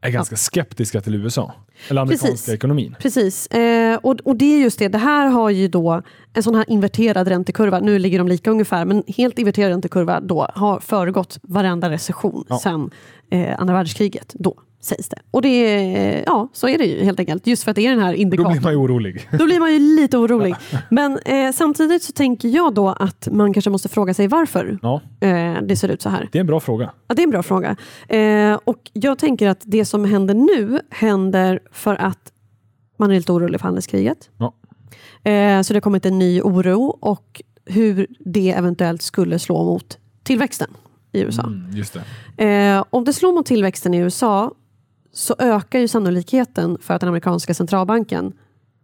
Är 0.01 0.09
ganska 0.09 0.35
skeptiska 0.35 1.01
till 1.01 1.15
USA. 1.15 1.53
Eller 1.89 2.01
amerikanska 2.01 2.31
Precis. 2.31 2.49
ekonomin. 2.49 2.95
Precis, 2.99 3.47
eh, 3.47 3.95
och, 4.03 4.19
och 4.25 4.35
det 4.35 4.45
är 4.55 4.59
just 4.61 4.79
det. 4.79 4.87
Det 4.87 4.97
här 4.97 5.27
har 5.27 5.49
ju 5.49 5.67
då 5.67 6.01
en 6.33 6.43
sån 6.43 6.55
här 6.55 6.65
inverterad 6.67 7.27
räntekurva. 7.27 7.79
Nu 7.79 7.99
ligger 7.99 8.17
de 8.17 8.27
lika 8.27 8.51
ungefär, 8.51 8.85
men 8.85 9.03
helt 9.07 9.39
inverterad 9.39 9.69
räntekurva 9.71 10.19
då 10.19 10.47
har 10.55 10.79
föregått 10.79 11.39
varenda 11.41 11.89
recession 11.89 12.45
Ja. 12.49 12.59
sedan 12.59 12.89
eh, 13.31 13.59
andra 13.59 13.73
världskriget. 13.73 14.35
Då. 14.39 14.55
Sägs 14.81 15.09
det. 15.09 15.17
Och 15.31 15.41
det 15.41 16.23
ja, 16.25 16.49
så 16.53 16.67
är 16.67 16.77
det 16.77 16.85
ju 16.85 17.03
helt 17.03 17.19
enkelt. 17.19 17.47
Just 17.47 17.63
för 17.63 17.71
att 17.71 17.75
det 17.75 17.85
är 17.85 17.89
den 17.89 17.99
här 17.99 18.11
Då 18.11 18.17
indikatorn. 18.17 18.51
blir 18.51 18.61
man 18.61 18.71
ju 18.71 18.77
orolig. 18.77 19.29
Då 19.31 19.45
blir 19.45 19.59
man 19.59 19.73
ju 19.73 19.79
lite 19.79 20.17
orolig. 20.23 20.55
Men 20.89 21.19
eh, 21.25 21.51
samtidigt 21.51 22.03
så 22.03 22.11
tänker 22.11 22.49
jag 22.49 22.73
då 22.73 22.89
att 22.89 23.27
man 23.31 23.53
kanske 23.53 23.69
måste 23.71 23.89
fråga 23.89 24.13
sig 24.13 24.27
varför 24.27 24.79
Ja, 24.81 25.01
eh, 25.21 25.57
det 25.61 25.75
ser 25.75 25.89
ut 25.89 26.01
så 26.01 26.09
här. 26.09 26.29
det 26.31 26.37
är 26.37 26.39
en 26.39 26.47
bra 26.47 26.59
fråga. 26.59 26.91
Ja, 27.07 27.15
det 27.15 27.21
är 27.21 27.23
en 27.23 27.29
bra 27.29 27.43
fråga. 27.43 27.75
Eh, 28.07 28.59
och 28.63 28.91
jag 28.93 29.19
tänker 29.19 29.47
att 29.49 29.61
det 29.63 29.85
som 29.85 30.05
händer 30.05 30.33
nu 30.33 30.79
händer 30.89 31.59
för 31.71 31.95
att 31.95 32.31
man 32.99 33.11
är 33.11 33.15
lite 33.15 33.31
orolig 33.31 33.59
för 33.59 33.67
handelskriget. 33.67 34.29
Ja. 34.37 34.53
Eh, 35.31 35.61
så 35.61 35.73
det 35.73 35.77
har 35.77 35.81
kommit 35.81 36.05
en 36.05 36.19
ny 36.19 36.41
oro 36.41 36.83
och 37.01 37.41
hur 37.65 38.07
det 38.19 38.51
eventuellt 38.51 39.01
skulle 39.01 39.39
slå 39.39 39.63
mot 39.63 39.97
tillväxten 40.23 40.69
i 41.11 41.21
USA. 41.21 41.43
Mm, 41.43 41.71
just 41.71 41.97
det. 42.37 42.45
Eh, 42.45 42.83
om 42.89 43.03
det 43.05 43.13
slår 43.13 43.33
mot 43.33 43.45
tillväxten 43.45 43.93
i 43.93 43.97
USA 43.97 44.51
så 45.11 45.35
ökar 45.39 45.79
ju 45.79 45.87
sannolikheten 45.87 46.77
för 46.81 46.93
att 46.93 47.01
den 47.01 47.07
amerikanska 47.09 47.53
centralbanken 47.53 48.33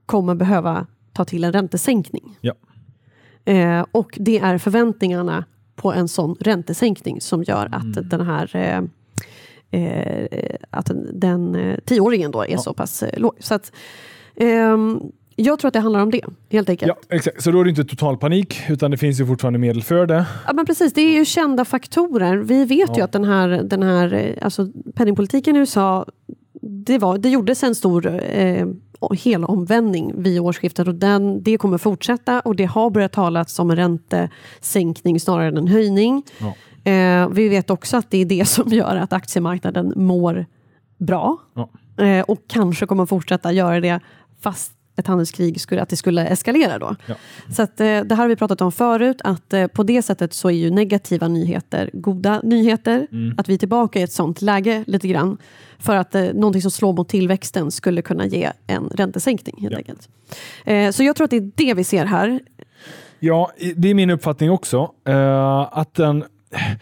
kommer 0.05 0.35
behöva 0.35 0.87
ta 1.13 1.25
till 1.25 1.43
en 1.43 1.53
räntesänkning. 1.53 2.37
Ja. 2.41 2.53
Eh, 3.45 3.85
och 3.91 4.17
det 4.21 4.39
är 4.39 4.57
förväntningarna 4.57 5.45
på 5.75 5.93
en 5.93 6.07
sån 6.07 6.35
räntesänkning 6.39 7.21
som 7.21 7.43
gör 7.43 7.65
att 7.71 7.83
Mm. 7.97 8.09
den 8.09 8.21
här 8.21 8.55
eh, 8.55 8.81
eh, 9.81 10.55
att 10.69 10.85
den, 10.85 11.19
den 11.19 11.55
eh, 11.55 11.79
tioåringen 11.85 12.31
då 12.31 12.41
är 12.43 12.51
Ja. 12.51 12.57
så 12.57 12.73
pass 12.73 13.03
eh, 13.03 13.19
låg. 13.19 13.33
Så 13.39 13.53
att, 13.53 13.71
ehm, 14.35 15.01
jag 15.35 15.59
tror 15.59 15.67
att 15.67 15.73
det 15.73 15.79
handlar 15.79 15.99
om 16.01 16.11
det, 16.11 16.21
helt 16.51 16.69
enkelt. 16.69 16.91
Ja, 17.09 17.15
exakt. 17.15 17.43
Så 17.43 17.51
då 17.51 17.59
är 17.59 17.63
det 17.63 17.69
inte 17.69 17.83
total 17.83 18.17
panik, 18.17 18.55
utan 18.69 18.91
det 18.91 18.97
finns 18.97 19.19
ju 19.19 19.25
fortfarande 19.25 19.59
medel 19.59 19.83
för 19.83 20.05
det. 20.05 20.25
Ja, 20.47 20.53
men 20.53 20.65
precis, 20.65 20.93
det 20.93 21.01
är 21.01 21.13
ju 21.13 21.25
kända 21.25 21.65
faktorer. 21.65 22.37
Vi 22.37 22.65
vet 22.65 22.89
ju 22.89 22.99
Ja. 22.99 23.05
att 23.05 23.11
den 23.11 23.23
här, 23.23 23.47
den 23.49 23.83
här 23.83 24.39
alltså, 24.41 24.67
penningpolitiken 24.95 25.55
i 25.55 25.59
USA, 25.59 26.05
det, 26.61 26.97
var, 26.97 27.17
det 27.17 27.29
gjordes 27.29 27.63
en 27.63 27.75
stor 27.75 28.21
eh, 28.23 28.67
helomvändning 29.23 30.13
vid 30.23 30.39
årsskiftet 30.39 30.87
och 30.87 30.95
den, 30.95 31.43
det 31.43 31.57
kommer 31.57 31.77
fortsätta 31.77 32.39
och 32.39 32.55
det 32.55 32.65
har 32.65 32.89
börjat 32.89 33.11
talas 33.11 33.59
om 33.59 33.71
en 33.71 33.75
räntesänkning 33.77 35.19
snarare 35.19 35.47
än 35.47 35.57
en 35.57 35.67
höjning. 35.67 36.23
Ja. 36.39 36.53
Eh, 36.91 37.29
vi 37.29 37.49
vet 37.49 37.69
också 37.69 37.97
att 37.97 38.11
det 38.11 38.17
är 38.17 38.25
det 38.25 38.45
som 38.45 38.69
gör 38.69 38.95
att 38.95 39.13
aktiemarknaden 39.13 39.93
mår 39.95 40.45
bra 40.97 41.37
Ja. 41.55 41.69
eh, 42.05 42.21
och 42.23 42.39
kanske 42.47 42.85
kommer 42.85 43.05
fortsätta 43.05 43.51
göra 43.51 43.79
det 43.79 43.99
fast 44.41 44.71
ett 44.97 45.07
handelskrig 45.07 45.61
skulle, 45.61 45.81
att 45.81 45.89
det 45.89 45.95
skulle 45.95 46.25
eskalera 46.27 46.79
då. 46.79 46.95
Ja. 47.05 47.15
Så 47.55 47.61
att, 47.61 47.79
eh, 47.79 47.85
det 47.85 48.09
här 48.09 48.15
har 48.15 48.27
vi 48.27 48.35
pratat 48.35 48.61
om 48.61 48.71
förut, 48.71 49.21
att 49.23 49.53
eh, 49.53 49.67
på 49.67 49.83
det 49.83 50.01
sättet 50.01 50.33
så 50.33 50.47
är 50.47 50.53
ju 50.53 50.69
negativa 50.71 51.27
nyheter 51.27 51.89
goda 51.93 52.41
nyheter. 52.43 53.07
Mm. 53.11 53.35
Att 53.37 53.49
vi 53.49 53.53
är 53.53 53.57
tillbaka 53.57 53.99
i 53.99 54.01
ett 54.03 54.11
sånt 54.11 54.41
läge 54.41 54.83
lite 54.87 55.07
grann. 55.07 55.37
För 55.79 55.95
att 55.95 56.15
eh, 56.15 56.23
någonting 56.23 56.61
som 56.61 56.71
slår 56.71 56.93
mot 56.93 57.09
tillväxten 57.09 57.71
skulle 57.71 58.01
kunna 58.01 58.25
ge 58.25 58.51
en 58.67 58.89
räntesänkning 58.95 59.55
helt 59.61 59.71
Ja. 59.71 59.77
enkelt. 59.77 60.09
Eh, 60.65 60.91
så 60.91 61.03
jag 61.03 61.15
tror 61.15 61.25
att 61.25 61.31
det 61.31 61.37
är 61.37 61.51
det 61.55 61.73
vi 61.73 61.83
ser 61.83 62.05
här. 62.05 62.39
Ja, 63.19 63.51
det 63.75 63.89
är 63.89 63.93
min 63.93 64.09
uppfattning 64.09 64.51
också. 64.51 64.91
eh, 65.07 65.59
att 65.77 65.93
den, 65.93 66.23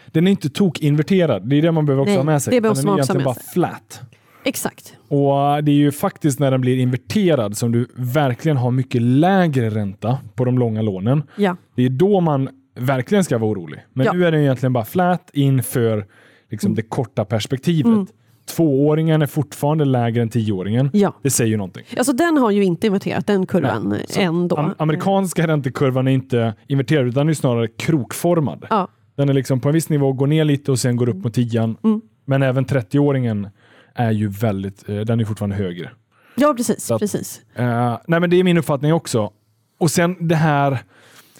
den 0.06 0.26
är 0.26 0.30
inte 0.30 0.50
tokinverterad. 0.50 1.48
Det 1.48 1.56
är 1.56 1.62
det 1.62 1.72
man 1.72 1.86
behöver 1.86 2.02
också 2.02 2.10
Nej, 2.10 2.16
ha 2.16 2.24
med 2.24 2.42
sig. 2.42 2.50
det 2.54 2.60
behöver 2.60 2.82
den 2.82 2.88
är 2.90 2.94
egentligen 2.94 3.24
bara 3.24 3.34
flat. 3.34 4.00
Exakt. 4.44 4.94
Och 5.08 5.64
Det 5.64 5.70
är 5.70 5.76
ju 5.76 5.92
faktiskt 5.92 6.38
när 6.40 6.50
den 6.50 6.60
blir 6.60 6.78
inverterad 6.78 7.56
som 7.56 7.72
du 7.72 7.86
verkligen 7.96 8.56
har 8.56 8.70
mycket 8.70 9.02
lägre 9.02 9.70
ränta 9.70 10.18
på 10.34 10.44
de 10.44 10.58
långa 10.58 10.82
lånen. 10.82 11.22
Ja. 11.36 11.56
Det 11.76 11.82
är 11.82 11.88
då 11.90 12.20
man 12.20 12.48
verkligen 12.78 13.24
ska 13.24 13.38
vara 13.38 13.50
orolig. 13.50 13.80
Men 13.92 14.04
Ja. 14.06 14.10
Mm. 14.12 14.20
nu 14.20 14.26
är 14.26 14.32
den 14.32 14.40
egentligen 14.40 14.72
bara 14.72 14.84
flat 14.84 15.30
inför 15.32 16.06
liksom 16.50 16.74
det 16.74 16.82
korta 16.82 17.24
perspektivet. 17.24 18.08
Tvååringen 18.56 19.22
är 19.22 19.26
fortfarande 19.26 19.84
lägre 19.84 20.22
än 20.22 20.28
tioåringen. 20.28 20.90
Ja. 20.92 21.14
Det 21.22 21.30
säger 21.30 21.50
ju 21.50 21.56
någonting. 21.56 21.84
Alltså 21.96 22.12
den 22.12 22.36
har 22.38 22.50
ju 22.50 22.64
inte 22.64 22.86
inverterat, 22.86 23.26
den 23.26 23.46
kurvan 23.46 23.88
Nej, 23.88 24.04
så 24.08 24.20
ändå. 24.20 24.56
Am- 24.56 24.74
amerikanska 24.78 25.46
räntekurvan 25.46 26.08
är 26.08 26.12
inte 26.12 26.54
inverterad 26.68 27.06
utan 27.06 27.28
är 27.28 27.34
snarare 27.34 27.68
krokformad. 27.68 28.66
Ja. 28.70 28.88
Den 29.16 29.28
är 29.28 29.32
liksom 29.32 29.60
på 29.60 29.68
en 29.68 29.74
viss 29.74 29.88
nivå, 29.88 30.12
går 30.12 30.26
ner 30.26 30.44
lite 30.44 30.70
och 30.72 30.78
sen 30.78 30.96
går 30.96 31.08
upp 31.08 31.16
mot 31.24 31.34
tian. 31.34 31.76
Mm. 31.84 32.00
Men 32.24 32.42
även 32.42 32.64
30-åringen 32.66 33.48
är 33.94 34.10
ju 34.10 34.28
väldigt, 34.28 34.88
eh, 34.88 35.00
den 35.00 35.20
är 35.20 35.24
fortfarande 35.24 35.56
högre. 35.56 35.90
ja, 36.36 36.54
precis. 36.56 36.90
Att- 36.90 37.00
precis. 37.00 37.40
Eh, 37.54 37.98
nej 38.06 38.20
men 38.20 38.30
det 38.30 38.36
är 38.36 38.44
min 38.44 38.58
uppfattning 38.58 38.92
också. 38.92 39.32
Och 39.78 39.90
sen 39.90 40.28
det 40.28 40.36
här 40.36 40.78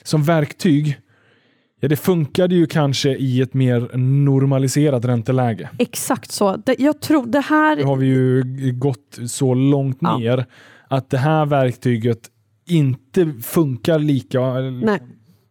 som 0.03 0.23
verktyg. 0.25 1.01
Ja, 1.81 1.88
det 1.88 1.97
funkade 1.97 2.55
ju 2.55 2.67
kanske 2.67 3.11
i 3.17 3.40
ett 3.40 3.55
mer 3.55 3.97
normaliserat 3.97 5.05
ränteläge. 5.05 5.69
Exakt 5.79 6.31
så. 6.31 6.57
Det, 6.57 6.77
jag 6.79 7.01
tror 7.01 7.27
det 7.27 7.40
här... 7.40 7.77
Nu 7.77 7.85
har 7.85 7.97
vi 7.97 8.07
ju 8.07 8.43
gått 8.73 9.19
så 9.27 9.55
långt 9.55 9.99
Ja. 10.01 10.19
ner 10.19 10.47
att 10.88 11.11
det 11.11 11.19
här 11.19 11.47
verktyget 11.47 12.19
inte 12.67 13.33
funkar 13.43 13.99
lika 13.99 14.40
Nej. 14.61 15.01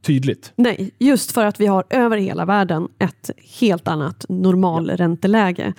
Tydligt. 0.04 0.54
Nej, 0.56 0.92
just 1.00 1.32
för 1.32 1.46
att 1.46 1.60
vi 1.60 1.66
har 1.66 1.84
över 1.90 2.18
hela 2.18 2.46
världen 2.46 2.88
ett 3.00 3.30
helt 3.60 3.88
annat 3.88 4.26
normalränteläge. 4.30 5.74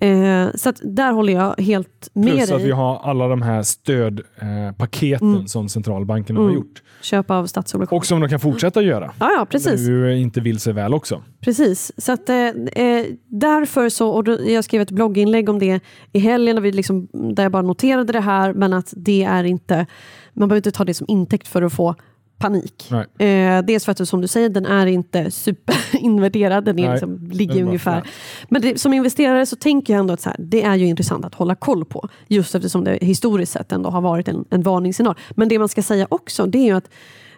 Eh, 0.00 0.46
så 0.54 0.68
att 0.68 0.80
där 0.84 1.12
håller 1.12 1.32
jag 1.32 1.60
helt 1.60 2.08
med 2.12 2.32
Plus 2.32 2.50
att 2.50 2.56
dig. 2.56 2.66
vi 2.66 2.72
har 2.72 2.98
alla 3.02 3.28
de 3.28 3.42
här 3.42 3.62
stödpaketen 3.62 5.34
Mm. 5.34 5.48
som 5.48 5.68
centralbankerna 5.68 6.38
har 6.40 6.44
Mm. 6.44 6.56
gjort. 6.56 6.82
Köp 7.02 7.30
av 7.30 7.46
statsobligationer. 7.46 7.98
Och 7.98 8.06
som 8.06 8.20
de 8.20 8.28
kan 8.28 8.40
fortsätta 8.40 8.82
göra. 8.82 9.12
Ja, 9.20 9.30
ja, 9.38 9.46
precis. 9.50 9.88
Nu 9.88 10.18
inte 10.18 10.40
vill 10.40 10.58
sig 10.60 10.72
väl 10.72 10.94
också. 10.94 11.22
precis. 11.40 11.92
Så 11.96 12.12
att, 12.12 12.28
eh, 12.28 12.36
eh, 12.36 13.06
därför 13.26 13.88
så, 13.88 14.08
och 14.10 14.24
då, 14.24 14.38
jag 14.46 14.64
skrev 14.64 14.82
ett 14.82 14.90
blogginlägg 14.90 15.48
om 15.48 15.58
det 15.58 15.80
i 16.12 16.18
helgen 16.18 16.56
där, 16.56 16.62
vi 16.62 16.72
liksom, 16.72 17.08
där 17.34 17.42
jag 17.42 17.52
bara 17.52 17.62
noterade 17.62 18.12
det 18.12 18.20
här, 18.20 18.52
men 18.52 18.72
att 18.72 18.92
det 18.96 19.22
är 19.24 19.44
inte, 19.44 19.86
man 20.32 20.48
behöver 20.48 20.58
inte 20.68 20.70
ta 20.78 20.84
det 20.84 20.94
som 20.94 21.06
intäkt 21.08 21.48
för 21.48 21.62
att 21.62 21.72
få 21.72 21.94
panik. 22.40 22.90
Eh, 23.20 23.62
dels 23.62 23.84
för 23.84 23.92
att 23.92 24.08
som 24.08 24.20
du 24.20 24.28
säger, 24.28 24.48
den 24.48 24.66
är 24.66 24.86
inte 24.86 25.30
superinverterad, 25.30 26.64
den 26.64 26.78
är 26.78 26.82
Nej, 26.82 26.92
liksom, 26.92 27.28
ligger 27.32 27.56
är 27.56 27.62
ungefär. 27.62 28.02
Men 28.48 28.62
det, 28.62 28.80
som 28.80 28.92
investerare 28.92 29.46
så 29.46 29.56
tänker 29.56 29.92
jag 29.92 30.00
ändå 30.00 30.14
att 30.14 30.20
så 30.20 30.28
här, 30.28 30.36
det 30.38 30.62
är 30.62 30.76
ju 30.76 30.86
intressant 30.86 31.24
att 31.24 31.34
hålla 31.34 31.54
koll 31.54 31.84
på. 31.84 32.08
Just 32.28 32.54
eftersom 32.54 32.84
det 32.84 32.98
historiskt 33.00 33.52
sett 33.52 33.72
ändå 33.72 33.90
har 33.90 34.00
varit 34.00 34.28
en, 34.28 34.44
en 34.50 34.62
varningssignal. 34.62 35.14
Men 35.30 35.48
det 35.48 35.58
man 35.58 35.68
ska 35.68 35.82
säga 35.82 36.06
också, 36.10 36.46
det 36.46 36.58
är 36.58 36.64
ju 36.64 36.76
att 36.76 36.90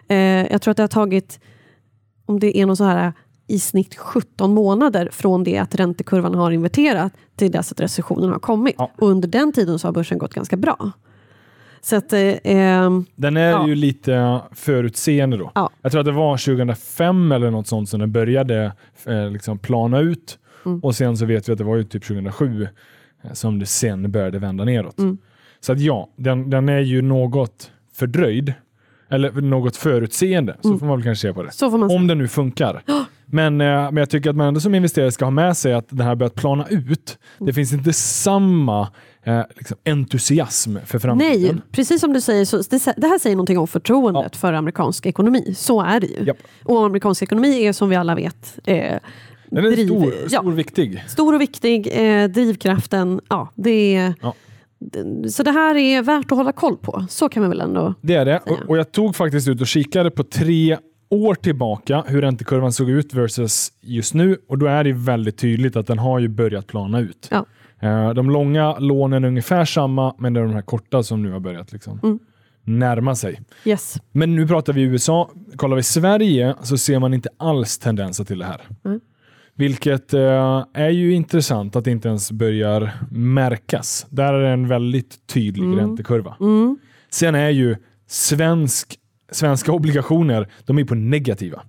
eh, 0.07 0.17
jag 0.51 0.61
tror 0.61 0.71
att 0.71 0.77
det 0.77 0.83
har 0.83 0.87
tagit, 0.87 1.39
om 2.25 2.39
det 2.39 2.57
är 2.57 2.65
någon 2.65 2.77
så 2.77 2.83
här 2.83 3.13
i 3.47 3.59
snitt 3.59 3.95
17 3.95 4.53
månader 4.53 5.09
från 5.11 5.43
det 5.43 5.57
att 5.57 5.75
räntekurvan 5.75 6.35
har 6.35 6.51
inverterat 6.51 7.13
till 7.35 7.51
dess 7.51 7.71
att 7.71 7.79
recessionen 7.79 8.29
har 8.29 8.39
kommit. 8.39 8.75
Ja. 8.77 8.91
Och 8.97 9.07
under 9.07 9.27
den 9.27 9.51
tiden 9.51 9.79
så 9.79 9.87
har 9.87 9.93
börsen 9.93 10.17
gått 10.17 10.33
ganska 10.33 10.57
bra. 10.57 10.91
Så 11.85 11.95
att, 11.95 12.13
eh, 12.13 12.33
ehm, 12.43 13.05
Den 13.15 13.37
är 13.37 13.49
Ja. 13.51 13.67
ju 13.67 13.75
lite 13.75 14.39
förutseende 14.51 15.37
då. 15.37 15.51
Ja. 15.55 15.69
Jag 15.81 15.91
tror 15.91 15.99
att 15.99 16.05
det 16.05 16.11
var 16.11 16.37
2005 16.37 17.31
eller 17.31 17.51
något 17.51 17.67
sånt 17.67 17.89
som 17.89 17.99
den 17.99 18.11
började 18.11 18.71
eh, 19.05 19.29
liksom 19.31 19.57
plana 19.59 19.99
ut. 19.99 20.39
Mm. 20.65 20.79
Och 20.79 20.95
sen 20.95 21.17
så 21.17 21.25
vet 21.25 21.49
vi 21.49 21.51
att 21.51 21.57
det 21.57 21.63
var 21.63 21.75
ju 21.75 21.83
typ 21.83 22.03
2007 22.03 22.67
eh, 23.23 23.33
som 23.33 23.59
det 23.59 23.65
sen 23.65 24.11
började 24.11 24.39
vända 24.39 24.63
neråt. 24.63 24.99
Mm. 24.99 25.17
Så 25.59 25.71
att 25.71 25.79
ja, 25.79 26.09
den, 26.15 26.49
den 26.49 26.69
är 26.69 26.79
ju 26.79 27.01
något 27.01 27.71
fördröjd. 27.95 28.53
Eller 29.09 29.31
något 29.31 29.75
förutseende, 29.75 30.55
så 30.61 30.67
Mm. 30.67 30.79
får 30.79 30.85
man 30.87 30.97
väl 30.97 31.03
kanske 31.03 31.27
se 31.27 31.33
på 31.33 31.43
det. 31.43 31.95
Om 31.95 32.07
det 32.07 32.15
nu 32.15 32.27
funkar. 32.27 32.83
Men, 33.25 33.61
eh, 33.61 33.67
men 33.67 33.97
jag 33.97 34.09
tycker 34.09 34.29
att 34.29 34.35
man 34.35 34.47
ändå 34.47 34.59
som 34.59 34.75
investerare 34.75 35.11
ska 35.11 35.25
ha 35.25 35.29
med 35.31 35.57
sig 35.57 35.73
att 35.73 35.85
det 35.89 36.03
här 36.03 36.15
börjat 36.15 36.35
plana 36.35 36.65
ut. 36.69 37.17
Mm. 37.37 37.45
Det 37.47 37.53
finns 37.53 37.73
inte 37.73 37.93
samma 37.93 38.87
eh, 39.23 39.41
liksom 39.57 39.77
entusiasm 39.85 40.77
för 40.85 40.99
framtiden. 40.99 41.41
Nej, 41.41 41.61
precis 41.71 42.01
som 42.01 42.13
du 42.13 42.21
säger, 42.21 42.45
så 42.45 42.57
det, 42.57 42.93
det 42.97 43.07
här 43.07 43.19
säger 43.19 43.35
någonting 43.35 43.57
om 43.57 43.67
förtroendet 43.67 44.35
för 44.35 44.53
amerikansk 44.53 45.05
ekonomi. 45.05 45.53
Så 45.57 45.81
är 45.81 45.99
det 45.99 46.07
ju. 46.07 46.23
Japp. 46.25 46.37
Och 46.63 46.85
amerikansk 46.85 47.21
ekonomi 47.23 47.65
är 47.65 47.73
som 47.73 47.89
vi 47.89 47.95
alla 47.95 48.15
vet 48.15 48.59
eh, 48.63 48.99
Den 49.49 49.65
är 49.65 49.71
driv- 49.71 49.87
stor, 49.87 50.13
ja, 50.29 50.39
stor 50.39 50.51
och 50.51 50.59
viktig. 50.59 51.03
stor 51.07 51.35
och 51.35 51.41
viktig. 51.41 51.87
Eh, 51.91 52.27
drivkraften, 52.29 53.21
ja, 53.29 53.49
det 53.55 53.95
är... 53.95 54.13
Ja. 54.21 54.33
Så 55.29 55.43
det 55.43 55.51
här 55.51 55.75
är 55.75 56.01
värt 56.01 56.31
att 56.31 56.37
hålla 56.37 56.51
koll 56.51 56.77
på. 56.77 57.05
Så 57.09 57.29
kan 57.29 57.43
vi 57.43 57.49
väl 57.49 57.61
ändå... 57.61 57.93
Det 58.01 58.15
är 58.15 58.25
det. 58.25 58.41
säga. 58.43 58.57
Och, 58.63 58.69
och 58.69 58.77
jag 58.77 58.91
tog 58.91 59.15
faktiskt 59.15 59.47
ut 59.47 59.61
och 59.61 59.67
kikade 59.67 60.11
på 60.11 60.23
tre 60.23 60.77
år 61.09 61.35
tillbaka 61.35 62.03
hur 62.07 62.21
räntekurvan 62.21 62.73
såg 62.73 62.89
ut 62.89 63.13
versus 63.13 63.71
just 63.81 64.13
nu. 64.13 64.37
Och 64.47 64.57
då 64.57 64.65
är 64.65 64.83
det 64.83 64.93
väldigt 64.93 65.37
tydligt 65.37 65.75
att 65.75 65.87
den 65.87 65.99
har 65.99 66.19
ju 66.19 66.27
börjat 66.27 66.67
plana 66.67 66.99
ut. 66.99 67.27
Ja. 67.31 67.45
Eh, 67.83 68.13
De 68.13 68.29
långa 68.29 68.79
lånen 68.79 69.23
är 69.23 69.27
ungefär 69.27 69.65
samma, 69.65 70.15
men 70.17 70.33
det 70.33 70.39
är 70.39 70.43
de 70.43 70.53
här 70.53 70.61
korta 70.61 71.03
som 71.03 71.21
nu 71.23 71.31
har 71.31 71.39
börjat 71.39 71.71
liksom 71.73 71.99
Mm. 72.03 72.19
närma 72.63 73.15
sig. 73.15 73.41
Yes. 73.65 73.95
Men 74.11 74.35
nu 74.35 74.47
pratar 74.47 74.73
vi 74.73 74.81
USA. 74.81 75.29
Kollar 75.55 75.75
vi 75.75 75.83
Sverige 75.83 76.55
så 76.61 76.77
ser 76.77 76.99
man 76.99 77.13
inte 77.13 77.29
alls 77.37 77.77
tendenser 77.79 78.23
till 78.23 78.39
det 78.39 78.45
här. 78.45 78.61
Mm. 78.85 78.99
Vilket 79.55 80.13
eh, 80.13 80.65
är 80.73 80.89
ju 80.89 81.13
intressant 81.13 81.75
att 81.75 81.85
det 81.85 81.91
inte 81.91 82.07
ens 82.07 82.31
börjar 82.31 82.91
märkas. 83.11 84.05
Där 84.09 84.33
är 84.33 84.41
det 84.43 84.49
en 84.49 84.67
väldigt 84.67 85.27
tydlig 85.27 85.63
Mm. 85.65 85.79
räntekurva. 85.79 86.35
Mm. 86.39 86.77
Sen 87.09 87.35
är 87.35 87.49
ju 87.49 87.75
svensk, 88.07 88.95
svenska 89.31 89.71
obligationer, 89.71 90.47
de 90.65 90.77
är 90.79 90.83
på 90.85 90.95
negativa. 90.95 91.61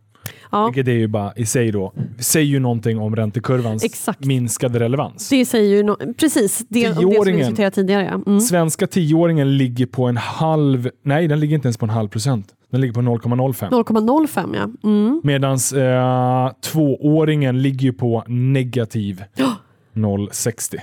Ja. 0.54 0.64
Vilket 0.64 0.88
är 0.88 0.92
ju 0.92 1.06
bara 1.06 1.32
i 1.36 1.46
sig 1.46 1.72
då, 1.72 1.92
säger 2.18 2.46
ju 2.46 2.58
någonting 2.58 2.98
om 2.98 3.16
räntekurvans 3.16 3.84
Exakt. 3.84 4.24
minskade 4.24 4.80
relevans. 4.80 5.28
Det 5.28 5.44
säger 5.44 5.76
ju 5.76 5.82
no 5.82 5.96
precis 6.16 6.66
det, 6.68 6.88
om 6.88 6.94
det 6.94 7.16
som 7.16 7.24
vi 7.24 7.32
diskuterade 7.32 7.74
tidigare. 7.74 8.22
Mm. 8.26 8.40
Svenska 8.40 8.86
tioåringen 8.86 9.56
ligger 9.56 9.86
på 9.86 10.04
en 10.04 10.16
halv, 10.16 10.90
nej 11.02 11.28
den 11.28 11.40
ligger 11.40 11.54
inte 11.54 11.66
ens 11.66 11.76
på 11.76 11.86
en 11.86 11.90
halv 11.90 12.08
procent. 12.08 12.54
Den 12.70 12.80
ligger 12.80 12.94
på 12.94 13.00
0,05. 13.00 13.70
0,05 13.70 14.56
ja. 14.56 14.88
Mm. 14.90 15.20
Medan 15.24 15.58
eh, 15.76 16.52
tvååringen 16.60 17.62
ligger 17.62 17.84
ju 17.84 17.92
på 17.92 18.24
negativ 18.26 19.24
0,60. 19.94 20.80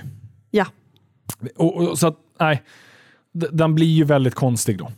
ja. 0.50 0.66
Och, 1.56 1.76
och, 1.76 1.98
så 1.98 2.06
att, 2.06 2.16
nej, 2.40 2.62
den 3.32 3.74
blir 3.74 3.86
ju 3.86 4.04
väldigt 4.04 4.34
konstig 4.34 4.78
då. 4.78 4.90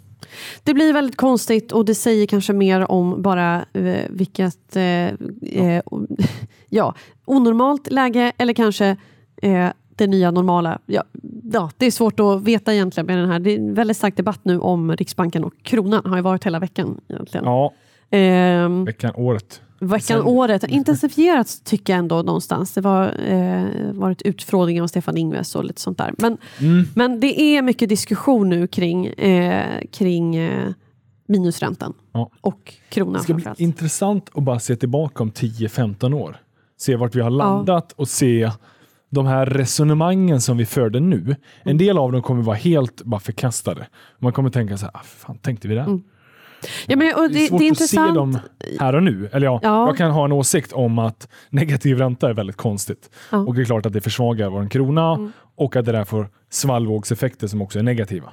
Det 0.63 0.75
blir 0.75 0.93
väldigt 0.93 1.17
konstigt 1.17 1.73
och 1.73 1.85
det 1.85 1.95
säger 1.95 2.27
kanske 2.27 2.53
mer 2.53 2.91
om 2.91 3.23
bara 3.23 3.65
eh, 3.73 4.05
vilket 4.11 4.77
eh, 4.77 5.09
eh, 5.43 5.83
ja, 6.69 6.95
onormalt 7.25 7.91
läge 7.91 8.33
eller 8.39 8.53
kanske 8.53 8.97
eh, 9.43 9.69
det 9.97 10.07
nya 10.07 10.31
normala. 10.31 10.79
Ja, 10.87 11.05
ja, 11.53 11.71
det 11.77 11.87
är 11.87 11.91
svårt 11.91 12.21
att 12.21 12.43
veta 12.43 12.75
egentligen 12.75 13.07
med 13.07 13.19
den 13.19 13.31
här. 13.31 13.39
Det 13.39 13.51
är 13.51 13.59
en 13.59 13.75
väldigt 13.75 13.97
stark 13.97 14.17
debatt 14.17 14.41
nu 14.43 14.59
om 14.59 14.97
Riksbanken 14.97 15.45
och 15.45 15.55
kronan. 15.63 16.03
har 16.05 16.17
ju 16.17 16.23
varit 16.23 16.47
hela 16.47 16.59
veckan 16.59 17.01
egentligen. 17.09 17.45
Ja, 17.45 17.73
Ehm, 18.15 18.85
veckan, 18.85 19.13
året. 19.17 19.63
Veckan, 19.79 20.01
Sen- 20.01 20.23
året. 20.23 20.65
Intensifierats 20.69 21.61
tycker 21.61 21.93
jag 21.93 21.99
ändå 21.99 22.23
någonstans. 22.23 22.73
Det 22.75 22.81
var 22.81 23.21
eh, 23.29 23.65
varit 23.93 24.23
utfrågningar 24.23 24.83
av 24.83 24.87
Stefan 24.87 25.17
Ingves 25.17 25.55
och 25.55 25.65
lite 25.65 25.81
sånt 25.81 25.99
där. 25.99 26.15
Men, 26.19 26.37
Mm. 26.61 26.85
men 26.95 27.21
det 27.21 27.41
är 27.41 27.63
mycket 27.63 27.89
diskussion 27.89 28.49
nu 28.49 28.67
kring, 28.67 29.07
eh, 29.07 29.81
kring 29.93 30.37
eh, 30.37 30.69
minusräntan 31.29 31.95
Ja. 32.13 32.31
och 32.41 32.75
kronan 32.89 33.13
Det 33.13 33.21
ska 33.21 33.35
bli 33.35 33.45
intressant 33.57 34.31
att 34.35 34.43
bara 34.43 34.59
se 34.59 34.77
tillbaka 34.77 35.23
om 35.23 35.31
10-15 35.31 36.15
år. 36.15 36.37
Se 36.77 36.97
vart 36.97 37.15
vi 37.15 37.21
har 37.21 37.31
landat 37.31 37.93
och 37.93 38.09
se 38.09 38.51
de 39.11 39.27
här 39.27 39.47
resonemangen 39.47 40.41
som 40.41 40.57
vi 40.57 40.67
förde 40.67 41.01
nu. 41.01 41.17
Mm. 41.21 41.35
En 41.63 41.79
del 41.79 41.99
av 41.99 42.13
dem 42.13 42.23
kommer 42.23 42.43
vara 42.43 42.57
helt 42.57 43.03
bara 43.05 43.21
förkastade. 43.21 43.87
Man 44.19 44.33
kommer 44.33 44.51
tänka 44.51 44.77
så 44.77 44.85
här, 44.87 44.97
ah, 44.97 45.03
fan 45.05 45.39
tänkte 45.39 45.69
vi 45.69 45.75
det? 45.75 46.01
Ja, 46.87 46.97
men, 46.97 47.15
och 47.15 47.31
Det 47.31 47.39
är 47.39 47.43
det, 47.43 47.49
svårt 47.49 47.59
det 47.61 47.67
är 47.69 47.71
att 47.71 47.77
se 47.79 47.83
intressant. 47.85 48.15
dem 48.15 48.39
här 48.81 48.95
och 48.95 49.03
nu. 49.03 49.29
Eller 49.33 49.47
ja, 49.47 49.61
Ja. 49.63 49.87
jag 49.87 49.97
kan 49.97 50.11
ha 50.11 50.25
en 50.25 50.33
åsikt 50.33 50.73
om 50.73 50.99
att 50.99 51.29
negativ 51.51 51.99
ränta 51.99 52.29
är 52.29 52.35
väldigt 52.35 52.57
konstigt. 52.57 53.11
Ja. 53.31 53.37
Mm. 53.37 53.49
Och 53.49 53.55
det 53.55 53.61
är 53.63 53.65
klart 53.65 53.87
att 53.87 53.93
det 53.93 54.01
försvagar 54.01 54.49
vår 54.51 54.69
krona 54.69 55.31
och 55.57 55.77
att 55.77 55.85
det 55.85 55.93
där 55.93 56.05
får 56.05 56.29
svallvågseffekter 56.51 57.47
som 57.47 57.63
också 57.63 57.79
är 57.79 57.83
negativa. 57.83 58.31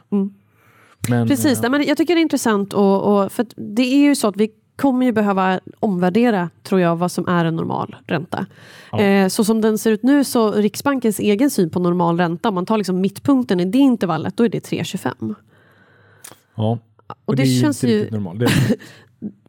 Men, 1.09 1.27
Precis, 1.27 1.61
nej, 1.61 1.71
men 1.71 1.83
jag 1.83 1.97
tycker 1.97 2.15
det 2.15 2.19
är 2.19 2.23
intressant 2.23 2.73
och, 2.73 3.23
och 3.23 3.31
för 3.31 3.45
det 3.55 3.81
är 3.83 3.97
ju 4.01 4.15
så 4.15 4.27
att 4.27 4.37
vi 4.37 4.49
kommer 4.75 5.05
ju 5.05 5.11
behöva 5.11 5.59
omvärdera, 5.79 6.49
tror 6.63 6.81
jag, 6.81 6.95
vad 6.95 7.11
som 7.11 7.27
är 7.27 7.45
en 7.45 7.55
normal 7.55 7.95
ränta. 8.07 8.45
Ja. 8.91 8.99
Eh, 9.01 9.27
så 9.27 9.43
som 9.43 9.61
den 9.61 9.77
ser 9.77 9.91
ut 9.91 10.03
nu, 10.03 10.23
så 10.23 10.51
Riksbankens 10.51 11.19
egen 11.19 11.49
syn 11.49 11.69
på 11.69 11.79
normal 11.79 12.17
ränta, 12.17 12.49
om 12.49 12.55
man 12.55 12.65
tar 12.65 12.77
liksom 12.77 13.01
mittpunkten 13.01 13.59
i 13.59 13.65
det 13.65 13.77
intervallet, 13.77 14.37
då 14.37 14.43
är 14.43 14.49
det 14.49 14.59
3,25. 14.69 15.35
ja. 16.55 16.77
Och 17.25 17.35
det, 17.35 17.43
är 17.43 17.45
ju 17.45 17.61
känns 17.61 17.83
ju... 17.83 18.09
normalt. 18.11 18.39
Det, 18.39 18.47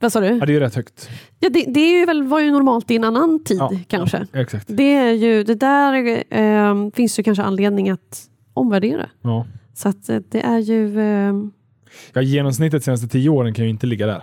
Vad 0.01 0.13
sa 0.13 0.21
du? 0.21 0.27
ja, 0.27 0.47
det 0.47 0.57
är 0.57 0.61
rätt 0.61 0.75
högt. 0.75 1.09
Ja, 1.41 1.49
det, 1.49 1.65
det 1.69 1.81
är 1.81 1.99
ju 1.99 2.07
väl, 2.07 2.23
var 2.23 2.41
ju 2.41 2.51
normalt 2.51 2.91
i 2.91 2.97
en 2.97 3.05
annan 3.05 3.45
tid 3.45 3.57
Ja, 3.59 3.73
kanske. 3.89 4.27
Ja, 4.33 4.41
exakt. 4.41 4.67
Det, 4.69 4.95
är 4.95 5.13
ju, 5.13 5.45
det 5.45 5.55
där 5.55 6.25
eh, 6.31 6.91
finns 6.95 7.19
ju 7.19 7.23
kanske 7.23 7.43
anledning 7.43 7.91
att 7.91 8.23
omvärdera. 8.55 9.09
Ja. 9.23 9.47
Så 9.75 9.89
att 9.89 10.09
eh, 10.09 10.19
det 10.29 10.41
är 10.41 10.59
ju... 10.59 11.01
Eh, 11.01 11.35
Ja, 12.13 12.23
genomsnittet 12.23 12.81
de 12.81 12.85
senaste 12.85 13.09
tio 13.09 13.29
åren 13.29 13.55
kan 13.55 13.65
ju 13.65 13.71
inte 13.71 13.87
ligga 13.87 14.07
där. 14.07 14.23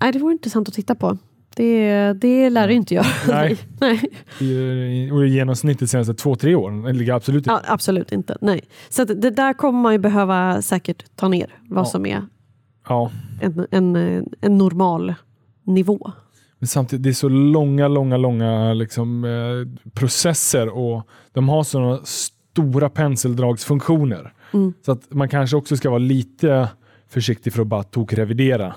nej, 0.00 0.12
det 0.12 0.18
vore 0.18 0.32
intressant 0.32 0.68
att 0.68 0.74
titta 0.74 0.94
på. 0.94 1.18
Det, 1.56 2.12
det 2.12 2.50
lär 2.50 2.68
det 2.68 2.74
inte 2.74 2.94
jag. 2.94 3.06
Nej. 3.28 3.58
nej. 3.80 5.12
Och 5.12 5.26
i 5.26 5.28
genomsnittet 5.28 5.80
de 5.80 5.86
senaste 5.86 6.14
två, 6.14 6.34
tre 6.36 6.54
åren 6.54 6.98
ligger 6.98 7.12
absolut 7.12 7.38
inte. 7.46 7.50
Ja, 7.50 7.60
absolut 7.66 8.12
inte. 8.12 8.36
Nej. 8.40 8.60
Så 8.88 9.04
det 9.04 9.30
där 9.30 9.52
kommer 9.52 9.80
man 9.80 9.92
ju 9.92 9.98
behöva 9.98 10.62
säkert 10.62 11.04
ta 11.16 11.28
ner, 11.28 11.58
vad 11.68 11.80
Ja. 11.80 11.84
som 11.84 12.06
är 12.06 12.22
Ja. 12.88 13.10
en, 13.40 13.66
en, 13.70 13.96
en 14.40 14.58
normal 14.58 15.14
nivå. 15.66 16.12
Men 16.58 16.66
samtidigt, 16.68 17.02
det 17.02 17.08
är 17.08 17.14
så 17.14 17.28
långa, 17.28 17.88
långa, 17.88 18.16
långa 18.16 18.74
liksom, 18.74 19.24
eh, 19.24 19.90
processer 19.90 20.68
och 20.68 21.02
de 21.32 21.48
har 21.48 21.62
sådana 21.64 22.00
stora 22.04 22.90
penseldragsfunktioner. 22.90 24.32
Mm. 24.52 24.72
Så 24.86 24.92
att 24.92 25.12
man 25.14 25.28
kanske 25.28 25.56
också 25.56 25.76
ska 25.76 25.90
vara 25.90 25.98
lite 25.98 26.68
försiktig 27.10 27.52
för 27.52 27.60
att 27.62 27.66
bara 27.68 27.82
tokrevidera. 27.82 28.74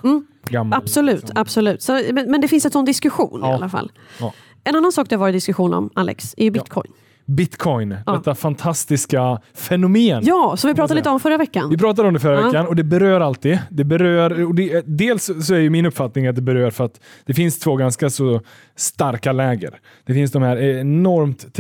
Gammal, 0.50 0.80
Absolut, 0.80 1.16
liksom. 1.16 1.32
absolut. 1.36 1.82
Så, 1.82 2.02
men, 2.14 2.32
men 2.32 2.42
det 2.42 2.48
finns 2.48 2.66
en 2.66 2.72
sån 2.72 2.86
diskussion 2.86 3.40
i 3.40 3.44
Ja. 3.48 3.54
alla 3.56 3.70
fall. 3.70 3.92
Ja. 4.20 4.34
En 4.64 4.76
annan 4.76 4.92
sak 4.92 5.10
det 5.10 5.16
har 5.16 5.20
varit 5.20 5.34
diskussion 5.36 5.74
om, 5.74 5.90
Alex, 5.96 6.34
är 6.38 6.44
ju 6.44 6.52
bitcoin. 6.52 6.92
Bitcoin, 7.26 7.96
Ja. 8.06 8.12
detta 8.14 8.36
fantastiska 8.36 9.42
fenomen. 9.54 10.24
Ja, 10.26 10.58
som 10.58 10.68
vi 10.68 10.74
pratade 10.76 10.96
lite 11.00 11.10
om 11.10 11.20
förra 11.20 11.38
veckan. 11.38 11.70
Vi 11.70 11.78
pratade 11.78 12.08
om 12.08 12.14
det 12.14 12.20
förra 12.20 12.40
Ja. 12.40 12.46
veckan 12.46 12.68
och 12.68 12.76
det 12.76 12.84
berör 12.84 13.22
alltid. 13.22 13.60
Det 13.70 13.84
berör, 13.84 14.54
det, 14.54 14.84
dels 14.86 15.26
så 15.48 15.56
är 15.56 15.70
min 15.70 15.86
uppfattning 15.86 16.28
att 16.28 16.36
det 16.36 16.42
berör 16.42 16.72
för 16.72 16.84
att 16.84 17.00
det 17.26 17.34
finns 17.34 17.60
två 17.60 17.76
ganska 17.76 18.10
så 18.10 18.42
starka 18.76 19.32
läger. 19.32 19.80
Det 20.06 20.14
finns 20.14 20.32
de 20.32 20.42
här 20.44 20.58
enormt 20.58 21.54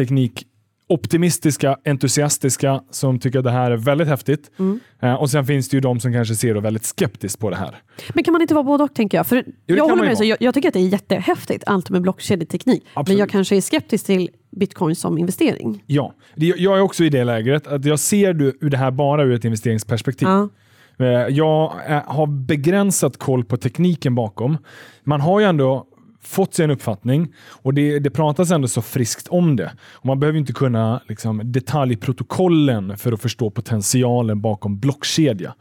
teknikoptimistiska, 0.97 1.77
entusiastiska 1.86 2.82
som 2.91 3.19
tycker 3.19 3.39
att 3.39 3.45
det 3.45 3.51
här 3.51 3.71
är 3.71 3.77
väldigt 3.77 4.08
häftigt. 4.08 4.51
Mm. 4.60 4.79
Eh, 5.01 5.13
och 5.13 5.29
sen 5.29 5.45
finns 5.45 5.69
det 5.69 5.77
ju 5.77 5.82
de 5.82 5.99
som 5.99 6.13
kanske 6.13 6.36
ser 6.36 6.56
väldigt 6.56 6.86
skeptiskt 6.86 7.39
på 7.39 7.49
det 7.49 7.56
här. 7.56 7.75
Men 8.13 8.23
kan 8.23 8.32
man 8.32 8.41
inte 8.41 8.53
vara 8.53 8.63
både 8.63 8.84
och 8.84 8.95
tänker 8.95 9.17
jag? 9.17 9.27
För 9.27 9.36
det 9.36 9.73
jag 9.73 9.89
håller 9.89 10.03
med, 10.03 10.17
så 10.17 10.23
jag, 10.23 10.38
jag 10.41 10.53
tycker 10.53 10.67
att 10.67 10.73
det 10.73 10.79
är 10.79 10.88
jättehäftigt 10.88 11.63
allt 11.67 11.89
med 11.89 12.01
blockkedjeteknik. 12.01 12.84
Men 12.84 13.01
Absolut. 13.01 13.19
jag 13.19 13.29
kanske 13.29 13.56
är 13.56 13.62
skeptisk 13.62 14.06
till 14.06 14.29
bitcoin 14.51 14.95
som 14.95 15.17
investering. 15.17 15.84
Ja, 15.88 16.13
jag 16.36 16.77
är 16.77 16.82
också 16.82 17.03
i 17.03 17.10
det 17.10 17.23
lägret 17.23 17.67
att 17.67 17.86
jag 17.86 17.99
ser 17.99 18.34
du, 18.34 18.51
det 18.51 18.77
här 18.77 18.91
bara 18.91 19.23
ur 19.23 19.34
ett 19.34 19.45
investeringsperspektiv. 19.45 20.27
Ja. 20.27 20.49
Eh, 20.99 21.27
Jag 21.27 21.73
eh, 21.88 22.01
har 22.06 22.27
begränsat 22.27 23.17
koll 23.17 23.43
på 23.45 23.58
tekniken 23.58 24.15
bakom. 24.15 24.58
Man 25.03 25.21
har 25.21 25.39
ju 25.39 25.45
ändå 25.45 25.88
fått 26.23 26.53
sig 26.53 26.65
en 26.65 26.71
uppfattning 26.71 27.33
och 27.49 27.73
det, 27.73 27.99
det 27.99 28.09
pratas 28.09 28.51
ändå 28.51 28.67
så 28.67 28.81
friskt 28.81 29.27
om 29.27 29.55
det. 29.55 29.71
Och 29.91 30.05
man 30.05 30.19
behöver 30.19 30.39
inte 30.39 30.53
kunna 30.53 31.01
liksom, 31.07 31.41
detaljprotokollen 31.45 32.97
för 32.97 33.12
att 33.12 33.21
förstå 33.21 33.49
potentialen 33.49 34.41
bakom 34.41 34.79
blockkedja. 34.79 35.55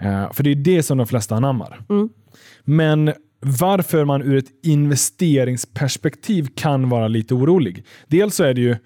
Eh, 0.00 0.32
För 0.32 0.42
det 0.42 0.50
är 0.50 0.54
det 0.54 0.82
som 0.82 0.98
de 0.98 1.06
flesta 1.06 1.34
anammar. 1.36 1.84
Men 2.64 3.12
varför 3.40 4.04
man 4.04 4.22
ur 4.22 4.36
ett 4.36 4.50
investeringsperspektiv 4.62 6.48
kan 6.56 6.88
vara 6.88 7.08
lite 7.08 7.34
orolig. 7.34 7.84
Dels 8.06 8.34
så 8.34 8.44
är 8.44 8.54
det 8.54 8.60
ju 8.60 8.76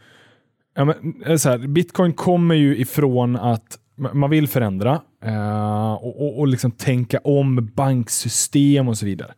Ja, 0.74 0.84
men, 0.84 1.22
eh, 1.26 1.37
så 1.37 1.48
här, 1.48 1.58
Bitcoin 1.58 2.12
kommer 2.12 2.54
ju 2.54 2.76
ifrån 2.76 3.37
att 3.37 3.78
man 3.98 4.30
vill 4.30 4.48
förändra 4.48 5.00
eh, 5.24 5.92
och, 5.92 6.22
och, 6.22 6.38
och 6.38 6.48
liksom 6.48 6.70
tänka 6.70 7.18
om 7.24 7.70
banksystem 7.74 8.88
och 8.88 8.98
så 8.98 9.06
vidare. 9.06 9.34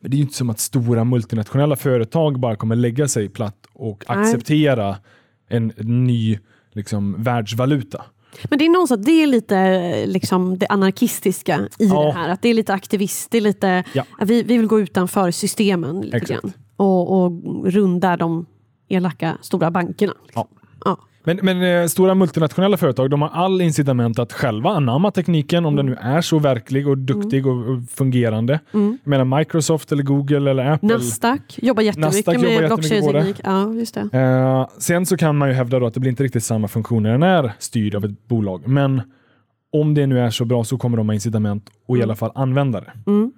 Men 0.00 0.10
det 0.10 0.14
är 0.14 0.18
ju 0.18 0.22
inte 0.22 0.34
som 0.36 0.50
att 0.50 0.58
stora 0.60 1.04
multinationella 1.04 1.76
företag 1.76 2.40
bara 2.40 2.56
kommer 2.56 2.76
lägga 2.76 3.08
sig 3.08 3.28
platt 3.28 3.56
och 3.72 4.04
Nej. 4.08 4.18
acceptera 4.18 4.96
en 5.48 5.72
ny 5.78 6.38
liksom, 6.72 7.22
världsvaluta. 7.22 8.02
Men 8.50 8.58
det 8.58 8.64
är 8.64 8.68
någonstans, 8.70 9.06
det 9.06 9.22
är 9.22 9.26
lite 9.26 10.06
liksom, 10.06 10.58
det 10.58 10.66
anarkistiska 10.66 11.60
i 11.78 11.86
Ja. 11.86 12.04
det 12.04 12.12
här. 12.12 12.28
Att 12.28 12.42
det 12.42 12.48
är 12.48 12.54
lite 12.54 12.74
aktivist, 12.74 13.30
det 13.30 13.36
är 13.38 13.42
lite, 13.42 13.84
Ja. 13.92 14.04
att 14.18 14.28
vi, 14.30 14.42
vi 14.42 14.58
vill 14.58 14.66
gå 14.66 14.80
utanför 14.80 15.30
systemen 15.30 16.00
lite 16.00 16.18
grann. 16.18 16.52
Och, 16.76 17.24
och 17.24 17.32
runda 17.66 18.16
de 18.16 18.46
elaka 18.88 19.38
stora 19.40 19.70
bankerna. 19.70 20.12
Liksom. 20.26 20.46
Ja. 20.52 20.60
Men, 21.26 21.40
men 21.42 21.62
eh, 21.62 21.86
stora 21.86 22.14
multinationella 22.14 22.76
företag 22.76 23.10
de 23.10 23.22
har 23.22 23.28
all 23.28 23.60
incitament 23.60 24.18
att 24.18 24.32
själva 24.32 24.70
anamma 24.70 25.10
tekniken 25.10 25.66
om 25.66 25.76
den 25.76 25.86
nu 25.86 25.96
är 26.00 26.20
så 26.20 26.38
verklig 26.38 26.88
och 26.88 26.98
duktig 26.98 27.46
och, 27.46 27.52
och 27.52 27.82
fungerande. 27.90 28.60
Jag 28.72 28.98
menar 29.04 29.38
Microsoft 29.38 29.92
eller 29.92 30.02
Google 30.02 30.50
eller 30.50 30.64
Apple. 30.64 30.88
Nasdaq 30.88 31.58
jobbar 31.62 31.82
jättemycket 31.82 32.26
Nasdaq 32.26 32.34
jobbar 32.34 32.60
med 32.60 32.68
blockkedjeteknik. 32.68 33.40
Ja, 33.44 33.72
just 33.72 33.94
det. 33.94 34.18
Eh, 34.18 34.68
sen 34.78 35.06
så 35.06 35.16
kan 35.16 35.36
man 35.36 35.48
ju 35.48 35.54
hävda 35.54 35.86
att 35.86 35.94
det 35.94 36.00
blir 36.00 36.10
inte 36.10 36.24
riktigt 36.24 36.44
samma 36.44 36.68
funktion 36.68 37.02
när 37.02 37.12
den 37.12 37.22
är 37.22 37.52
styrd 37.58 37.94
av 37.94 38.04
ett 38.04 38.28
bolag. 38.28 38.68
Men 38.68 39.02
om 39.72 39.94
det 39.94 40.06
nu 40.06 40.20
är 40.20 40.30
så 40.30 40.44
bra 40.44 40.64
så 40.64 40.78
kommer 40.78 40.96
de 40.96 41.08
ha 41.08 41.14
incitament 41.14 41.70
att 41.88 41.98
i 41.98 42.02
alla 42.02 42.16
fall 42.16 42.32
använda 42.34 42.80
det. 42.80 42.92
Mm. 43.06 43.32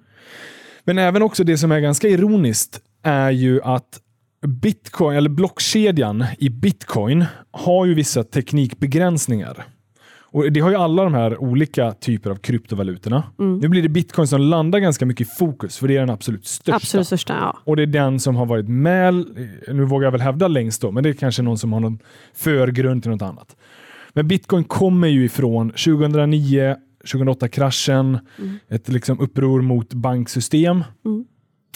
Men 0.83 0.97
även 0.97 1.21
också 1.21 1.43
det 1.43 1.57
som 1.57 1.71
är 1.71 1.79
ganska 1.79 2.07
ironiskt 2.07 2.81
är 3.03 3.31
ju 3.31 3.61
att 3.61 4.01
Bitcoin, 4.45 5.17
eller 5.17 5.29
blockkedjan 5.29 6.25
i 6.39 6.49
Bitcoin 6.49 7.25
har 7.51 7.85
ju 7.85 7.93
vissa 7.93 8.23
teknikbegränsningar. 8.23 9.65
Och 10.29 10.51
Det 10.51 10.59
har 10.59 10.69
ju 10.69 10.75
alla 10.75 11.03
de 11.03 11.13
här 11.13 11.41
olika 11.41 11.91
typer 11.91 12.29
av 12.29 12.35
kryptovalutorna. 12.35 13.23
Mm. 13.39 13.57
Nu 13.59 13.67
blir 13.67 13.81
det 13.81 13.89
Bitcoin 13.89 14.27
som 14.27 14.41
landar 14.41 14.79
ganska 14.79 15.05
mycket 15.05 15.27
i 15.27 15.31
fokus, 15.39 15.77
för 15.77 15.87
det 15.87 15.95
är 15.95 15.99
den 15.99 16.09
absolut 16.09 16.45
största. 16.45 16.75
Absolut 16.75 17.07
största, 17.07 17.33
ja. 17.33 17.57
Och 17.63 17.75
det 17.75 17.81
är 17.81 17.87
den 17.87 18.19
som 18.19 18.35
har 18.35 18.45
varit 18.45 18.67
med, 18.67 19.13
nu 19.67 19.85
vågar 19.85 20.05
jag 20.05 20.11
väl 20.11 20.21
hävda 20.21 20.47
längst 20.47 20.81
då, 20.81 20.91
men 20.91 21.03
det 21.03 21.09
är 21.09 21.13
kanske 21.13 21.41
någon 21.41 21.57
som 21.57 21.73
har 21.73 21.79
någon 21.79 21.99
förgrund 22.33 23.03
till 23.03 23.11
något 23.11 23.21
annat. 23.21 23.55
Men 24.13 24.27
bitcoin 24.27 24.63
kommer 24.63 25.07
ju 25.07 25.25
ifrån 25.25 25.69
2009, 25.69 26.75
2008-kraschen, 27.03 28.19
ett 28.69 28.89
liksom 28.89 29.19
uppror 29.19 29.61
mot 29.61 29.93
banksystem. 29.93 30.83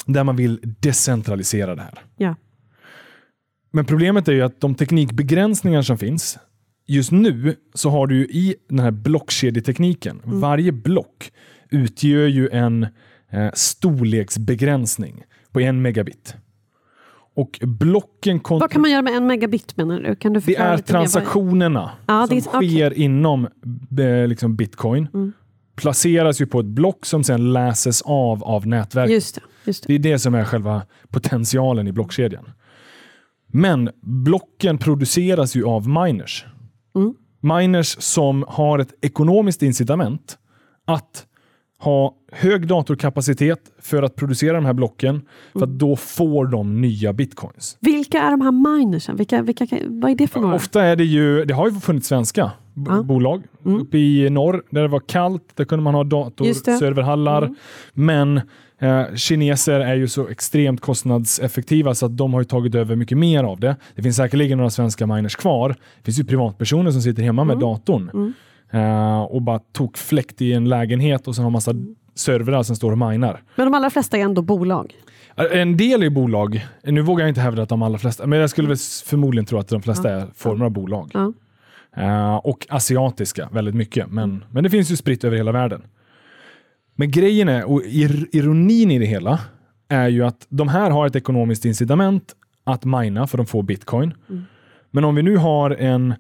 där 0.06 0.24
man 0.24 0.36
vill 0.36 0.60
decentralisera 0.64 1.76
det 1.76 1.82
här. 1.82 2.00
Ja. 2.18 2.36
Men 3.72 3.86
problemet 3.86 4.28
är 4.28 4.32
ju 4.32 4.42
att 4.42 4.62
de 4.62 4.76
teknikbegränsningar 4.76 5.82
som 5.82 5.98
finns, 5.98 6.40
just 6.88 7.12
nu 7.12 7.56
så 7.74 7.90
har 7.90 8.08
du 8.08 8.16
ju 8.16 8.24
i 8.24 8.56
den 8.70 8.80
här 8.80 8.92
blockkedjetekniken, 8.92 10.22
varje 10.24 10.72
block 10.72 11.32
utgör 11.70 12.28
ju 12.28 12.50
en 12.50 12.88
eh, 13.30 13.50
storleksbegränsning 13.54 15.24
på 15.52 15.60
en 15.60 15.82
megabit. 15.82 16.36
Och 17.36 17.60
blocken 17.62 18.40
Vad 18.50 18.72
kan 18.72 18.82
man 18.82 18.92
göra 18.92 19.02
med 19.02 19.14
en 19.14 19.28
megabit 19.28 19.78
menar 19.78 20.00
du? 20.00 20.16
Kan 20.16 20.34
du 20.34 20.40
det 20.40 20.56
är 20.56 20.78
transaktionerna 20.78 21.92
Ja, 22.06 22.28
som 22.28 22.38
är- 22.38 22.42
sker 22.42 22.94
inom 22.94 23.48
eh, 24.00 24.28
liksom 24.28 24.56
bitcoin. 24.56 25.08
Mm. 25.14 25.34
Placeras 25.76 26.42
ju 26.42 26.46
på 26.46 26.60
ett 26.60 26.66
block 26.66 27.06
som 27.06 27.24
sen 27.24 27.54
läses 27.54 28.02
av 28.02 28.44
av 28.44 28.68
nätverket. 28.68 29.14
Just 29.14 29.36
det. 29.36 29.42
Just 29.66 29.88
det. 29.88 29.94
Det 29.94 29.96
är 29.96 30.14
det 30.14 30.20
som 30.20 30.36
är 30.36 30.44
själva 30.44 30.82
potentialen 31.10 31.88
i 31.88 31.92
blockkedjan. 31.92 32.50
Men 33.52 33.90
blocken 34.02 34.78
produceras 34.78 35.56
ju 35.56 35.66
av 35.66 35.88
miners. 35.90 36.46
Mm. 36.96 37.14
Miners 37.42 37.96
som 38.00 38.46
har 38.48 38.80
ett 38.80 38.94
ekonomiskt 39.02 39.62
incitament 39.64 40.38
att 40.86 41.26
ha 41.80 42.16
hög 42.32 42.68
datorkapacitet 42.68 43.60
för 43.82 44.04
att 44.04 44.16
producera 44.16 44.54
de 44.54 44.66
här 44.66 44.74
blocken, 44.74 45.22
för 45.54 45.60
Mm. 45.60 45.70
att 45.74 45.80
då 45.80 45.96
får 45.96 46.46
de 46.46 46.82
nya 46.82 47.14
bitcoins. 47.14 47.78
Vilka 47.80 48.22
är 48.22 48.32
de 48.32 48.42
här 48.42 48.52
minersen? 48.80 49.16
Vilka, 49.16 49.42
vilka, 49.42 49.68
vad 49.88 50.12
är 50.12 50.16
det 50.16 50.28
för 50.28 50.40
några? 50.40 50.56
Ofta 50.56 50.84
är 50.84 50.96
det 50.96 51.04
ju, 51.04 51.46
det 51.46 51.54
har 51.54 51.70
ju 51.70 51.80
funnits 51.80 52.08
svenska 52.08 52.52
Ja. 52.88 53.04
bolag. 53.04 53.44
Mm. 53.66 53.82
Uppe 53.82 53.98
i 53.98 54.30
norr 54.30 54.64
där 54.70 54.82
det 54.82 54.88
var 54.88 55.00
kallt, 55.00 55.52
där 55.56 55.66
kunde 55.66 55.84
man 55.84 55.94
ha 55.94 56.04
datorserverhallar. 56.04 57.42
Mm. 57.44 57.56
Men 57.94 58.42
eh, 58.82 59.16
kineser 59.16 59.80
är 59.80 59.96
ju 59.96 60.08
så 60.08 60.28
extremt 60.28 60.82
kostnadseffektiva 60.82 61.96
så 61.96 62.06
att 62.06 62.18
de 62.18 62.34
har 62.34 62.44
tagit 62.44 62.76
över 62.76 62.96
mycket 62.96 63.18
mer 63.18 63.44
av 63.44 63.60
det. 63.60 63.76
Det 63.96 64.02
finns 64.02 64.16
säkerligen 64.16 64.58
några 64.58 64.70
svenska 64.70 65.08
miners 65.08 65.36
kvar. 65.36 65.70
Det 65.70 66.04
finns 66.06 66.20
ju 66.20 66.24
privatpersoner 66.24 66.92
som 66.92 67.02
sitter 67.02 67.24
hemma 67.24 67.44
med 67.44 67.54
Mm. 67.54 67.62
datorn 67.68 68.10
Mm. 68.14 68.34
eh, 68.72 69.22
och 69.22 69.42
bara 69.42 69.60
tog 69.60 69.98
fläkt 69.98 70.42
i 70.42 70.54
en 70.54 70.70
lägenhet 70.70 71.28
och 71.28 71.36
sen 71.36 71.44
har 71.44 71.52
massa 71.52 71.72
servrar 72.16 72.64
som 72.64 72.76
står 72.76 72.92
och 72.92 72.98
minar. 72.98 73.42
Men 73.56 73.66
de 73.68 73.74
allra 73.74 73.90
flesta 73.90 74.18
är 74.18 74.22
ändå 74.22 74.42
bolag. 74.42 74.94
En 75.54 75.78
del 75.78 76.04
är 76.04 76.10
bolag. 76.10 76.66
Nu 76.84 77.02
vågar 77.02 77.24
jag 77.26 77.30
inte 77.30 77.42
hävda 77.42 77.64
att 77.64 77.70
de 77.70 77.82
allra 77.82 77.98
flesta, 77.98 78.28
men 78.28 78.40
jag 78.40 78.50
skulle 78.50 78.68
väl 78.68 78.78
förmodligen 79.06 79.46
tro 79.46 79.58
att 79.60 79.68
de 79.68 79.82
flesta 79.82 80.10
Ja. 80.12 80.16
är 80.16 80.28
former 80.36 80.66
av 80.66 80.72
bolag. 80.72 81.12
Ja. 81.14 81.34
Eh, 81.98 82.36
och 82.36 82.68
asiatiska 82.70 83.50
väldigt 83.52 83.76
mycket. 83.76 84.08
Men, 84.12 84.44
men 84.50 84.64
det 84.64 84.70
finns 84.70 84.92
ju 84.92 84.96
spritt 84.96 85.24
över 85.24 85.38
hela 85.38 85.52
världen. 85.52 85.82
Men 86.96 87.12
grejen 87.12 87.50
är, 87.50 87.66
och 87.66 87.82
ir 87.86 88.28
ironin 88.32 88.92
i 88.92 89.00
det 89.00 89.06
hela, 89.06 89.40
är 89.90 90.08
ju 90.08 90.26
att 90.26 90.46
de 90.50 90.68
här 90.68 90.92
har 90.92 91.08
ett 91.08 91.16
ekonomiskt 91.16 91.66
incitament 91.66 92.36
att 92.64 92.86
mina 92.86 93.28
för 93.28 93.38
de 93.38 93.46
får 93.46 93.64
bitcoin. 93.64 94.14
Mm. 94.30 94.44
Men 94.92 95.04
om 95.04 95.16
vi 95.16 95.24
nu 95.24 95.38
har 95.38 95.72
en 95.72 96.14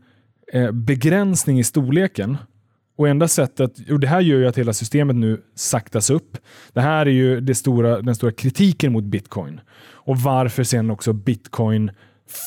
eh, 0.53 0.71
begränsning 0.71 1.59
i 1.59 1.63
storleken 1.63 2.37
och 2.97 3.07
enda 3.07 3.27
sättet, 3.27 3.89
och 3.89 3.99
det 3.99 4.07
här 4.07 4.21
gör 4.21 4.37
ju 4.37 4.47
att 4.47 4.57
hela 4.57 4.73
systemet 4.73 5.15
nu 5.15 5.41
saktas 5.55 6.09
upp. 6.09 6.37
Det 6.73 6.81
här 6.81 7.05
är 7.05 7.11
ju 7.11 7.41
det 7.41 7.55
stora, 7.55 8.01
den 8.01 8.15
stora 8.15 8.31
kritiken 8.31 8.91
mot 8.91 9.03
bitcoin 9.03 9.61
och 10.03 10.17
varför 10.17 10.63
sen 10.63 10.91
också 10.91 11.13
bitcoin 11.13 11.91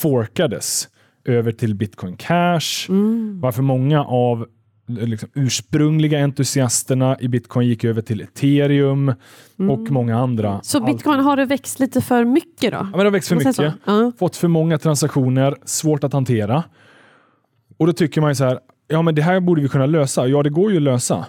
forkades 0.03 0.89
över 1.25 1.53
till 1.53 1.75
bitcoin 1.75 2.17
cash. 2.17 2.89
Mm. 2.89 3.41
Varför 3.41 3.63
många 3.63 4.05
av 4.05 4.47
liksom, 4.87 5.29
ursprungliga 5.35 6.25
entusiasterna 6.25 7.17
i 7.21 7.29
bitcoin 7.29 7.69
gick 7.69 7.85
över 7.85 8.03
till 8.03 8.21
ethereum 8.21 9.15
och 9.57 9.91
många 9.91 10.19
andra. 10.19 10.49
Mm. 10.49 10.61
Så 10.63 10.81
bitcoin, 10.81 11.21
har 11.21 11.37
det 11.37 11.45
växt 11.45 11.81
lite 11.81 12.01
för 12.01 12.25
mycket 12.25 12.73
då? 12.73 12.79
Ja, 12.79 12.83
men 12.83 12.99
det 12.99 13.05
har 13.05 13.11
växt 13.11 13.29
för 13.29 13.37
mycket. 13.37 13.75
Ja. 13.85 14.13
Fått 14.19 14.37
för 14.37 14.49
många 14.49 14.79
transaktioner, 14.79 15.57
svårt 15.65 16.05
att 16.05 16.13
hantera. 16.13 16.65
Och 17.77 17.87
då 17.87 17.93
tycker 17.93 18.21
man 18.21 18.31
ju 18.31 18.35
så 18.35 18.45
här, 18.45 18.59
ja 18.89 19.03
men 19.03 19.15
det 19.15 19.23
här 19.23 19.41
borde 19.41 19.63
vi 19.63 19.69
kunna 19.69 19.87
lösa. 19.87 20.27
Ja, 20.27 20.43
det 20.43 20.51
går 20.51 20.71
ju 20.71 20.77
att 20.77 20.83
lösa. 20.83 21.27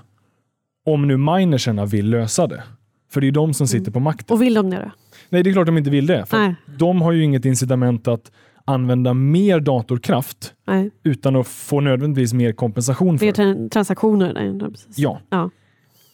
Om 0.85 1.07
nu 1.07 1.17
minerserna 1.17 1.85
vill 1.85 2.09
lösa 2.09 2.47
det. 2.47 2.63
För 3.11 3.21
det 3.21 3.27
är 3.27 3.31
de 3.31 3.53
som 3.53 3.67
sitter 3.67 3.91
på 3.91 3.99
makten. 3.99 4.33
Och 4.33 4.41
vill 4.41 4.53
de 4.53 4.69
det 4.69 4.77
då? 4.77 4.91
Nej, 5.29 5.43
det 5.43 5.49
är 5.49 5.53
klart 5.53 5.65
de 5.65 5.77
inte 5.77 5.89
vill 5.89 6.05
det. 6.05 6.25
För 6.25 6.37
Nej. 6.37 6.55
de 6.77 7.01
har 7.01 7.11
ju 7.11 7.23
inget 7.23 7.45
incitament 7.45 8.07
att 8.07 8.31
använda 8.65 9.13
mer 9.13 9.60
datorkraft 9.60 10.54
Nej. 10.67 10.91
utan 11.04 11.36
att 11.36 11.47
få 11.47 11.80
nödvändigtvis 11.82 12.34
mer 12.34 12.51
kompensation 12.51 13.19
för 13.19 13.25
tran- 13.25 13.69
transaktioner. 13.69 14.58
ja, 14.62 14.69
precis. 14.69 14.99
Ja. 14.99 15.19
Ja. 15.30 15.49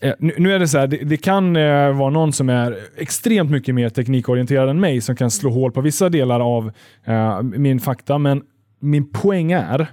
Eh, 0.02 0.14
Nu, 0.20 0.54
är 0.54 0.60
det 0.60 0.68
så 0.68 0.78
här, 0.78 0.88
det, 0.88 0.98
det 0.98 1.18
kan 1.18 1.56
eh, 1.56 1.92
vara 1.98 2.10
någon 2.10 2.34
som 2.34 2.50
är 2.50 2.78
extremt 2.98 3.52
mycket 3.52 3.76
mer 3.76 3.90
teknikorienterad 3.90 4.70
än 4.70 4.80
mig 4.80 5.02
som 5.02 5.16
kan 5.16 5.32
slå 5.32 5.50
hål 5.52 5.72
på 5.72 5.82
vissa 5.82 6.10
delar 6.10 6.40
av 6.40 6.72
eh, 7.06 7.42
min 7.42 7.80
fakta, 7.80 8.18
men 8.18 8.42
min 8.80 9.12
poäng 9.12 9.52
är 9.52 9.88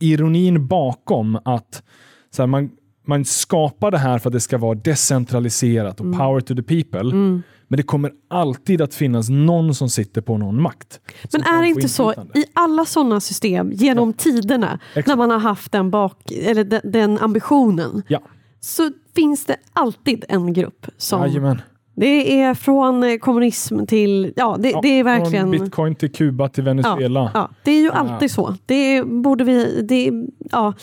ironin 0.00 0.66
bakom 0.66 1.38
att 1.44 1.82
så 2.30 2.42
här, 2.42 2.46
man, 2.46 2.70
man 3.06 3.24
skapar 3.24 3.90
det 3.90 3.98
här 3.98 4.18
för 4.18 4.28
att 4.28 4.32
det 4.32 4.40
ska 4.40 4.58
vara 4.58 4.74
decentraliserat 4.74 6.00
och 6.00 6.18
power 6.18 6.40
to 6.40 6.54
the 6.54 6.62
people. 6.62 7.00
Mm. 7.00 7.42
Men 7.70 7.76
det 7.76 7.82
kommer 7.82 8.12
alltid 8.28 8.82
att 8.82 8.94
finnas 8.94 9.28
någon 9.28 9.74
som 9.74 9.88
sitter 9.88 10.20
på 10.20 10.38
någon 10.38 10.62
makt. 10.62 11.00
Men 11.32 11.42
är 11.42 11.62
det 11.62 11.68
inte 11.68 11.88
så 11.88 12.12
i 12.12 12.44
alla 12.52 12.84
sådana 12.84 13.20
system 13.20 13.72
genom 13.72 14.12
tiderna, 14.12 14.78
Exakt. 14.88 15.08
när 15.08 15.16
man 15.16 15.30
har 15.30 15.38
haft 15.38 15.72
den, 15.72 15.90
bak, 15.90 16.32
eller 16.32 16.64
den, 16.64 16.80
den 16.84 17.18
ambitionen, 17.18 18.02
Ja, 18.08 18.22
så 18.60 18.90
finns 19.14 19.44
det 19.44 19.56
alltid 19.72 20.24
en 20.28 20.52
grupp 20.52 20.86
som... 20.96 21.20
jajamän. 21.20 21.62
Det 21.94 22.40
är 22.40 22.54
från 22.54 23.02
eh, 23.04 23.18
kommunism 23.18 23.86
till... 23.86 24.32
Ja, 24.36 24.56
det, 24.60 24.70
Ja, 24.70 24.80
det 24.82 24.88
är 24.88 25.04
från 25.04 25.12
verkligen... 25.12 25.50
Bitcoin 25.50 25.94
till 25.94 26.12
Kuba 26.12 26.48
till 26.48 26.64
Venezuela. 26.64 27.30
Ja, 27.34 27.50
det 27.64 27.70
är 27.70 27.80
ju 27.80 27.90
alltid 27.90 28.30
så. 28.30 28.56
Det 28.66 29.02
borde 29.02 29.44
vi... 29.44 29.82
Det, 29.82 30.10
ja, 30.50 30.74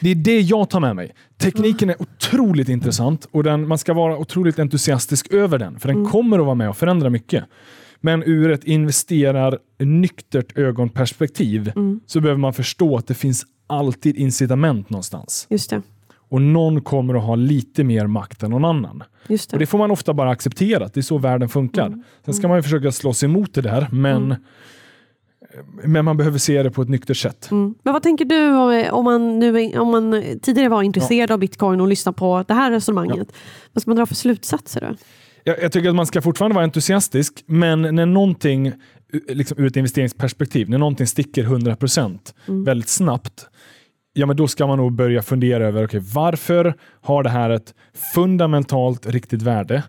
Det 0.00 0.10
är 0.10 0.14
det 0.14 0.40
jag 0.40 0.70
tar 0.70 0.80
med 0.80 0.96
mig. 0.96 1.14
Tekniken 1.36 1.90
är 1.90 2.02
otroligt 2.02 2.68
intressant 2.68 3.28
och 3.30 3.42
den, 3.42 3.68
man 3.68 3.78
ska 3.78 3.94
vara 3.94 4.18
otroligt 4.18 4.58
entusiastisk 4.58 5.32
över 5.32 5.58
den, 5.58 5.78
för 5.80 5.88
den 5.88 6.06
kommer 6.06 6.38
att 6.38 6.44
vara 6.44 6.54
med 6.54 6.68
och 6.68 6.76
förändra 6.76 7.10
mycket. 7.10 7.44
Men 8.00 8.22
ur 8.26 8.50
ett 8.50 8.64
investerar 8.64 9.58
nyktert 9.78 10.58
ögonperspektiv 10.58 11.72
så 12.06 12.20
behöver 12.20 12.38
man 12.40 12.52
förstå 12.52 12.96
att 12.96 13.06
det 13.06 13.14
finns 13.14 13.46
alltid 13.66 14.16
incitament 14.16 14.90
någonstans. 14.90 15.46
just 15.50 15.70
det. 15.70 15.82
Och 16.30 16.42
någon 16.42 16.80
kommer 16.80 17.14
att 17.14 17.22
ha 17.22 17.34
lite 17.34 17.84
mer 17.84 18.06
makt 18.06 18.42
än 18.42 18.50
någon 18.50 18.64
annan. 18.64 19.02
Just 19.28 19.52
Och 19.52 19.58
det. 19.58 19.62
det 19.62 19.66
får 19.66 19.78
man 19.78 19.90
ofta 19.90 20.14
bara 20.14 20.30
acceptera, 20.30 20.84
att 20.84 20.94
det 20.94 21.00
är 21.00 21.02
så 21.02 21.18
världen 21.18 21.48
funkar. 21.48 22.02
Sen 22.24 22.34
ska 22.34 22.48
man 22.48 22.58
ju 22.58 22.62
försöka 22.62 22.92
slåss 22.92 23.24
emot 23.24 23.54
det 23.54 23.60
där, 23.60 23.88
men, 23.92 24.36
men 25.84 26.04
man 26.04 26.16
behöver 26.16 26.38
se 26.38 26.62
det 26.62 26.70
på 26.70 26.82
ett 26.82 26.88
nyktert 26.88 27.16
sätt. 27.16 27.50
Mm. 27.50 27.74
Men 27.82 27.92
vad 27.92 28.02
tänker 28.02 28.24
du 28.24 28.56
om, 28.90 29.04
man 29.04 29.38
nu, 29.38 29.78
om 29.78 29.88
man 29.90 30.22
tidigare 30.42 30.68
var 30.68 30.82
intresserad 30.82 31.30
av 31.30 31.38
bitcoin 31.38 31.80
och 31.80 31.88
lyssnade 31.88 32.16
på 32.18 32.44
det 32.48 32.54
här 32.54 32.70
resonemanget? 32.70 33.32
Vad 33.72 33.82
ska 33.82 33.90
man 33.90 33.96
dra 33.96 34.06
för 34.06 34.14
slutsatser 34.14 34.80
då? 34.80 34.96
Jag, 35.44 35.62
jag 35.62 35.72
tycker 35.72 35.88
att 35.88 35.94
man 35.94 36.06
ska 36.06 36.22
fortfarande 36.22 36.54
vara 36.54 36.64
entusiastisk, 36.64 37.44
men 37.46 37.82
när 37.82 38.06
någonting 38.06 38.66
u- 39.12 39.20
liksom 39.28 39.58
ur 39.58 39.66
ett 39.66 39.76
investeringsperspektiv, 39.76 40.70
när 40.70 40.78
någonting 40.78 41.06
sticker 41.06 41.44
100% 41.44 42.18
väldigt 42.46 42.88
snabbt, 42.88 43.46
ja 44.12 44.26
men 44.26 44.36
då 44.36 44.48
ska 44.48 44.66
man 44.66 44.78
nog 44.78 44.92
börja 44.92 45.22
fundera 45.22 45.66
över 45.66 45.84
okay, 45.84 46.00
varför 46.14 46.74
har 47.02 47.22
det 47.22 47.30
här 47.30 47.50
ett 47.50 47.74
fundamentalt 48.14 49.06
riktigt 49.06 49.42
värde? 49.42 49.82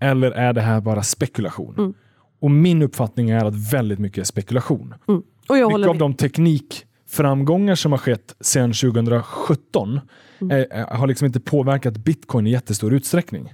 Eller 0.00 0.30
är 0.30 0.52
det 0.52 0.60
här 0.60 0.80
bara 0.80 1.02
spekulation? 1.02 1.94
Och 2.42 2.50
min 2.50 2.82
uppfattning 2.82 3.30
är 3.30 3.44
att 3.44 3.72
väldigt 3.72 3.98
mycket 3.98 4.18
är 4.18 4.24
spekulation. 4.24 4.94
Mm. 5.08 5.22
Och 5.48 5.58
jag 5.58 5.68
Mycket 5.72 5.88
av 5.88 5.94
med. 5.94 6.00
de 6.00 6.14
teknikframgångar 6.14 7.74
som 7.74 7.92
har 7.92 7.98
skett 7.98 8.34
sedan 8.40 8.72
2017 8.72 10.00
Mm. 10.40 10.66
eh, 10.72 10.86
har 10.88 11.06
liksom 11.06 11.26
inte 11.26 11.40
påverkat 11.40 11.96
bitcoin 11.96 12.46
i 12.46 12.50
jättestor 12.50 12.94
utsträckning. 12.94 13.52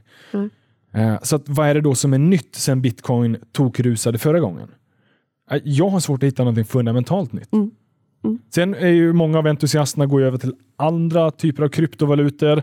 Eh, 0.94 1.16
så 1.22 1.36
att, 1.36 1.48
vad 1.48 1.68
är 1.68 1.74
det 1.74 1.80
då 1.80 1.94
som 1.94 2.12
är 2.12 2.18
nytt 2.18 2.54
sedan 2.54 2.82
bitcoin 2.82 3.36
tokrusade 3.52 4.18
förra 4.18 4.40
gången? 4.40 4.68
Eh, 5.50 5.60
jag 5.64 5.88
har 5.88 6.00
svårt 6.00 6.22
att 6.22 6.26
hitta 6.26 6.44
något 6.44 6.68
fundamentalt 6.68 7.32
nytt. 7.32 7.52
Mm. 7.52 7.70
Mm. 8.24 8.38
Sen 8.54 8.74
är 8.74 8.88
ju 8.88 9.12
många 9.12 9.38
av 9.38 9.46
entusiasterna 9.46 10.06
går 10.06 10.22
över 10.22 10.38
till 10.38 10.54
andra 10.76 11.30
typer 11.30 11.62
av 11.62 11.68
kryptovalutor. 11.68 12.62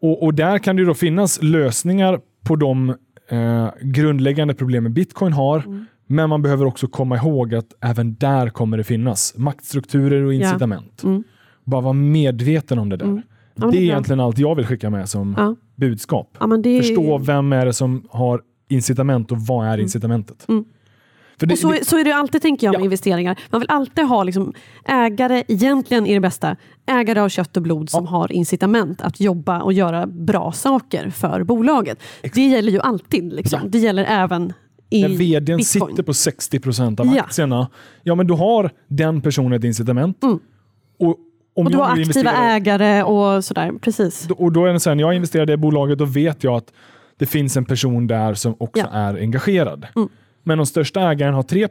Och, 0.00 0.22
och 0.22 0.34
där 0.34 0.58
kan 0.58 0.76
det 0.76 0.80
ju 0.82 0.86
då 0.86 0.94
finnas 0.94 1.42
lösningar 1.42 2.20
på 2.44 2.56
de 2.56 2.94
eh, 3.32 3.68
grundläggande 3.82 4.54
problemen 4.54 4.94
bitcoin 4.94 5.32
har. 5.32 5.58
Mm. 5.58 5.84
Men 6.06 6.28
man 6.28 6.42
behöver 6.42 6.66
också 6.66 6.86
komma 6.86 7.16
ihåg 7.16 7.54
att 7.54 7.66
även 7.80 8.14
där 8.14 8.48
kommer 8.48 8.76
det 8.76 8.84
finnas 8.84 9.34
maktstrukturer 9.36 10.22
och 10.22 10.34
incitament. 10.34 11.02
Mm. 11.04 11.24
Bara 11.64 11.80
vara 11.80 11.92
medveten 11.92 12.78
om 12.78 12.88
det 12.88 12.96
där. 12.96 13.06
Mm. 13.06 13.22
Ja, 13.54 13.66
det 13.70 13.78
är 13.78 13.82
egentligen 13.82 14.20
allt 14.20 14.38
jag 14.38 14.54
vill 14.54 14.66
skicka 14.66 14.90
med 14.90 15.08
som 15.08 15.34
Ja. 15.38 15.56
budskap. 15.76 16.36
Ja, 16.40 16.46
är- 16.54 16.80
Förstå 16.82 17.18
vem 17.18 17.52
är 17.52 17.66
det 17.66 17.72
som 17.72 18.06
har 18.10 18.40
incitament 18.68 19.32
och 19.32 19.38
vad 19.40 19.66
är 19.66 19.78
incitamentet? 19.78 20.46
Mm. 21.40 21.48
Det, 21.48 21.52
och 21.52 21.58
så, 21.58 21.72
det, 21.72 21.84
så 21.86 21.98
är 21.98 22.04
det 22.04 22.12
alltid 22.14 22.42
tänker 22.42 22.66
jag 22.66 22.72
med 22.72 22.80
Ja. 22.80 22.84
investeringar. 22.84 23.38
Man 23.50 23.60
vill 23.60 23.70
alltid 23.70 24.04
ha 24.04 24.24
liksom, 24.24 24.52
ägare, 24.84 25.44
egentligen 25.48 26.06
är 26.06 26.14
det 26.14 26.20
bästa, 26.20 26.56
ägare 26.86 27.20
av 27.20 27.28
kött 27.28 27.56
och 27.56 27.62
blod 27.62 27.90
som 27.90 28.06
har 28.06 28.32
incitament 28.32 29.00
att 29.02 29.20
jobba 29.20 29.60
och 29.62 29.72
göra 29.72 30.06
bra 30.06 30.52
saker 30.52 31.10
för 31.10 31.42
bolaget. 31.44 32.02
Det 32.34 32.42
gäller 32.48 32.72
ju 32.72 32.80
alltid. 32.80 33.32
Liksom. 33.32 33.60
Ja. 33.62 33.68
Det 33.68 33.78
gäller 33.78 34.04
även 34.04 34.52
i 34.90 35.02
när 35.02 35.08
vdn 35.08 35.56
bitcoin. 35.56 35.64
sitter 35.90 36.02
på 36.02 36.14
60 36.14 36.60
procent 36.60 37.00
av 37.00 37.06
Ja. 37.06 37.22
aktierna, 37.22 37.68
ja 38.02 38.14
men 38.14 38.26
då 38.26 38.34
har 38.36 38.70
den 38.88 39.20
personen 39.20 39.52
ett 39.52 39.64
incitament. 39.64 40.24
Och, 40.24 40.30
om 40.30 41.66
Mm. 41.66 41.66
och 41.66 41.70
du 41.72 41.78
har 41.78 42.00
aktiva 42.02 42.32
ägare 42.32 43.02
och 43.02 43.44
sådär. 43.44 43.72
Precis. 43.80 44.28
Och 44.38 44.52
då 44.52 44.66
är 44.66 44.72
det 44.72 44.80
så 44.80 44.90
här, 44.90 44.94
när 44.94 45.02
jag 45.02 45.14
investerar 45.14 45.42
i 45.42 45.46
det 45.46 45.56
bolaget, 45.56 45.98
då 45.98 46.04
vet 46.04 46.44
jag 46.44 46.54
att 46.54 46.72
det 47.18 47.26
finns 47.26 47.56
en 47.56 47.64
person 47.64 48.06
där 48.06 48.34
som 48.34 48.54
också 48.58 48.82
Ja. 48.92 48.98
är 48.98 49.14
engagerad. 49.14 49.86
Mm. 49.96 50.08
Men 50.42 50.60
om 50.60 50.66
största 50.66 51.10
ägaren 51.10 51.34
har 51.34 51.42
3 51.42 51.68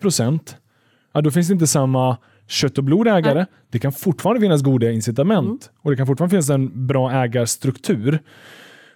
ja, 1.13 1.21
då 1.21 1.31
finns 1.31 1.47
det 1.47 1.53
inte 1.53 1.67
samma 1.67 2.17
kött 2.47 2.77
och 2.77 2.83
blodägare. 2.83 3.45
Det 3.71 3.79
kan 3.79 3.91
fortfarande 3.91 4.41
finnas 4.41 4.61
goda 4.61 4.91
incitament 4.91 5.47
Mm. 5.47 5.57
och 5.81 5.91
det 5.91 5.97
kan 5.97 6.07
fortfarande 6.07 6.31
finnas 6.33 6.49
en 6.49 6.87
bra 6.87 7.11
ägarstruktur. 7.11 8.19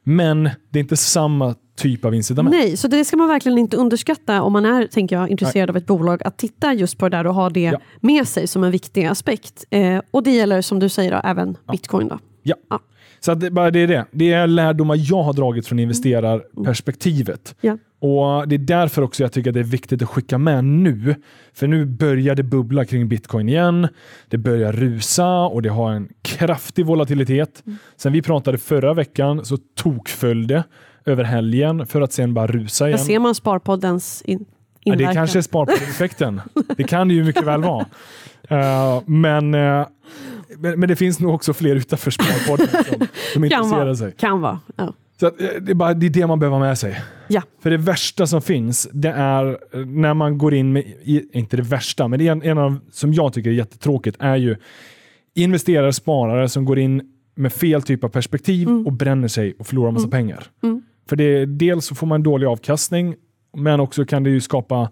Men 0.04 0.44
det 0.70 0.80
är 0.80 0.82
inte 0.82 0.98
samma 0.98 1.56
typ 1.78 2.06
av 2.06 2.16
incitament. 2.16 2.56
Nej, 2.56 2.78
så 2.78 2.88
det 2.88 3.06
ska 3.06 3.18
man 3.18 3.28
verkligen 3.28 3.58
inte 3.58 3.78
underskatta 3.78 4.42
om 4.42 4.54
man 4.54 4.66
är 4.66 4.88
tänker 4.88 5.16
jag, 5.16 5.30
intresserad 5.30 5.70
av 5.70 5.78
ett 5.78 5.86
bolag. 5.86 6.22
Att 6.28 6.38
titta 6.38 6.74
just 6.74 6.98
på 6.98 7.10
det 7.10 7.18
där 7.18 7.28
och 7.28 7.34
ha 7.36 7.50
det 7.50 7.62
Ja. 7.62 7.80
med 8.02 8.28
sig 8.28 8.48
som 8.48 8.64
en 8.64 8.72
viktig 8.72 9.06
aspekt. 9.06 9.66
Eh, 9.70 10.02
och 10.12 10.24
det 10.24 10.32
gäller 10.32 10.62
som 10.62 10.80
du 10.80 10.90
säger 10.90 11.12
då, 11.12 11.18
även 11.24 11.58
bitcoin. 11.72 12.08
Då. 12.08 12.20
Ja. 12.44 12.56
Ja. 12.70 12.80
Så 13.20 13.34
det, 13.36 13.52
bara 13.52 13.72
det 13.72 13.80
är 13.80 13.88
det. 13.88 14.06
Det 14.12 14.32
är 14.34 14.48
lärdomar 14.48 14.96
jag 15.00 15.24
har 15.24 15.34
dragit 15.34 15.68
från 15.68 15.80
investerarperspektivet. 15.80 17.56
Ja. 17.62 17.78
Och 18.06 18.48
Det 18.48 18.56
är 18.56 18.60
därför 18.60 19.02
också 19.02 19.24
jag 19.24 19.32
tycker 19.32 19.50
att 19.50 19.54
det 19.54 19.60
är 19.60 19.64
viktigt 19.64 20.02
att 20.02 20.10
skicka 20.10 20.38
med 20.38 20.66
nu. 20.66 21.16
För 21.54 21.68
nu 21.68 21.86
börjar 21.86 22.36
det 22.36 22.44
bubbla 22.44 22.86
kring 22.86 23.08
bitcoin 23.08 23.50
igen. 23.50 23.88
Det 24.30 24.38
börjar 24.38 24.72
rusa 24.74 25.28
och 25.42 25.62
det 25.62 25.70
har 25.70 25.92
en 25.92 26.08
kraftig 26.22 26.86
volatilitet. 26.86 27.64
Mm. 27.66 27.78
Sen 27.98 28.14
vi 28.14 28.22
pratade 28.22 28.58
förra 28.58 28.94
veckan 28.94 29.46
så 29.46 29.58
tokföll 29.76 30.48
det 30.48 30.64
över 31.06 31.24
helgen 31.24 31.86
för 31.88 32.02
att 32.02 32.14
sen 32.14 32.34
bara 32.34 32.48
rusa 32.48 32.88
igen. 32.88 32.98
Där 32.98 33.06
ser 33.06 33.20
man 33.20 33.36
Sparpoddens 33.36 34.22
in, 34.22 34.46
Ja, 34.84 34.94
inverkan. 34.94 35.10
det 35.10 35.16
kanske 35.16 35.40
är 35.40 35.42
spareffekten. 35.42 36.42
det 36.78 36.84
kan 36.84 37.08
det 37.08 37.14
ju 37.14 37.24
mycket 37.24 37.44
väl 37.46 37.62
vara. 37.62 37.86
Eh, 38.50 39.02
men, 39.06 39.54
eh, 39.54 39.88
men, 40.58 40.80
men 40.80 40.90
det 40.90 40.96
finns 40.96 41.20
nog 41.20 41.34
också 41.34 41.54
fler 41.54 41.76
utanför 41.76 42.12
Sparpodden 42.12 42.68
som, 42.68 42.84
som 43.34 43.42
kan 43.42 43.44
intresserar 43.44 43.86
vara. 43.86 43.96
sig. 43.96 44.12
Kan 44.18 44.42
vara. 44.42 44.60
Ja. 44.76 44.94
Så 45.20 45.28
att, 45.28 45.42
eh, 45.42 45.48
det, 45.62 45.72
är 45.72 45.76
bara, 45.76 45.94
det 45.94 46.06
är 46.06 46.10
det 46.10 46.28
man 46.28 46.40
behöver 46.40 46.58
ha 46.58 46.66
med 46.66 46.78
sig. 46.78 47.02
Ja. 47.28 47.42
För 47.60 47.70
det 47.70 47.78
värsta 47.78 48.28
som 48.28 48.42
finns, 48.42 48.90
det 48.92 49.10
är 49.10 49.58
eh, 49.74 49.86
när 49.86 50.14
man 50.14 50.38
går 50.38 50.54
in 50.54 50.74
med, 50.74 50.84
inte 51.34 51.58
det 51.58 51.64
värsta, 51.64 52.08
men 52.08 52.20
det 52.20 52.28
är 52.28 52.32
en, 52.32 52.42
en 52.42 52.58
av 52.58 52.80
som 52.92 53.14
jag 53.14 53.34
tycker 53.34 53.50
är 53.50 53.54
jättetråkigt, 53.54 54.18
är 54.20 54.36
ju 54.36 54.56
investerare, 55.34 55.94
sparare 55.94 56.50
som 56.50 56.66
går 56.66 56.80
in 56.80 57.02
med 57.36 57.54
fel 57.54 57.82
typ 57.82 58.04
av 58.04 58.10
perspektiv 58.10 58.70
och 58.70 58.94
bränner 58.94 59.28
sig 59.28 59.56
och 59.60 59.68
förlorar 59.68 59.92
massa 59.92 60.08
pengar. 60.08 60.48
Mm. 60.64 60.82
För 61.10 61.16
det, 61.16 61.46
dels 61.46 61.86
så 61.86 61.96
får 61.96 62.08
man 62.08 62.16
en 62.16 62.24
dålig 62.24 62.48
avkastning, 62.48 63.16
men 63.58 63.80
också 63.80 64.06
kan 64.06 64.24
det 64.24 64.30
ju 64.30 64.42
skapa 64.42 64.90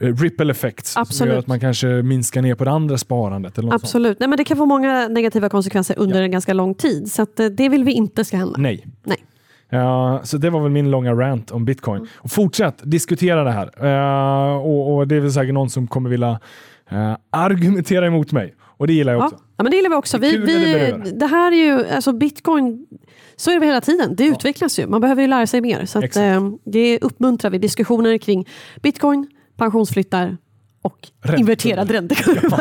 eh, 0.00 0.16
ripple 0.16 0.50
effects 0.50 0.92
som 0.92 1.02
Absolut. 1.02 1.32
gör 1.32 1.38
att 1.38 1.46
man 1.46 1.60
kanske 1.60 1.86
minskar 1.86 2.42
ner 2.42 2.54
på 2.54 2.64
det 2.64 2.70
andra 2.70 2.98
sparandet. 2.98 3.58
Eller 3.58 3.66
något 3.66 3.72
sånt. 3.72 3.84
Absolut. 3.84 4.20
Nej, 4.20 4.28
men 4.28 4.36
det 4.36 4.44
kan 4.44 4.56
få 4.56 4.66
många 4.66 5.08
negativa 5.08 5.48
konsekvenser 5.48 5.98
under 5.98 6.22
en 6.22 6.30
ganska 6.30 6.52
lång 6.52 6.74
tid. 6.74 7.12
Så 7.12 7.26
det 7.34 7.68
vill 7.68 7.84
vi 7.84 7.92
inte 7.92 8.24
ska 8.24 8.36
hända. 8.36 8.58
Nej. 8.58 8.86
Nej. 9.04 9.18
Ja, 9.70 10.20
så 10.24 10.36
det 10.38 10.50
var 10.50 10.60
väl 10.60 10.70
min 10.70 10.90
långa 10.90 11.14
rant 11.14 11.50
om 11.50 11.64
bitcoin. 11.64 12.06
Och 12.16 12.30
fortsätt 12.30 12.80
diskutera 12.82 13.44
det 13.44 13.50
här. 13.50 13.70
Eh, 13.86 14.56
och, 14.56 14.94
och 14.96 15.08
Det 15.08 15.16
är 15.16 15.20
väl 15.20 15.32
säkert 15.32 15.54
någon 15.54 15.70
som 15.70 15.86
kommer 15.86 16.10
vilja 16.10 16.40
eh, 16.90 17.16
argumentera 17.30 18.06
emot 18.06 18.32
mig. 18.32 18.54
Och 18.62 18.86
det 18.86 18.92
gillar 18.92 19.12
jag 19.12 19.22
Ja. 19.22 19.26
också. 19.26 19.36
ja, 19.56 19.62
men 19.62 19.70
det 19.70 19.76
gillar 19.76 19.90
vi 19.90 19.96
också. 19.96 20.18
Det 20.18 20.28
Vi, 20.30 20.36
vi, 20.36 21.10
det 21.10 21.26
här 21.26 21.52
är 21.52 21.56
ju, 21.56 21.86
alltså 21.88 22.12
bitcoin, 22.12 22.86
så 23.36 23.50
är 23.50 23.60
det 23.60 23.66
hela 23.66 23.80
tiden. 23.80 24.16
Det 24.16 24.24
utvecklas 24.26 24.78
ju. 24.78 24.86
Man 24.86 25.00
behöver 25.00 25.22
ju 25.22 25.28
lära 25.28 25.46
sig 25.46 25.60
mer. 25.60 25.84
Så 25.84 25.98
att, 26.04 26.16
eh, 26.16 26.50
det 26.64 26.98
uppmuntrar 27.00 27.50
vi. 27.50 27.58
Diskussioner 27.58 28.18
kring 28.18 28.48
bitcoin, 28.82 29.26
pensionsflyttar 29.56 30.36
och 30.82 31.08
Räntor. 31.22 31.40
inverterad 31.40 31.90
räntekurva. 31.96 32.58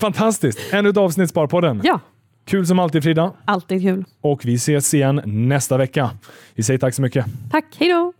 Fantastiskt! 0.00 0.58
Ännu 0.72 0.88
ett 0.88 0.96
avsnitt 0.96 1.30
Sparpodden. 1.30 1.80
Ja, 1.84 2.00
Kul 2.44 2.66
som 2.66 2.78
alltid 2.78 3.02
Frida. 3.02 3.32
alltid 3.44 3.82
kul. 3.82 4.04
Och 4.20 4.44
vi 4.44 4.54
ses 4.54 4.94
igen 4.94 5.20
nästa 5.24 5.76
vecka. 5.76 6.10
Vi 6.54 6.62
säger 6.62 6.78
tack 6.78 6.94
så 6.94 7.02
mycket. 7.02 7.26
Tack, 7.50 7.64
hej 7.78 7.88
då! 7.88 8.12